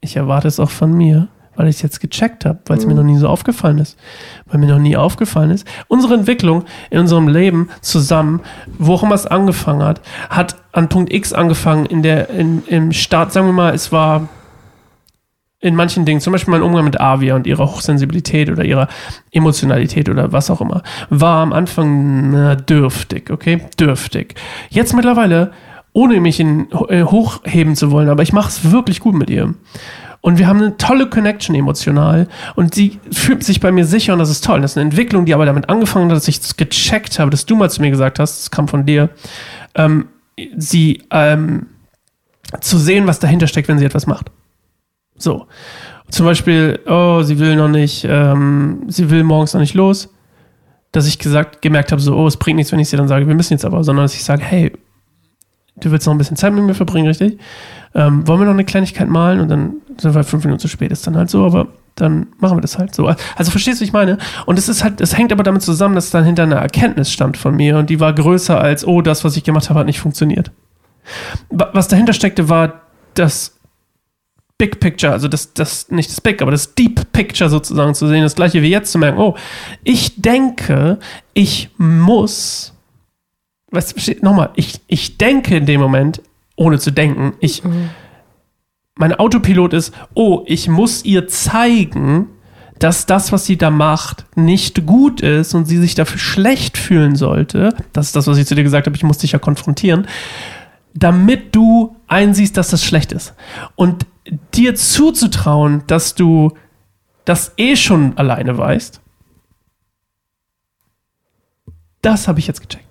Ich 0.00 0.16
erwarte 0.16 0.48
es 0.48 0.60
auch 0.60 0.70
von 0.70 0.92
mir, 0.92 1.28
weil 1.56 1.68
ich 1.68 1.76
es 1.76 1.82
jetzt 1.82 2.00
gecheckt 2.00 2.44
habe, 2.44 2.58
weil 2.66 2.76
es 2.78 2.84
Mhm. 2.84 2.90
mir 2.90 2.94
noch 2.96 3.04
nie 3.04 3.16
so 3.16 3.26
aufgefallen 3.28 3.78
ist. 3.78 3.98
Weil 4.46 4.60
mir 4.60 4.66
noch 4.68 4.78
nie 4.78 4.96
aufgefallen 4.96 5.50
ist. 5.50 5.66
Unsere 5.88 6.14
Entwicklung 6.14 6.64
in 6.90 7.00
unserem 7.00 7.26
Leben 7.26 7.70
zusammen, 7.80 8.42
wo 8.78 8.94
auch 8.94 9.02
immer 9.02 9.14
es 9.14 9.26
angefangen 9.26 9.82
hat, 9.82 10.02
hat 10.30 10.56
an 10.72 10.88
Punkt 10.88 11.12
X 11.12 11.32
angefangen 11.32 11.86
in 11.86 12.02
der, 12.02 12.28
in, 12.30 12.62
im 12.66 12.92
Start, 12.92 13.32
sagen 13.32 13.46
wir 13.46 13.52
mal, 13.54 13.74
es 13.74 13.90
war 13.90 14.28
in 15.64 15.76
manchen 15.76 16.04
Dingen, 16.04 16.20
zum 16.20 16.34
Beispiel 16.34 16.52
mein 16.52 16.60
Umgang 16.60 16.84
mit 16.84 17.00
Avia 17.00 17.34
und 17.34 17.46
ihrer 17.46 17.64
Hochsensibilität 17.64 18.50
oder 18.50 18.66
ihrer 18.66 18.86
Emotionalität 19.32 20.10
oder 20.10 20.30
was 20.30 20.50
auch 20.50 20.60
immer, 20.60 20.82
war 21.08 21.42
am 21.42 21.54
Anfang 21.54 22.32
na, 22.32 22.54
dürftig, 22.54 23.30
okay? 23.30 23.62
Dürftig. 23.80 24.34
Jetzt 24.68 24.94
mittlerweile, 24.94 25.52
ohne 25.94 26.20
mich 26.20 26.38
in, 26.38 26.66
äh, 26.90 27.04
hochheben 27.04 27.76
zu 27.76 27.90
wollen, 27.90 28.10
aber 28.10 28.22
ich 28.22 28.34
mache 28.34 28.50
es 28.50 28.72
wirklich 28.72 29.00
gut 29.00 29.14
mit 29.14 29.30
ihr. 29.30 29.54
Und 30.20 30.38
wir 30.38 30.48
haben 30.48 30.58
eine 30.58 30.76
tolle 30.76 31.08
Connection 31.08 31.54
emotional 31.54 32.28
und 32.56 32.74
sie 32.74 33.00
fühlt 33.10 33.42
sich 33.42 33.60
bei 33.60 33.72
mir 33.72 33.86
sicher 33.86 34.12
und 34.12 34.18
das 34.18 34.28
ist 34.28 34.44
toll. 34.44 34.60
Das 34.60 34.72
ist 34.72 34.76
eine 34.76 34.90
Entwicklung, 34.90 35.24
die 35.24 35.32
aber 35.32 35.46
damit 35.46 35.70
angefangen 35.70 36.10
hat, 36.10 36.16
dass 36.16 36.28
ich 36.28 36.40
es 36.40 36.58
gecheckt 36.58 37.18
habe, 37.18 37.30
dass 37.30 37.46
du 37.46 37.56
mal 37.56 37.70
zu 37.70 37.80
mir 37.80 37.90
gesagt 37.90 38.18
hast, 38.18 38.38
das 38.38 38.50
kam 38.50 38.68
von 38.68 38.84
dir, 38.84 39.08
ähm, 39.74 40.08
sie 40.58 41.02
ähm, 41.10 41.68
zu 42.60 42.76
sehen, 42.76 43.06
was 43.06 43.18
dahinter 43.18 43.46
steckt, 43.46 43.68
wenn 43.68 43.78
sie 43.78 43.86
etwas 43.86 44.06
macht. 44.06 44.30
So. 45.16 45.46
Zum 46.10 46.26
Beispiel, 46.26 46.80
oh, 46.86 47.22
sie 47.22 47.38
will 47.38 47.56
noch 47.56 47.68
nicht, 47.68 48.06
ähm, 48.08 48.82
sie 48.88 49.10
will 49.10 49.24
morgens 49.24 49.54
noch 49.54 49.60
nicht 49.60 49.74
los. 49.74 50.10
Dass 50.92 51.06
ich 51.08 51.18
gesagt, 51.18 51.60
gemerkt 51.60 51.90
habe, 51.90 52.00
so, 52.00 52.14
oh, 52.14 52.26
es 52.26 52.36
bringt 52.36 52.56
nichts, 52.56 52.70
wenn 52.70 52.78
ich 52.78 52.88
sie 52.88 52.96
dann 52.96 53.08
sage, 53.08 53.26
wir 53.26 53.34
müssen 53.34 53.52
jetzt 53.52 53.64
aber, 53.64 53.82
sondern 53.82 54.04
dass 54.04 54.14
ich 54.14 54.22
sage, 54.22 54.44
hey, 54.44 54.72
du 55.80 55.90
willst 55.90 56.06
noch 56.06 56.14
ein 56.14 56.18
bisschen 56.18 56.36
Zeit 56.36 56.52
mit 56.52 56.62
mir 56.62 56.74
verbringen, 56.74 57.08
richtig? 57.08 57.40
Ähm, 57.96 58.26
wollen 58.28 58.40
wir 58.40 58.44
noch 58.46 58.52
eine 58.52 58.64
Kleinigkeit 58.64 59.08
malen 59.08 59.40
und 59.40 59.48
dann 59.48 59.74
sind 59.98 60.14
wir 60.14 60.22
fünf 60.22 60.44
Minuten 60.44 60.60
zu 60.60 60.68
spät, 60.68 60.92
ist 60.92 61.04
dann 61.06 61.16
halt 61.16 61.30
so, 61.30 61.44
aber 61.44 61.66
dann 61.96 62.28
machen 62.38 62.56
wir 62.56 62.60
das 62.60 62.78
halt 62.78 62.94
so. 62.94 63.06
Also 63.36 63.50
verstehst 63.50 63.80
du, 63.80 63.82
was 63.82 63.88
ich 63.88 63.92
meine? 63.92 64.18
Und 64.46 64.56
es 64.58 64.68
ist 64.68 64.84
halt, 64.84 65.00
es 65.00 65.16
hängt 65.16 65.32
aber 65.32 65.42
damit 65.42 65.62
zusammen, 65.62 65.96
dass 65.96 66.10
dann 66.10 66.24
hinter 66.24 66.44
einer 66.44 66.56
Erkenntnis 66.56 67.10
stand 67.10 67.36
von 67.36 67.56
mir 67.56 67.76
und 67.78 67.90
die 67.90 67.98
war 67.98 68.12
größer 68.12 68.60
als, 68.60 68.86
oh, 68.86 69.00
das, 69.00 69.24
was 69.24 69.36
ich 69.36 69.42
gemacht 69.42 69.70
habe, 69.70 69.80
hat 69.80 69.86
nicht 69.86 70.00
funktioniert. 70.00 70.52
Wa- 71.50 71.70
Was 71.72 71.88
dahinter 71.88 72.12
steckte, 72.12 72.48
war 72.48 72.82
das 73.14 73.53
Big 74.56 74.78
Picture, 74.78 75.12
also 75.12 75.26
das, 75.26 75.52
das, 75.52 75.90
nicht 75.90 76.10
das 76.10 76.20
Big, 76.20 76.40
aber 76.40 76.52
das 76.52 76.74
Deep 76.74 77.12
Picture 77.12 77.50
sozusagen 77.50 77.94
zu 77.94 78.06
sehen, 78.06 78.22
das 78.22 78.36
gleiche 78.36 78.62
wie 78.62 78.70
jetzt 78.70 78.92
zu 78.92 78.98
merken, 78.98 79.18
oh, 79.18 79.36
ich 79.82 80.20
denke, 80.20 80.98
ich 81.32 81.70
muss, 81.76 82.72
was 83.70 83.94
steht 83.96 84.22
nochmal, 84.22 84.50
ich, 84.54 84.80
ich 84.86 85.18
denke 85.18 85.56
in 85.56 85.66
dem 85.66 85.80
Moment, 85.80 86.22
ohne 86.56 86.78
zu 86.78 86.92
denken, 86.92 87.34
ich, 87.40 87.62
mein 88.94 89.12
Autopilot 89.14 89.72
ist, 89.72 89.92
oh, 90.14 90.44
ich 90.46 90.68
muss 90.68 91.04
ihr 91.04 91.26
zeigen, 91.26 92.28
dass 92.78 93.06
das, 93.06 93.32
was 93.32 93.46
sie 93.46 93.56
da 93.56 93.70
macht, 93.70 94.24
nicht 94.36 94.86
gut 94.86 95.20
ist 95.20 95.54
und 95.54 95.64
sie 95.66 95.78
sich 95.78 95.96
dafür 95.96 96.18
schlecht 96.18 96.78
fühlen 96.78 97.16
sollte. 97.16 97.74
Das 97.92 98.06
ist 98.06 98.16
das, 98.16 98.26
was 98.26 98.38
ich 98.38 98.46
zu 98.46 98.54
dir 98.54 98.62
gesagt 98.62 98.86
habe, 98.86 98.96
ich 98.96 99.02
muss 99.02 99.18
dich 99.18 99.32
ja 99.32 99.38
konfrontieren 99.38 100.06
damit 100.94 101.54
du 101.54 101.96
einsiehst, 102.06 102.56
dass 102.56 102.68
das 102.68 102.84
schlecht 102.84 103.12
ist. 103.12 103.34
Und 103.74 104.06
dir 104.54 104.74
zuzutrauen, 104.74 105.84
dass 105.86 106.14
du 106.14 106.56
das 107.24 107.54
eh 107.56 107.76
schon 107.76 108.16
alleine 108.16 108.56
weißt, 108.56 109.00
das 112.02 112.28
habe 112.28 112.38
ich 112.38 112.46
jetzt 112.46 112.60
gecheckt. 112.60 112.83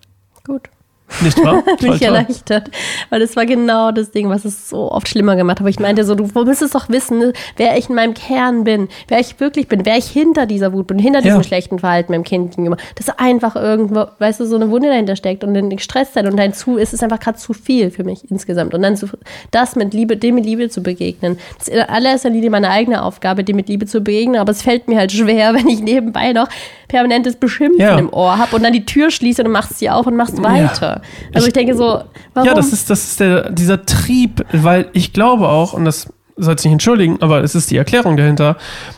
Nicht 1.22 1.44
wahr? 1.44 1.62
Bin 1.64 1.78
Toll, 1.78 1.94
ich 1.96 2.00
toll. 2.00 2.08
erleichtert, 2.16 2.72
weil 3.10 3.20
das 3.20 3.36
war 3.36 3.46
genau 3.46 3.92
das 3.92 4.10
Ding, 4.12 4.30
was 4.30 4.46
es 4.46 4.70
so 4.70 4.92
oft 4.92 5.08
schlimmer 5.08 5.36
gemacht 5.36 5.58
hat. 5.58 5.62
Aber 5.62 5.70
ich 5.70 5.80
meinte 5.80 6.04
so, 6.06 6.16
du 6.16 6.28
müsstest 6.44 6.74
doch 6.74 6.90
wissen, 6.90 7.34
wer 7.58 7.78
ich 7.78 7.90
in 7.90 7.96
meinem 7.96 8.14
Kern 8.16 8.64
bin, 8.64 8.88
wer 9.10 9.20
ich 9.20 9.40
wirklich 9.40 9.68
bin, 9.68 9.86
wer 9.86 9.98
ich 9.98 10.06
hinter 10.08 10.46
dieser 10.48 10.74
Wut 10.74 10.88
bin, 10.88 10.98
hinter 10.98 11.22
diesem 11.22 11.38
Ja. 11.38 11.44
schlechten 11.44 11.78
Verhalten 11.80 12.12
meinem 12.14 12.24
Kind 12.24 12.52
gegenüber. 12.52 12.78
Dass 12.96 13.10
einfach 13.20 13.56
irgendwo, 13.56 14.06
weißt 14.18 14.40
du, 14.40 14.46
so 14.46 14.56
eine 14.56 14.72
Wunde 14.72 14.88
dahinter 14.90 15.16
steckt 15.16 15.44
und 15.44 15.56
ein 15.56 15.78
Stress 15.78 16.14
sein 16.14 16.26
und 16.28 16.38
dein 16.38 16.54
zu, 16.54 16.78
es 16.80 16.94
ist 16.94 17.04
einfach 17.04 17.20
gerade 17.20 17.38
zu 17.38 17.54
viel 17.54 17.92
für 17.92 18.04
mich 18.04 18.30
insgesamt. 18.32 18.74
Und 18.74 18.82
dann 18.82 18.98
zu, 18.98 19.08
das 19.52 19.76
mit 19.76 19.94
Liebe, 19.94 20.18
dem 20.18 20.36
mit 20.36 20.46
Liebe 20.46 20.70
zu 20.70 20.82
begegnen. 20.82 21.38
Das 21.60 21.68
ist 21.68 21.76
in 21.76 21.82
allererster 21.82 22.30
Linie 22.32 22.50
meine 22.50 22.70
eigene 22.72 23.04
Aufgabe, 23.04 23.44
dem 23.44 23.58
mit 23.58 23.68
Liebe 23.70 23.86
zu 23.86 24.02
begegnen, 24.02 24.40
aber 24.40 24.52
es 24.52 24.62
fällt 24.64 24.88
mir 24.88 24.98
halt 24.98 25.12
schwer, 25.12 25.54
wenn 25.54 25.68
ich 25.68 25.82
nebenbei 25.82 26.34
noch 26.34 26.48
permanentes 26.88 27.36
Beschimpfen 27.36 27.80
Ja. 27.82 27.98
im 28.00 28.12
Ohr 28.12 28.38
habe 28.38 28.56
und 28.56 28.64
dann 28.64 28.74
die 28.74 28.86
Tür 28.86 29.12
schließe 29.12 29.44
und 29.44 29.52
machst 29.52 29.78
sie 29.80 29.90
auf 29.90 30.08
und 30.08 30.16
machst 30.16 30.42
weiter. 30.42 30.93
Also 31.34 31.48
ich, 31.48 31.54
denke 31.54 31.76
so, 31.76 32.04
warum? 32.34 32.48
Ja, 32.48 32.54
das 32.54 32.74
ist, 32.74 32.90
das 32.90 33.04
ist 33.04 33.20
der, 33.20 33.50
dieser 33.52 33.86
Trieb, 33.86 34.46
weil 34.52 34.90
ich 34.94 35.14
glaube 35.14 35.48
auch, 35.48 35.74
und 35.74 35.86
das 35.86 36.08
soll 36.38 36.56
ich 36.58 36.64
nicht 36.64 36.74
entschuldigen, 36.74 37.22
aber 37.22 37.44
es 37.44 37.56
ist 37.56 37.72
die 37.72 37.78
Erklärung 37.78 38.18
dahinter, 38.18 38.58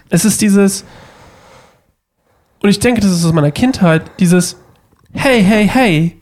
es 0.10 0.26
ist 0.26 0.42
dieses, 0.42 0.86
und 2.62 2.70
ich 2.70 2.80
denke, 2.80 3.02
das 3.02 3.12
ist 3.12 3.26
aus 3.26 3.34
meiner 3.34 3.52
Kindheit, 3.52 4.04
dieses, 4.20 4.58
hey, 5.14 5.44
hey, 5.44 5.68
hey, 5.68 6.22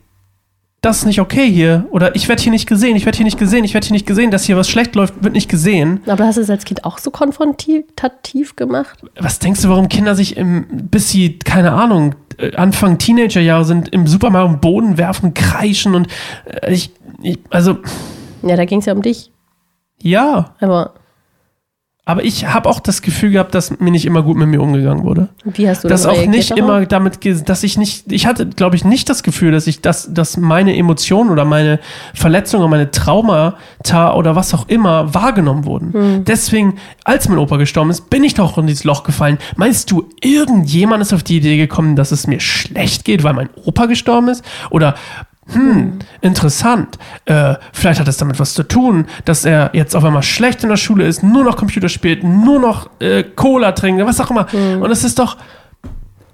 das 0.84 0.98
ist 0.98 1.06
nicht 1.06 1.22
okay 1.22 1.50
hier, 1.50 1.88
oder 1.92 2.14
ich 2.14 2.28
werde 2.28 2.42
hier 2.44 2.52
nicht 2.52 2.68
gesehen, 2.68 2.98
ich 2.98 3.06
werde 3.06 3.16
hier 3.16 3.24
nicht 3.24 3.40
gesehen, 3.40 3.64
ich 3.64 3.74
werde 3.74 3.88
hier 3.88 3.94
nicht 3.94 4.06
gesehen, 4.06 4.32
dass 4.32 4.44
hier 4.44 4.58
was 4.58 4.70
schlecht 4.70 4.96
läuft, 4.96 5.24
wird 5.24 5.34
nicht 5.34 5.50
gesehen. 5.50 6.02
Aber 6.08 6.26
hast 6.26 6.36
du 6.36 6.42
es 6.42 6.50
als 6.50 6.66
Kind 6.66 6.84
auch 6.84 6.98
so 6.98 7.10
konfrontativ 7.10 8.58
gemacht? 8.58 9.00
Was 9.18 9.40
denkst 9.40 9.62
du, 9.62 9.70
warum 9.70 9.88
Kinder 9.88 10.14
sich 10.14 10.36
im, 10.36 10.66
bis 10.70 11.10
sie, 11.10 11.40
keine 11.40 11.72
Ahnung, 11.72 12.16
äh, 12.38 12.54
Anfang 12.58 12.98
Teenagerjahre 12.98 13.64
sind, 13.64 13.90
im 13.90 14.08
Supermarkt 14.08 14.50
am 14.50 14.60
Boden 14.60 14.98
werfen, 14.98 15.34
kreischen 15.34 15.96
und 15.96 16.08
äh, 16.46 16.74
ich, 16.74 16.92
ich 17.22 17.40
also, 17.50 17.78
Ja, 18.42 18.58
da 18.58 18.66
ging 18.66 18.80
es 18.80 18.86
ja 18.86 18.94
um 18.94 19.02
dich. 19.02 19.32
ja. 20.02 20.54
Aber 20.60 20.96
Aber 22.06 22.26
ich 22.26 22.46
habe 22.48 22.68
auch 22.68 22.82
das 22.82 23.02
Gefühl 23.02 23.32
gehabt, 23.32 23.56
dass 23.56 23.80
mir 23.80 23.90
nicht 23.92 24.06
immer 24.06 24.24
gut 24.24 24.36
mit 24.36 24.50
mir 24.50 24.62
umgegangen 24.62 25.06
wurde. 25.06 25.30
wie 25.46 25.70
hast 25.70 25.86
du 25.86 25.88
Dass 25.88 26.02
dann 26.02 26.12
auch 26.12 26.26
nicht 26.26 26.52
darauf? 26.52 26.60
immer 26.60 26.86
damit, 26.86 27.20
dass 27.48 27.64
ich 27.64 27.78
nicht, 27.78 28.12
ich 28.12 28.26
hatte, 28.26 28.46
glaube 28.46 28.76
ich, 28.76 28.84
nicht 28.84 29.10
das 29.10 29.24
Gefühl, 29.24 29.54
dass 29.54 29.68
ich 29.68 29.80
das, 29.80 30.14
dass 30.14 30.36
meine 30.36 30.76
Emotionen 30.76 31.30
oder 31.30 31.46
meine 31.46 31.80
Verletzungen, 32.14 32.70
meine 32.70 32.92
Traumata 32.92 34.14
oder 34.16 34.36
was 34.36 34.54
auch 34.54 34.68
immer 34.68 35.14
wahrgenommen 35.14 35.64
wurden. 35.64 35.94
Hm. 35.94 36.26
Deswegen, 36.26 36.76
als 37.06 37.30
mein 37.30 37.38
Opa 37.38 37.56
gestorben 37.56 37.90
ist, 37.90 38.10
bin 38.10 38.26
ich 38.26 38.34
doch 38.34 38.58
in 38.58 38.68
dieses 38.68 38.84
Loch 38.84 39.04
gefallen. 39.06 39.38
Meinst 39.56 39.90
du, 39.90 40.10
irgendjemand 40.20 41.02
ist 41.02 41.14
auf 41.14 41.24
die 41.24 41.38
Idee 41.38 41.56
gekommen, 41.56 41.96
dass 41.96 42.12
es 42.12 42.28
mir 42.28 42.42
schlecht 42.42 43.06
geht, 43.06 43.24
weil 43.24 43.34
mein 43.34 43.50
Opa 43.64 43.86
gestorben 43.86 44.28
ist? 44.28 44.44
Oder 44.72 44.96
Hm, 45.52 46.00
interessant. 46.22 46.98
Äh, 47.26 47.56
vielleicht 47.74 48.00
hat 48.00 48.08
es 48.08 48.18
damit 48.18 48.40
was 48.40 48.54
zu 48.54 48.64
tun, 48.64 49.06
dass 49.26 49.44
er 49.46 49.72
jetzt 49.74 49.96
auf 49.96 50.04
einmal 50.04 50.24
schlecht 50.24 50.64
in 50.64 50.70
der 50.70 50.78
Schule 50.78 51.06
ist, 51.06 51.22
nur 51.24 51.44
noch 51.44 51.58
Computer 51.58 51.90
spielt, 51.90 52.24
nur 52.24 52.60
noch 52.60 52.90
äh, 53.00 53.24
Cola 53.24 53.74
trinkt, 53.74 54.06
was 54.06 54.22
auch 54.22 54.32
immer. 54.32 54.48
Und 54.54 54.90
es 54.90 55.04
ist 55.04 55.20
doch. 55.20 55.38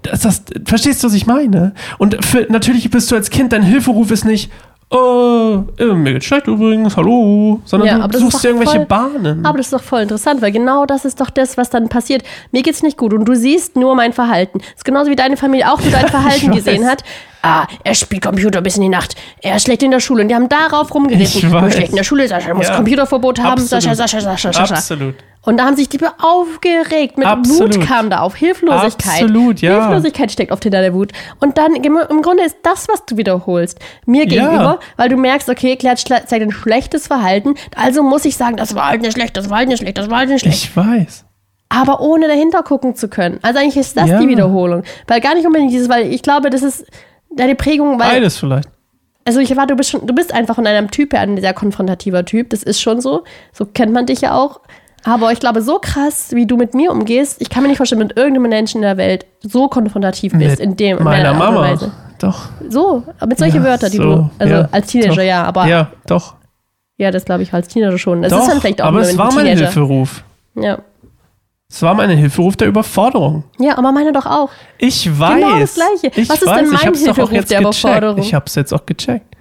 Das, 0.04 0.22
das, 0.22 0.44
verstehst 0.66 1.04
du, 1.04 1.08
was 1.08 1.14
ich 1.14 1.28
meine? 1.28 1.74
Und 1.98 2.24
für, 2.24 2.48
natürlich 2.50 2.90
bist 2.90 3.12
du 3.12 3.16
als 3.16 3.30
Kind, 3.30 3.52
dein 3.52 3.64
Hilferuf 3.64 4.12
ist 4.12 4.24
nicht, 4.24 4.50
oh, 4.92 5.64
äh, 5.78 5.86
mir 5.86 6.14
geht's 6.14 6.26
schlecht 6.26 6.48
übrigens, 6.48 6.96
hallo, 6.96 7.60
sondern 7.66 8.00
Ja, 8.00 8.08
du 8.08 8.18
suchst 8.18 8.42
dir 8.44 8.50
irgendwelche 8.50 8.78
voll- 8.78 8.86
Bahnen. 8.86 9.46
Aber 9.46 9.58
das 9.58 9.68
ist 9.68 9.74
doch 9.74 9.84
voll 9.84 10.02
interessant, 10.02 10.42
weil 10.42 10.54
genau 10.54 10.86
das 10.86 11.04
ist 11.04 11.20
doch 11.20 11.30
das, 11.30 11.58
was 11.58 11.70
dann 11.70 11.90
passiert. 11.90 12.24
Mir 12.54 12.64
geht's 12.64 12.82
nicht 12.82 12.98
gut 12.98 13.14
und 13.14 13.26
du 13.26 13.36
siehst 13.36 13.76
nur 13.76 13.94
mein 13.96 14.14
Verhalten. 14.14 14.60
Das 14.60 14.70
ist 14.78 14.86
genauso 14.86 15.12
wie 15.12 15.18
deine 15.18 15.36
Familie 15.36 15.70
auch 15.70 15.82
nur 15.82 15.92
dein 15.92 16.08
Verhalten 16.10 16.52
gesehen 16.52 16.86
hat. 16.88 17.04
Ah, 17.42 17.66
er 17.86 17.96
spielt 17.96 18.22
Computer 18.24 18.62
bis 18.62 18.76
in 18.76 18.82
die 18.82 18.90
Nacht. 18.90 19.16
Er 19.42 19.56
ist 19.56 19.64
schlecht 19.64 19.82
in 19.82 19.92
der 19.92 20.02
Schule 20.02 20.24
und 20.24 20.28
die 20.28 20.36
haben 20.36 20.50
darauf 20.50 20.94
rumgeritten. 20.94 21.26
Ich 21.26 21.52
weiß. 21.52 21.74
schlecht 21.74 21.90
in 21.92 21.96
der 21.96 22.04
Schule, 22.04 22.28
Sascha 22.28 22.54
muss 22.54 22.68
Ja. 22.68 22.76
Computerverbot 22.76 23.40
haben. 23.40 23.52
Absolut. 23.54 23.70
Sascha, 23.70 23.96
Sascha, 23.96 24.20
Sascha, 24.20 24.52
Sascha. 24.54 24.76
Absolut. 24.76 25.16
Und 25.44 25.56
da 25.58 25.66
haben 25.66 25.76
sich 25.78 25.88
die 25.88 26.00
aufgeregt. 26.22 27.18
Mit 27.18 27.26
Absolut. 27.26 27.78
Wut 27.78 27.88
kam 27.88 28.10
da 28.10 28.20
auf. 28.20 28.36
Hilflosigkeit. 28.36 29.22
Absolut, 29.24 29.62
ja. 29.62 29.80
Hilflosigkeit 29.80 30.32
steckt 30.34 30.52
oft 30.52 30.64
hinter 30.64 30.82
der 30.82 30.94
Wut. 30.94 31.14
Und 31.40 31.58
dann 31.58 31.76
im 31.76 32.22
Grunde 32.22 32.44
ist 32.44 32.58
das, 32.64 32.88
was 32.90 33.06
du 33.06 33.16
wiederholst, 33.16 33.80
mir 34.06 34.26
Ja. 34.28 34.30
gegenüber, 34.48 34.80
weil 34.98 35.08
du 35.08 35.16
merkst, 35.16 35.48
okay, 35.50 35.78
Klatsch 35.78 36.04
zeigt 36.06 36.32
ein 36.34 36.52
schlechtes 36.52 37.08
Verhalten. 37.08 37.56
Also 37.76 38.04
muss 38.04 38.26
ich 38.26 38.36
sagen, 38.36 38.58
das 38.58 38.76
war 38.76 38.90
halt 38.90 39.02
nicht 39.02 39.14
schlecht, 39.14 39.38
das 39.38 39.50
war 39.50 39.60
halt 39.60 39.70
nicht 39.70 39.80
schlecht, 39.80 39.98
das 39.98 40.10
war 40.10 40.18
halt 40.20 40.30
nicht 40.30 40.42
schlecht. 40.42 40.64
Ich 40.66 40.76
weiß. 40.76 41.24
Aber 41.70 42.02
ohne 42.02 42.28
dahinter 42.28 42.64
gucken 42.64 42.96
zu 42.96 43.08
können. 43.08 43.40
Also 43.42 43.60
eigentlich 43.60 43.78
ist 43.78 43.96
das 43.96 44.10
Ja. 44.10 44.20
die 44.20 44.28
Wiederholung. 44.28 44.84
Weil 45.08 45.22
gar 45.22 45.36
nicht 45.36 45.46
unbedingt 45.46 45.72
dieses, 45.72 45.88
weil 45.88 46.12
ich 46.12 46.22
glaube, 46.22 46.50
das 46.50 46.64
ist 46.64 46.86
deine 47.36 47.56
Prägung, 47.56 48.00
weil 48.00 48.10
Beides 48.12 48.38
vielleicht. 48.38 48.70
also 49.26 49.40
ich 49.40 49.52
erwarte, 49.52 49.74
du 49.74 49.78
bist 49.78 49.90
schon, 49.92 50.06
du 50.06 50.14
bist 50.14 50.34
einfach 50.34 50.56
von 50.56 50.66
einem 50.68 50.92
Typ 50.92 51.14
her 51.14 51.22
ein 51.22 51.40
sehr 51.40 51.54
konfrontativer 51.54 52.26
Typ. 52.26 52.50
Das 52.50 52.64
ist 52.64 52.82
schon 52.82 53.02
so. 53.02 53.24
So 53.54 53.66
kennt 53.66 53.94
man 53.94 54.06
dich 54.06 54.22
ja 54.22 54.36
auch. 54.36 54.60
Aber 55.06 55.32
ich 55.32 55.40
glaube, 55.40 55.62
so 55.62 55.80
krass, 55.80 56.32
wie 56.34 56.46
du 56.46 56.58
mit 56.58 56.74
mir 56.74 56.92
umgehst, 56.92 57.42
ich 57.42 57.50
kann 57.50 57.64
mir 57.64 57.70
nicht 57.70 57.78
vorstellen, 57.78 58.00
mit 58.02 58.18
irgendeinem 58.18 58.50
Menschen 58.50 58.78
in 58.80 58.82
der 58.82 58.98
Welt 58.98 59.26
so 59.42 59.70
konfrontativ 59.70 60.34
bist 60.34 60.50
Mit 60.50 60.60
in 60.60 60.76
dem 60.76 60.98
in 60.98 61.04
meiner 61.06 61.24
der 61.24 61.32
Art 61.36 61.50
und 61.50 61.56
Mama. 61.56 61.62
Weise. 61.72 61.92
Doch. 62.20 62.50
So, 62.68 63.04
mit 63.26 63.38
solchen 63.40 63.64
Ja, 63.64 63.70
Wörtern, 63.70 63.92
die 63.92 63.98
so, 63.98 64.04
du, 64.04 64.30
also 64.38 64.54
ja, 64.54 64.68
als 64.72 64.88
Teenager 64.88 65.16
doch. 65.16 65.22
ja, 65.24 65.44
aber 65.46 65.62
ja, 65.68 65.70
Ja, 65.70 65.92
doch. 66.06 66.36
das 66.98 67.24
glaube 67.24 67.44
ich 67.44 67.54
als 67.54 67.70
Teenager 67.70 67.98
schon. 67.98 68.22
Das 68.24 68.34
doch. 68.34 68.42
ist 68.42 68.50
dann 68.52 68.60
vielleicht 68.60 68.82
auch 68.82 68.88
aber 68.88 69.00
es 69.00 69.18
war 69.18 69.34
mein 69.34 69.46
Teenager. 69.46 69.66
Hilferuf. 69.68 70.24
Ja. 70.56 70.80
Es 71.72 71.84
war 71.84 71.94
mein 71.94 72.10
Hilferuf 72.10 72.56
der 72.58 72.68
Überforderung. 72.68 73.44
ja, 73.60 73.78
aber 73.78 73.92
meine 73.92 74.12
doch 74.12 74.26
auch. 74.26 74.50
Ich 74.80 75.08
weiß. 75.20 75.36
Genau 75.36 75.60
das 75.60 75.76
Gleiche. 75.76 76.20
Ich 76.20 76.28
Was 76.30 76.42
ist 76.42 76.48
weiß, 76.48 76.56
denn 76.58 76.66
ich 76.66 76.72
mein 76.72 76.82
hab's 76.88 77.04
doch 77.04 77.10
auch 77.12 77.16
Hilferuf 77.16 77.32
jetzt 77.32 77.52
der 77.52 77.60
gecheckt. 77.60 77.80
Überforderung? 77.84 78.18
Ich 78.20 78.34
hab's 78.34 78.56
jetzt 78.56 78.74
auch 78.74 78.86
gecheckt. 78.86 79.36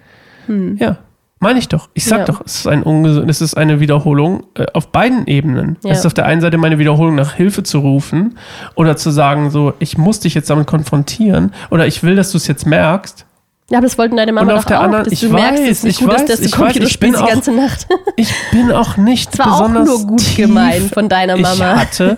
Ja, 0.77 0.99
meine 1.41 1.59
ich 1.59 1.69
doch. 1.69 1.89
Ich 1.95 2.05
sag 2.05 2.21
Ja. 2.21 2.25
doch, 2.27 2.41
es 2.45 2.57
ist, 2.57 2.67
ein 2.67 2.83
ungesund, 2.83 3.29
es 3.31 3.41
ist 3.41 3.55
eine 3.57 3.81
Wiederholung 3.81 4.45
äh, 4.55 4.67
auf 4.75 4.89
beiden 4.93 5.27
Ebenen. 5.27 5.77
Ja. 5.85 5.91
Es 5.93 6.01
ist 6.01 6.07
auf 6.07 6.15
der 6.15 6.27
einen 6.27 6.41
Seite 6.41 6.59
meine 6.59 6.79
Wiederholung 6.79 7.15
nach 7.15 7.33
Hilfe 7.35 7.63
zu 7.63 7.79
rufen 7.81 8.39
oder 8.75 8.97
zu 8.97 9.11
sagen, 9.11 9.51
so, 9.51 9.73
ich 9.79 9.97
muss 9.99 10.21
dich 10.21 10.35
jetzt 10.35 10.49
damit 10.51 10.67
konfrontieren 10.67 11.53
oder 11.71 11.87
ich 11.87 12.03
will, 12.03 12.17
dass 12.17 12.31
du 12.33 12.37
es 12.39 12.47
jetzt 12.47 12.67
merkst. 12.67 13.25
Ja, 13.71 13.79
aber 13.79 13.87
das 13.87 13.99
wollten 13.99 14.17
deine 14.17 14.33
Mama 14.33 14.53
Und 14.53 14.59
auf 14.59 14.65
der 14.65 14.81
auch, 14.81 14.85
anderen- 14.85 15.13
ich 15.13 15.21
du 15.21 15.29
merkst, 15.29 15.63
weiß, 15.63 15.83
nicht 15.85 16.01
ich 16.01 16.05
gut 16.05 16.09
weiß, 16.15 16.23
ist, 16.23 16.29
dass 16.31 16.39
du 16.41 16.45
ich 16.47 16.53
weiß, 16.53 16.59
Computer 16.59 16.87
ich 16.87 17.01
bin 17.01 17.13
die 17.13 17.19
auch- 17.19 17.29
ganze 17.29 17.53
Nacht. 17.53 17.87
Ich 18.17 18.33
bin 18.51 18.73
auch 18.73 18.97
nicht 18.97 19.39
war 19.39 19.53
auch 19.55 19.69
besonders 19.69 19.87
nur 19.87 20.07
gut 20.07 20.21
tief. 20.21 20.37
gemeint 20.37 20.93
von 20.95 21.09
deiner 21.09 21.37
Ich 21.37 21.43
Mama. 21.43 21.77
hatte 21.79 22.17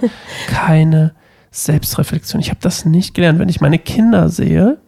keine 0.49 1.13
Selbstreflexion. 1.51 2.41
Ich 2.41 2.51
habe 2.51 2.61
das 2.63 2.85
nicht 2.85 3.15
gelernt. 3.15 3.39
Wenn 3.39 3.49
ich 3.49 3.61
meine 3.61 3.79
Kinder 3.79 4.29
sehe, 4.29 4.79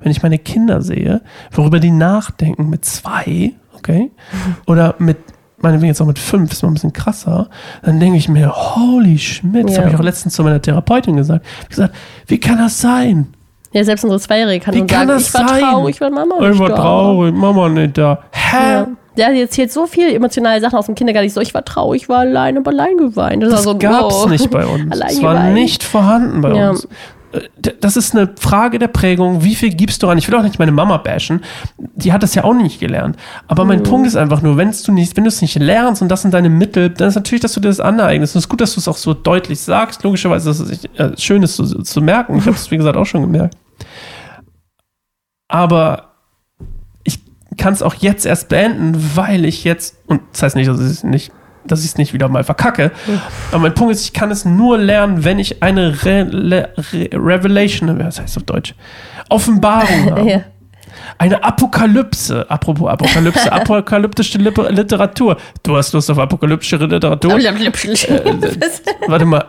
wenn 0.00 0.10
ich 0.10 0.22
meine 0.22 0.38
Kinder 0.38 0.82
sehe, 0.82 1.20
worüber 1.52 1.80
die 1.80 1.90
nachdenken 1.90 2.68
mit 2.70 2.84
zwei, 2.84 3.52
okay, 3.76 4.10
oder 4.66 4.94
mit 4.98 5.18
meinetwegen 5.60 5.88
jetzt 5.88 6.00
auch 6.00 6.06
mit 6.06 6.20
fünf, 6.20 6.52
ist 6.52 6.62
mal 6.62 6.68
ein 6.68 6.74
bisschen 6.74 6.92
krasser, 6.92 7.48
dann 7.82 7.98
denke 7.98 8.16
ich 8.16 8.28
mir, 8.28 8.52
holy 8.54 9.18
Schmidt, 9.18 9.68
das 9.68 9.74
Ja. 9.74 9.82
habe 9.82 9.90
ich 9.90 9.96
auch 9.98 10.02
letztens 10.04 10.34
zu 10.34 10.44
meiner 10.44 10.62
Therapeutin 10.62 11.16
gesagt. 11.16 11.44
Ich 11.62 11.68
gesagt, 11.70 11.96
wie 12.28 12.38
kann 12.38 12.58
das 12.58 12.80
sein? 12.80 13.26
Ja, 13.72 13.84
selbst 13.84 14.02
unsere 14.04 14.20
Zweijährige 14.20 14.64
kann 14.64 14.74
Wie 14.74 14.80
uns 14.80 14.90
kann 14.90 15.06
sagen, 15.08 15.18
das 15.18 15.28
ich 15.28 15.34
war 15.34 15.48
sein? 15.48 15.60
traurig, 15.60 16.00
weil 16.00 16.10
Mama 16.10 16.34
Ich 16.40 16.48
nicht 16.48 16.58
war 16.60 16.68
da 16.70 16.76
traurig, 16.76 17.34
Mama 17.34 17.68
nicht 17.68 17.98
da. 17.98 18.18
Hä? 18.32 18.56
Ja. 18.72 18.86
Der 19.16 19.28
erzählt 19.40 19.72
so 19.72 19.86
viel 19.86 20.14
emotionale 20.14 20.60
Sachen 20.60 20.78
aus 20.78 20.86
dem 20.86 20.94
Kindergarten. 20.94 21.26
Ich 21.26 21.34
so, 21.34 21.40
ich 21.40 21.52
war 21.52 21.64
traurig, 21.64 22.02
ich 22.02 22.08
war 22.08 22.20
allein, 22.20 22.56
aber 22.56 22.70
allein 22.70 22.96
geweint. 22.96 23.42
Das, 23.42 23.50
Das 23.50 23.66
war 23.66 23.72
so, 23.72 23.78
gab's 23.78 24.14
wow. 24.14 24.30
nicht 24.30 24.48
bei 24.50 24.64
uns. 24.64 24.84
Allein 24.92 25.08
Es 25.10 25.22
war 25.22 25.34
geweint. 25.34 25.54
nicht 25.54 25.82
vorhanden 25.82 26.40
bei 26.40 26.54
Ja. 26.54 26.70
uns. 26.70 26.86
Äh, 27.32 27.40
Das 27.80 27.96
ist 27.96 28.14
eine 28.14 28.30
Frage 28.38 28.78
der 28.78 28.88
Prägung. 28.88 29.42
Wie 29.44 29.54
viel 29.54 29.74
gibst 29.74 30.02
du 30.02 30.08
an? 30.08 30.18
Ich 30.18 30.28
will 30.28 30.34
auch 30.36 30.42
nicht 30.42 30.58
meine 30.58 30.72
Mama 30.72 30.96
bashen. 30.96 31.42
Die 31.76 32.12
hat 32.12 32.22
das 32.22 32.34
ja 32.34 32.44
auch 32.44 32.54
nicht 32.54 32.80
gelernt. 32.80 33.16
Aber 33.46 33.64
Mhm. 33.64 33.68
mein 33.68 33.82
Punkt 33.82 34.06
ist 34.06 34.16
einfach 34.16 34.42
nur, 34.42 34.56
wenn 34.56 34.72
du 34.84 34.92
nicht, 34.92 35.16
wenn 35.16 35.24
du 35.24 35.28
es 35.28 35.42
nicht 35.42 35.56
lernst 35.58 36.02
und 36.02 36.08
das 36.08 36.22
sind 36.22 36.32
deine 36.34 36.48
Mittel, 36.50 36.90
dann 36.90 37.08
ist 37.08 37.14
natürlich, 37.14 37.42
dass 37.42 37.52
du 37.52 37.60
dir 37.60 37.68
das 37.68 37.80
aneignest. 37.80 38.34
Und 38.34 38.38
es 38.40 38.44
ist 38.46 38.48
gut, 38.48 38.60
dass 38.60 38.74
du 38.74 38.80
es 38.80 38.88
auch 38.88 38.96
so 38.96 39.14
deutlich 39.14 39.60
sagst. 39.60 40.02
Logischerweise 40.04 40.50
ist 40.50 40.60
es 40.60 40.84
äh, 40.96 41.16
schön, 41.18 41.42
es 41.42 41.56
zu, 41.56 41.64
zu 41.82 42.00
merken. 42.00 42.36
Ich 42.38 42.46
habe 42.46 42.56
es, 42.56 42.70
wie 42.70 42.76
gesagt, 42.76 42.96
auch 42.96 43.06
schon 43.06 43.22
gemerkt. 43.22 43.56
Aber 45.48 46.12
ich 47.04 47.20
kann 47.56 47.72
es 47.72 47.82
auch 47.82 47.94
jetzt 47.94 48.26
erst 48.26 48.48
beenden, 48.48 48.94
weil 49.14 49.44
ich 49.44 49.64
jetzt, 49.64 49.96
und 50.06 50.20
das 50.32 50.42
heißt 50.42 50.56
nicht, 50.56 50.68
dass 50.68 50.78
ich 50.80 50.86
es 50.86 51.04
nicht, 51.04 51.32
dass 51.70 51.80
ich 51.80 51.86
es 51.86 51.98
nicht 51.98 52.12
wieder 52.12 52.28
mal 52.28 52.44
verkacke, 52.44 52.90
aber 53.50 53.60
mein 53.60 53.74
Punkt 53.74 53.94
ist, 53.94 54.04
ich 54.04 54.12
kann 54.12 54.30
es 54.30 54.44
nur 54.44 54.78
lernen, 54.78 55.24
wenn 55.24 55.38
ich 55.38 55.62
eine 55.62 56.04
Re 56.04 56.68
Re 56.92 57.08
Revelation, 57.12 57.98
was 57.98 58.20
heißt 58.20 58.36
auf 58.36 58.42
Deutsch, 58.44 58.74
Offenbarung 59.28 60.10
habe. 60.10 60.30
Ja. 60.30 60.40
Eine 61.16 61.42
Apokalypse. 61.42 62.48
Apropos 62.50 62.88
Apokalypse, 62.88 63.50
apokalyptische 63.52 64.38
Literatur. 64.38 65.36
Du 65.62 65.76
hast 65.76 65.92
Lust 65.92 66.10
auf 66.10 66.18
apokalyptische 66.18 66.76
Literatur? 66.76 67.32
Warte 69.06 69.24
mal, 69.24 69.46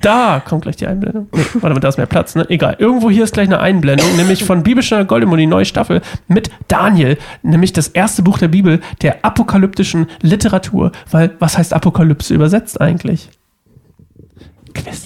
da 0.00 0.42
kommt 0.46 0.62
gleich 0.62 0.76
die 0.76 0.86
Einblendung. 0.86 1.28
Nee, 1.32 1.42
warte 1.54 1.74
mal, 1.74 1.80
da 1.80 1.88
ist 1.88 1.96
mehr 1.96 2.06
Platz, 2.06 2.34
ne? 2.34 2.44
Egal. 2.48 2.76
Irgendwo 2.78 3.10
hier 3.10 3.24
ist 3.24 3.32
gleich 3.34 3.48
eine 3.48 3.60
Einblendung, 3.60 4.16
nämlich 4.16 4.44
von 4.44 4.62
Bibelstunde 4.62 5.06
Goldemund, 5.06 5.40
die 5.40 5.46
neue 5.46 5.64
Staffel 5.64 6.02
mit 6.26 6.50
Daniel, 6.68 7.18
nämlich 7.42 7.72
das 7.72 7.88
erste 7.88 8.22
Buch 8.22 8.38
der 8.38 8.48
Bibel 8.48 8.80
der 9.02 9.24
apokalyptischen 9.24 10.06
Literatur. 10.20 10.92
Weil, 11.10 11.30
was 11.38 11.56
heißt 11.56 11.72
Apokalypse 11.72 12.34
übersetzt 12.34 12.80
eigentlich? 12.80 13.30
Quiz. 14.74 15.04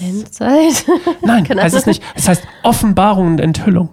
Nein, 1.21 1.47
heißt 1.61 1.75
es 1.75 1.85
nicht. 1.85 2.03
Es 2.15 2.27
heißt 2.27 2.43
Offenbarung 2.63 3.27
und 3.27 3.39
Enthüllung. 3.39 3.89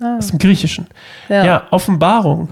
Aus 0.00 0.28
dem 0.28 0.38
Griechischen. 0.38 0.86
Ja. 1.28 1.44
Ja, 1.44 1.62
Offenbarung. 1.70 2.48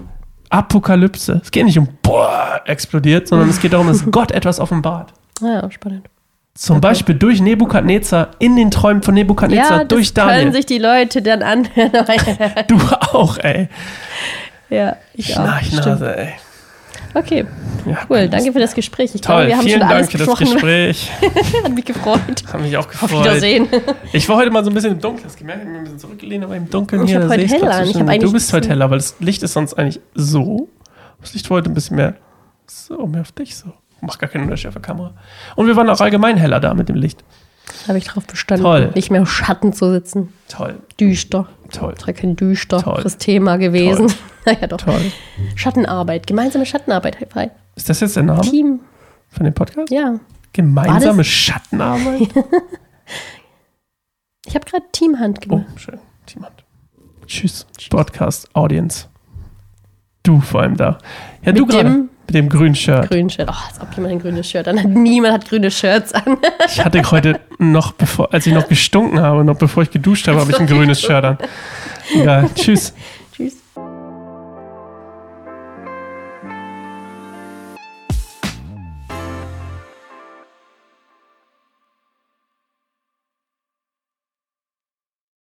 Apokalypse. 0.49 1.41
Es 1.43 1.51
geht 1.51 1.65
nicht 1.65 1.77
um 1.77 1.87
boah, 2.01 2.61
explodiert, 2.65 3.27
sondern 3.27 3.49
es 3.49 3.59
geht 3.59 3.73
darum, 3.73 3.87
dass 3.87 4.03
Gott 4.11 4.31
etwas 4.31 4.59
offenbart. 4.59 5.13
Ja, 5.41 5.69
spannend. 5.71 6.07
Zum 6.53 6.79
Beispiel 6.79 7.15
durch 7.15 7.41
Nebukadnezar, 7.41 8.29
in 8.39 8.55
den 8.55 8.71
Träumen 8.71 9.03
von 9.03 9.13
Nebukadnezar, 9.13 9.79
Ja, 9.79 9.83
durch 9.83 10.13
können 10.13 10.29
Daniel. 10.29 10.51
sich 10.53 10.65
die 10.65 10.77
Leute 10.77 11.21
dann 11.21 11.43
anhören. 11.43 11.91
Du 12.67 12.77
auch, 13.11 13.37
ey. 13.39 13.67
ja, 14.69 14.95
ich 15.13 15.35
auch. 15.37 15.41
Schnarchnase, 15.43 16.17
ey. 16.17 16.29
Okay, 17.15 17.45
Ja, 17.85 17.97
cool. 18.09 18.27
Danke 18.27 18.51
für 18.51 18.59
das 18.59 18.75
Gespräch. 18.75 19.15
Ich 19.15 19.21
Toll, 19.21 19.35
glaube, 19.35 19.47
wir 19.47 19.57
haben 19.57 19.63
vielen 19.65 19.79
schon 19.81 19.89
alles 19.89 20.09
Dank 20.09 20.19
für 20.21 20.25
das. 20.27 20.39
Gespräch. 20.39 21.11
Hat 21.63 21.71
mich 21.73 21.85
gefreut. 21.85 22.43
Hat 22.51 22.61
mich 22.61 22.75
auch 22.77 22.85
Auf 22.85 22.89
gefreut. 23.01 23.21
Wiedersehen. 23.21 23.67
Ich 24.11 24.27
war 24.27 24.37
heute 24.37 24.51
mal 24.51 24.63
so 24.63 24.69
ein 24.69 24.73
bisschen 24.73 24.91
im 24.93 24.99
Dunkeln. 24.99 25.25
Hast 25.25 25.35
du 25.35 25.39
gemerkt, 25.39 25.61
ich 25.61 25.67
bin 25.67 25.77
ein 25.77 25.83
bisschen 25.83 25.99
zurückgelehnt, 25.99 26.43
aber 26.43 26.55
im 26.57 26.69
Dunkeln 26.69 27.03
Ich 27.05 27.11
hier. 27.11 27.21
hab 27.23 27.29
heute 27.29 27.47
heller. 27.47 27.83
Ich 27.83 27.95
hab 27.95 28.19
Du 28.19 28.31
bist 28.33 28.51
heute 28.53 28.69
heller, 28.69 28.89
weil 28.91 28.97
das 28.97 29.15
Licht 29.19 29.43
ist 29.43 29.53
sonst 29.53 29.75
eigentlich 29.75 30.01
so. 30.13 30.67
Das 31.21 31.33
Licht 31.33 31.49
war 31.49 31.57
heute 31.57 31.69
ein 31.71 31.73
bisschen 31.73 31.95
mehr 31.95 32.15
so, 32.67 33.05
mehr 33.07 33.21
auf 33.21 33.31
dich 33.31 33.55
so. 33.55 33.67
Macht 34.01 34.19
gar 34.19 34.29
keinen 34.29 34.43
Unterschied 34.43 34.67
auf 34.67 34.73
der 34.73 34.81
Kamera. 34.81 35.13
Und 35.55 35.67
wir 35.67 35.75
waren 35.75 35.89
auch 35.89 35.99
allgemein 36.01 36.37
heller 36.37 36.59
da 36.59 36.73
mit 36.73 36.89
dem 36.89 36.95
Licht. 36.95 37.23
Habe 37.87 37.97
ich 37.97 38.05
drauf 38.05 38.25
bestanden, 38.25 38.63
Toll. 38.63 38.91
nicht 38.95 39.09
mehr 39.11 39.19
im 39.19 39.25
Schatten 39.25 39.73
zu 39.73 39.91
sitzen. 39.91 40.33
Toll, 40.47 40.75
Düster. 40.99 41.47
toll, 41.71 41.93
Das 41.95 42.07
wäre 42.07 42.13
kein 42.17 42.35
düsteres. 42.35 43.17
Thema 43.17 43.57
gewesen. 43.57 44.11
naja, 44.45 44.67
doch. 44.69 44.77
toll. 44.77 45.11
Schattenarbeit. 45.55 46.27
Gemeinsame 46.27 46.65
Schattenarbeit. 46.65 47.17
Five. 47.31 47.51
Ist 47.75 47.89
das 47.89 47.99
jetzt 47.99 48.15
der 48.15 48.23
Name 48.23 48.41
Team. 48.41 48.79
von 49.29 49.43
dem 49.43 49.53
Podcast? 49.53 49.91
Ja. 49.91 50.13
War 50.13 50.19
Gemeinsame 50.53 51.23
Schattenarbeit? 51.23 52.29
Ich 54.47 54.53
habe 54.55 54.65
gerade 54.65 54.85
Teamhand 54.91 55.39
Oh, 55.45 55.57
gemacht. 55.57 55.65
schön. 55.77 55.99
Jemand. 56.29 56.63
Tschüss, 57.25 57.65
Podcast, 57.89 58.47
Audience. 58.55 59.07
Du 60.23 60.39
vor 60.39 60.61
allem 60.61 60.77
da. 60.77 60.99
Ja, 61.43 61.51
du 61.51 61.65
Mit 61.65 61.71
gerade. 61.71 62.03
Mit 62.27 62.35
dem 62.35 62.49
grünen 62.49 62.75
Shirt. 62.75 63.09
grünen 63.09 63.29
Shirt. 63.29 63.47
Oh, 63.49 63.53
als 63.67 63.79
ob 63.81 63.95
jemand 63.95 64.13
ein 64.13 64.19
grünes 64.19 64.49
Shirt 64.49 64.67
anhat. 64.67 64.87
Niemand 64.87 65.33
hat 65.33 65.47
grüne 65.47 65.69
Shirts 65.69 66.13
an. 66.13 66.37
Ich 66.67 66.83
hatte 66.83 67.01
heute 67.11 67.39
noch, 67.59 67.91
bevor, 67.93 68.33
als 68.33 68.47
ich 68.47 68.53
noch 68.53 68.67
gestunken 68.67 69.19
habe, 69.21 69.43
noch 69.43 69.57
bevor 69.57 69.83
ich 69.83 69.91
geduscht 69.91 70.27
habe, 70.27 70.39
habe 70.39 70.51
ich 70.51 70.59
ein 70.59 70.67
grünes 70.67 71.01
Shirt 71.01 71.23
an. 71.23 71.37
Ja, 72.15 72.45
tschüss. 72.55 72.93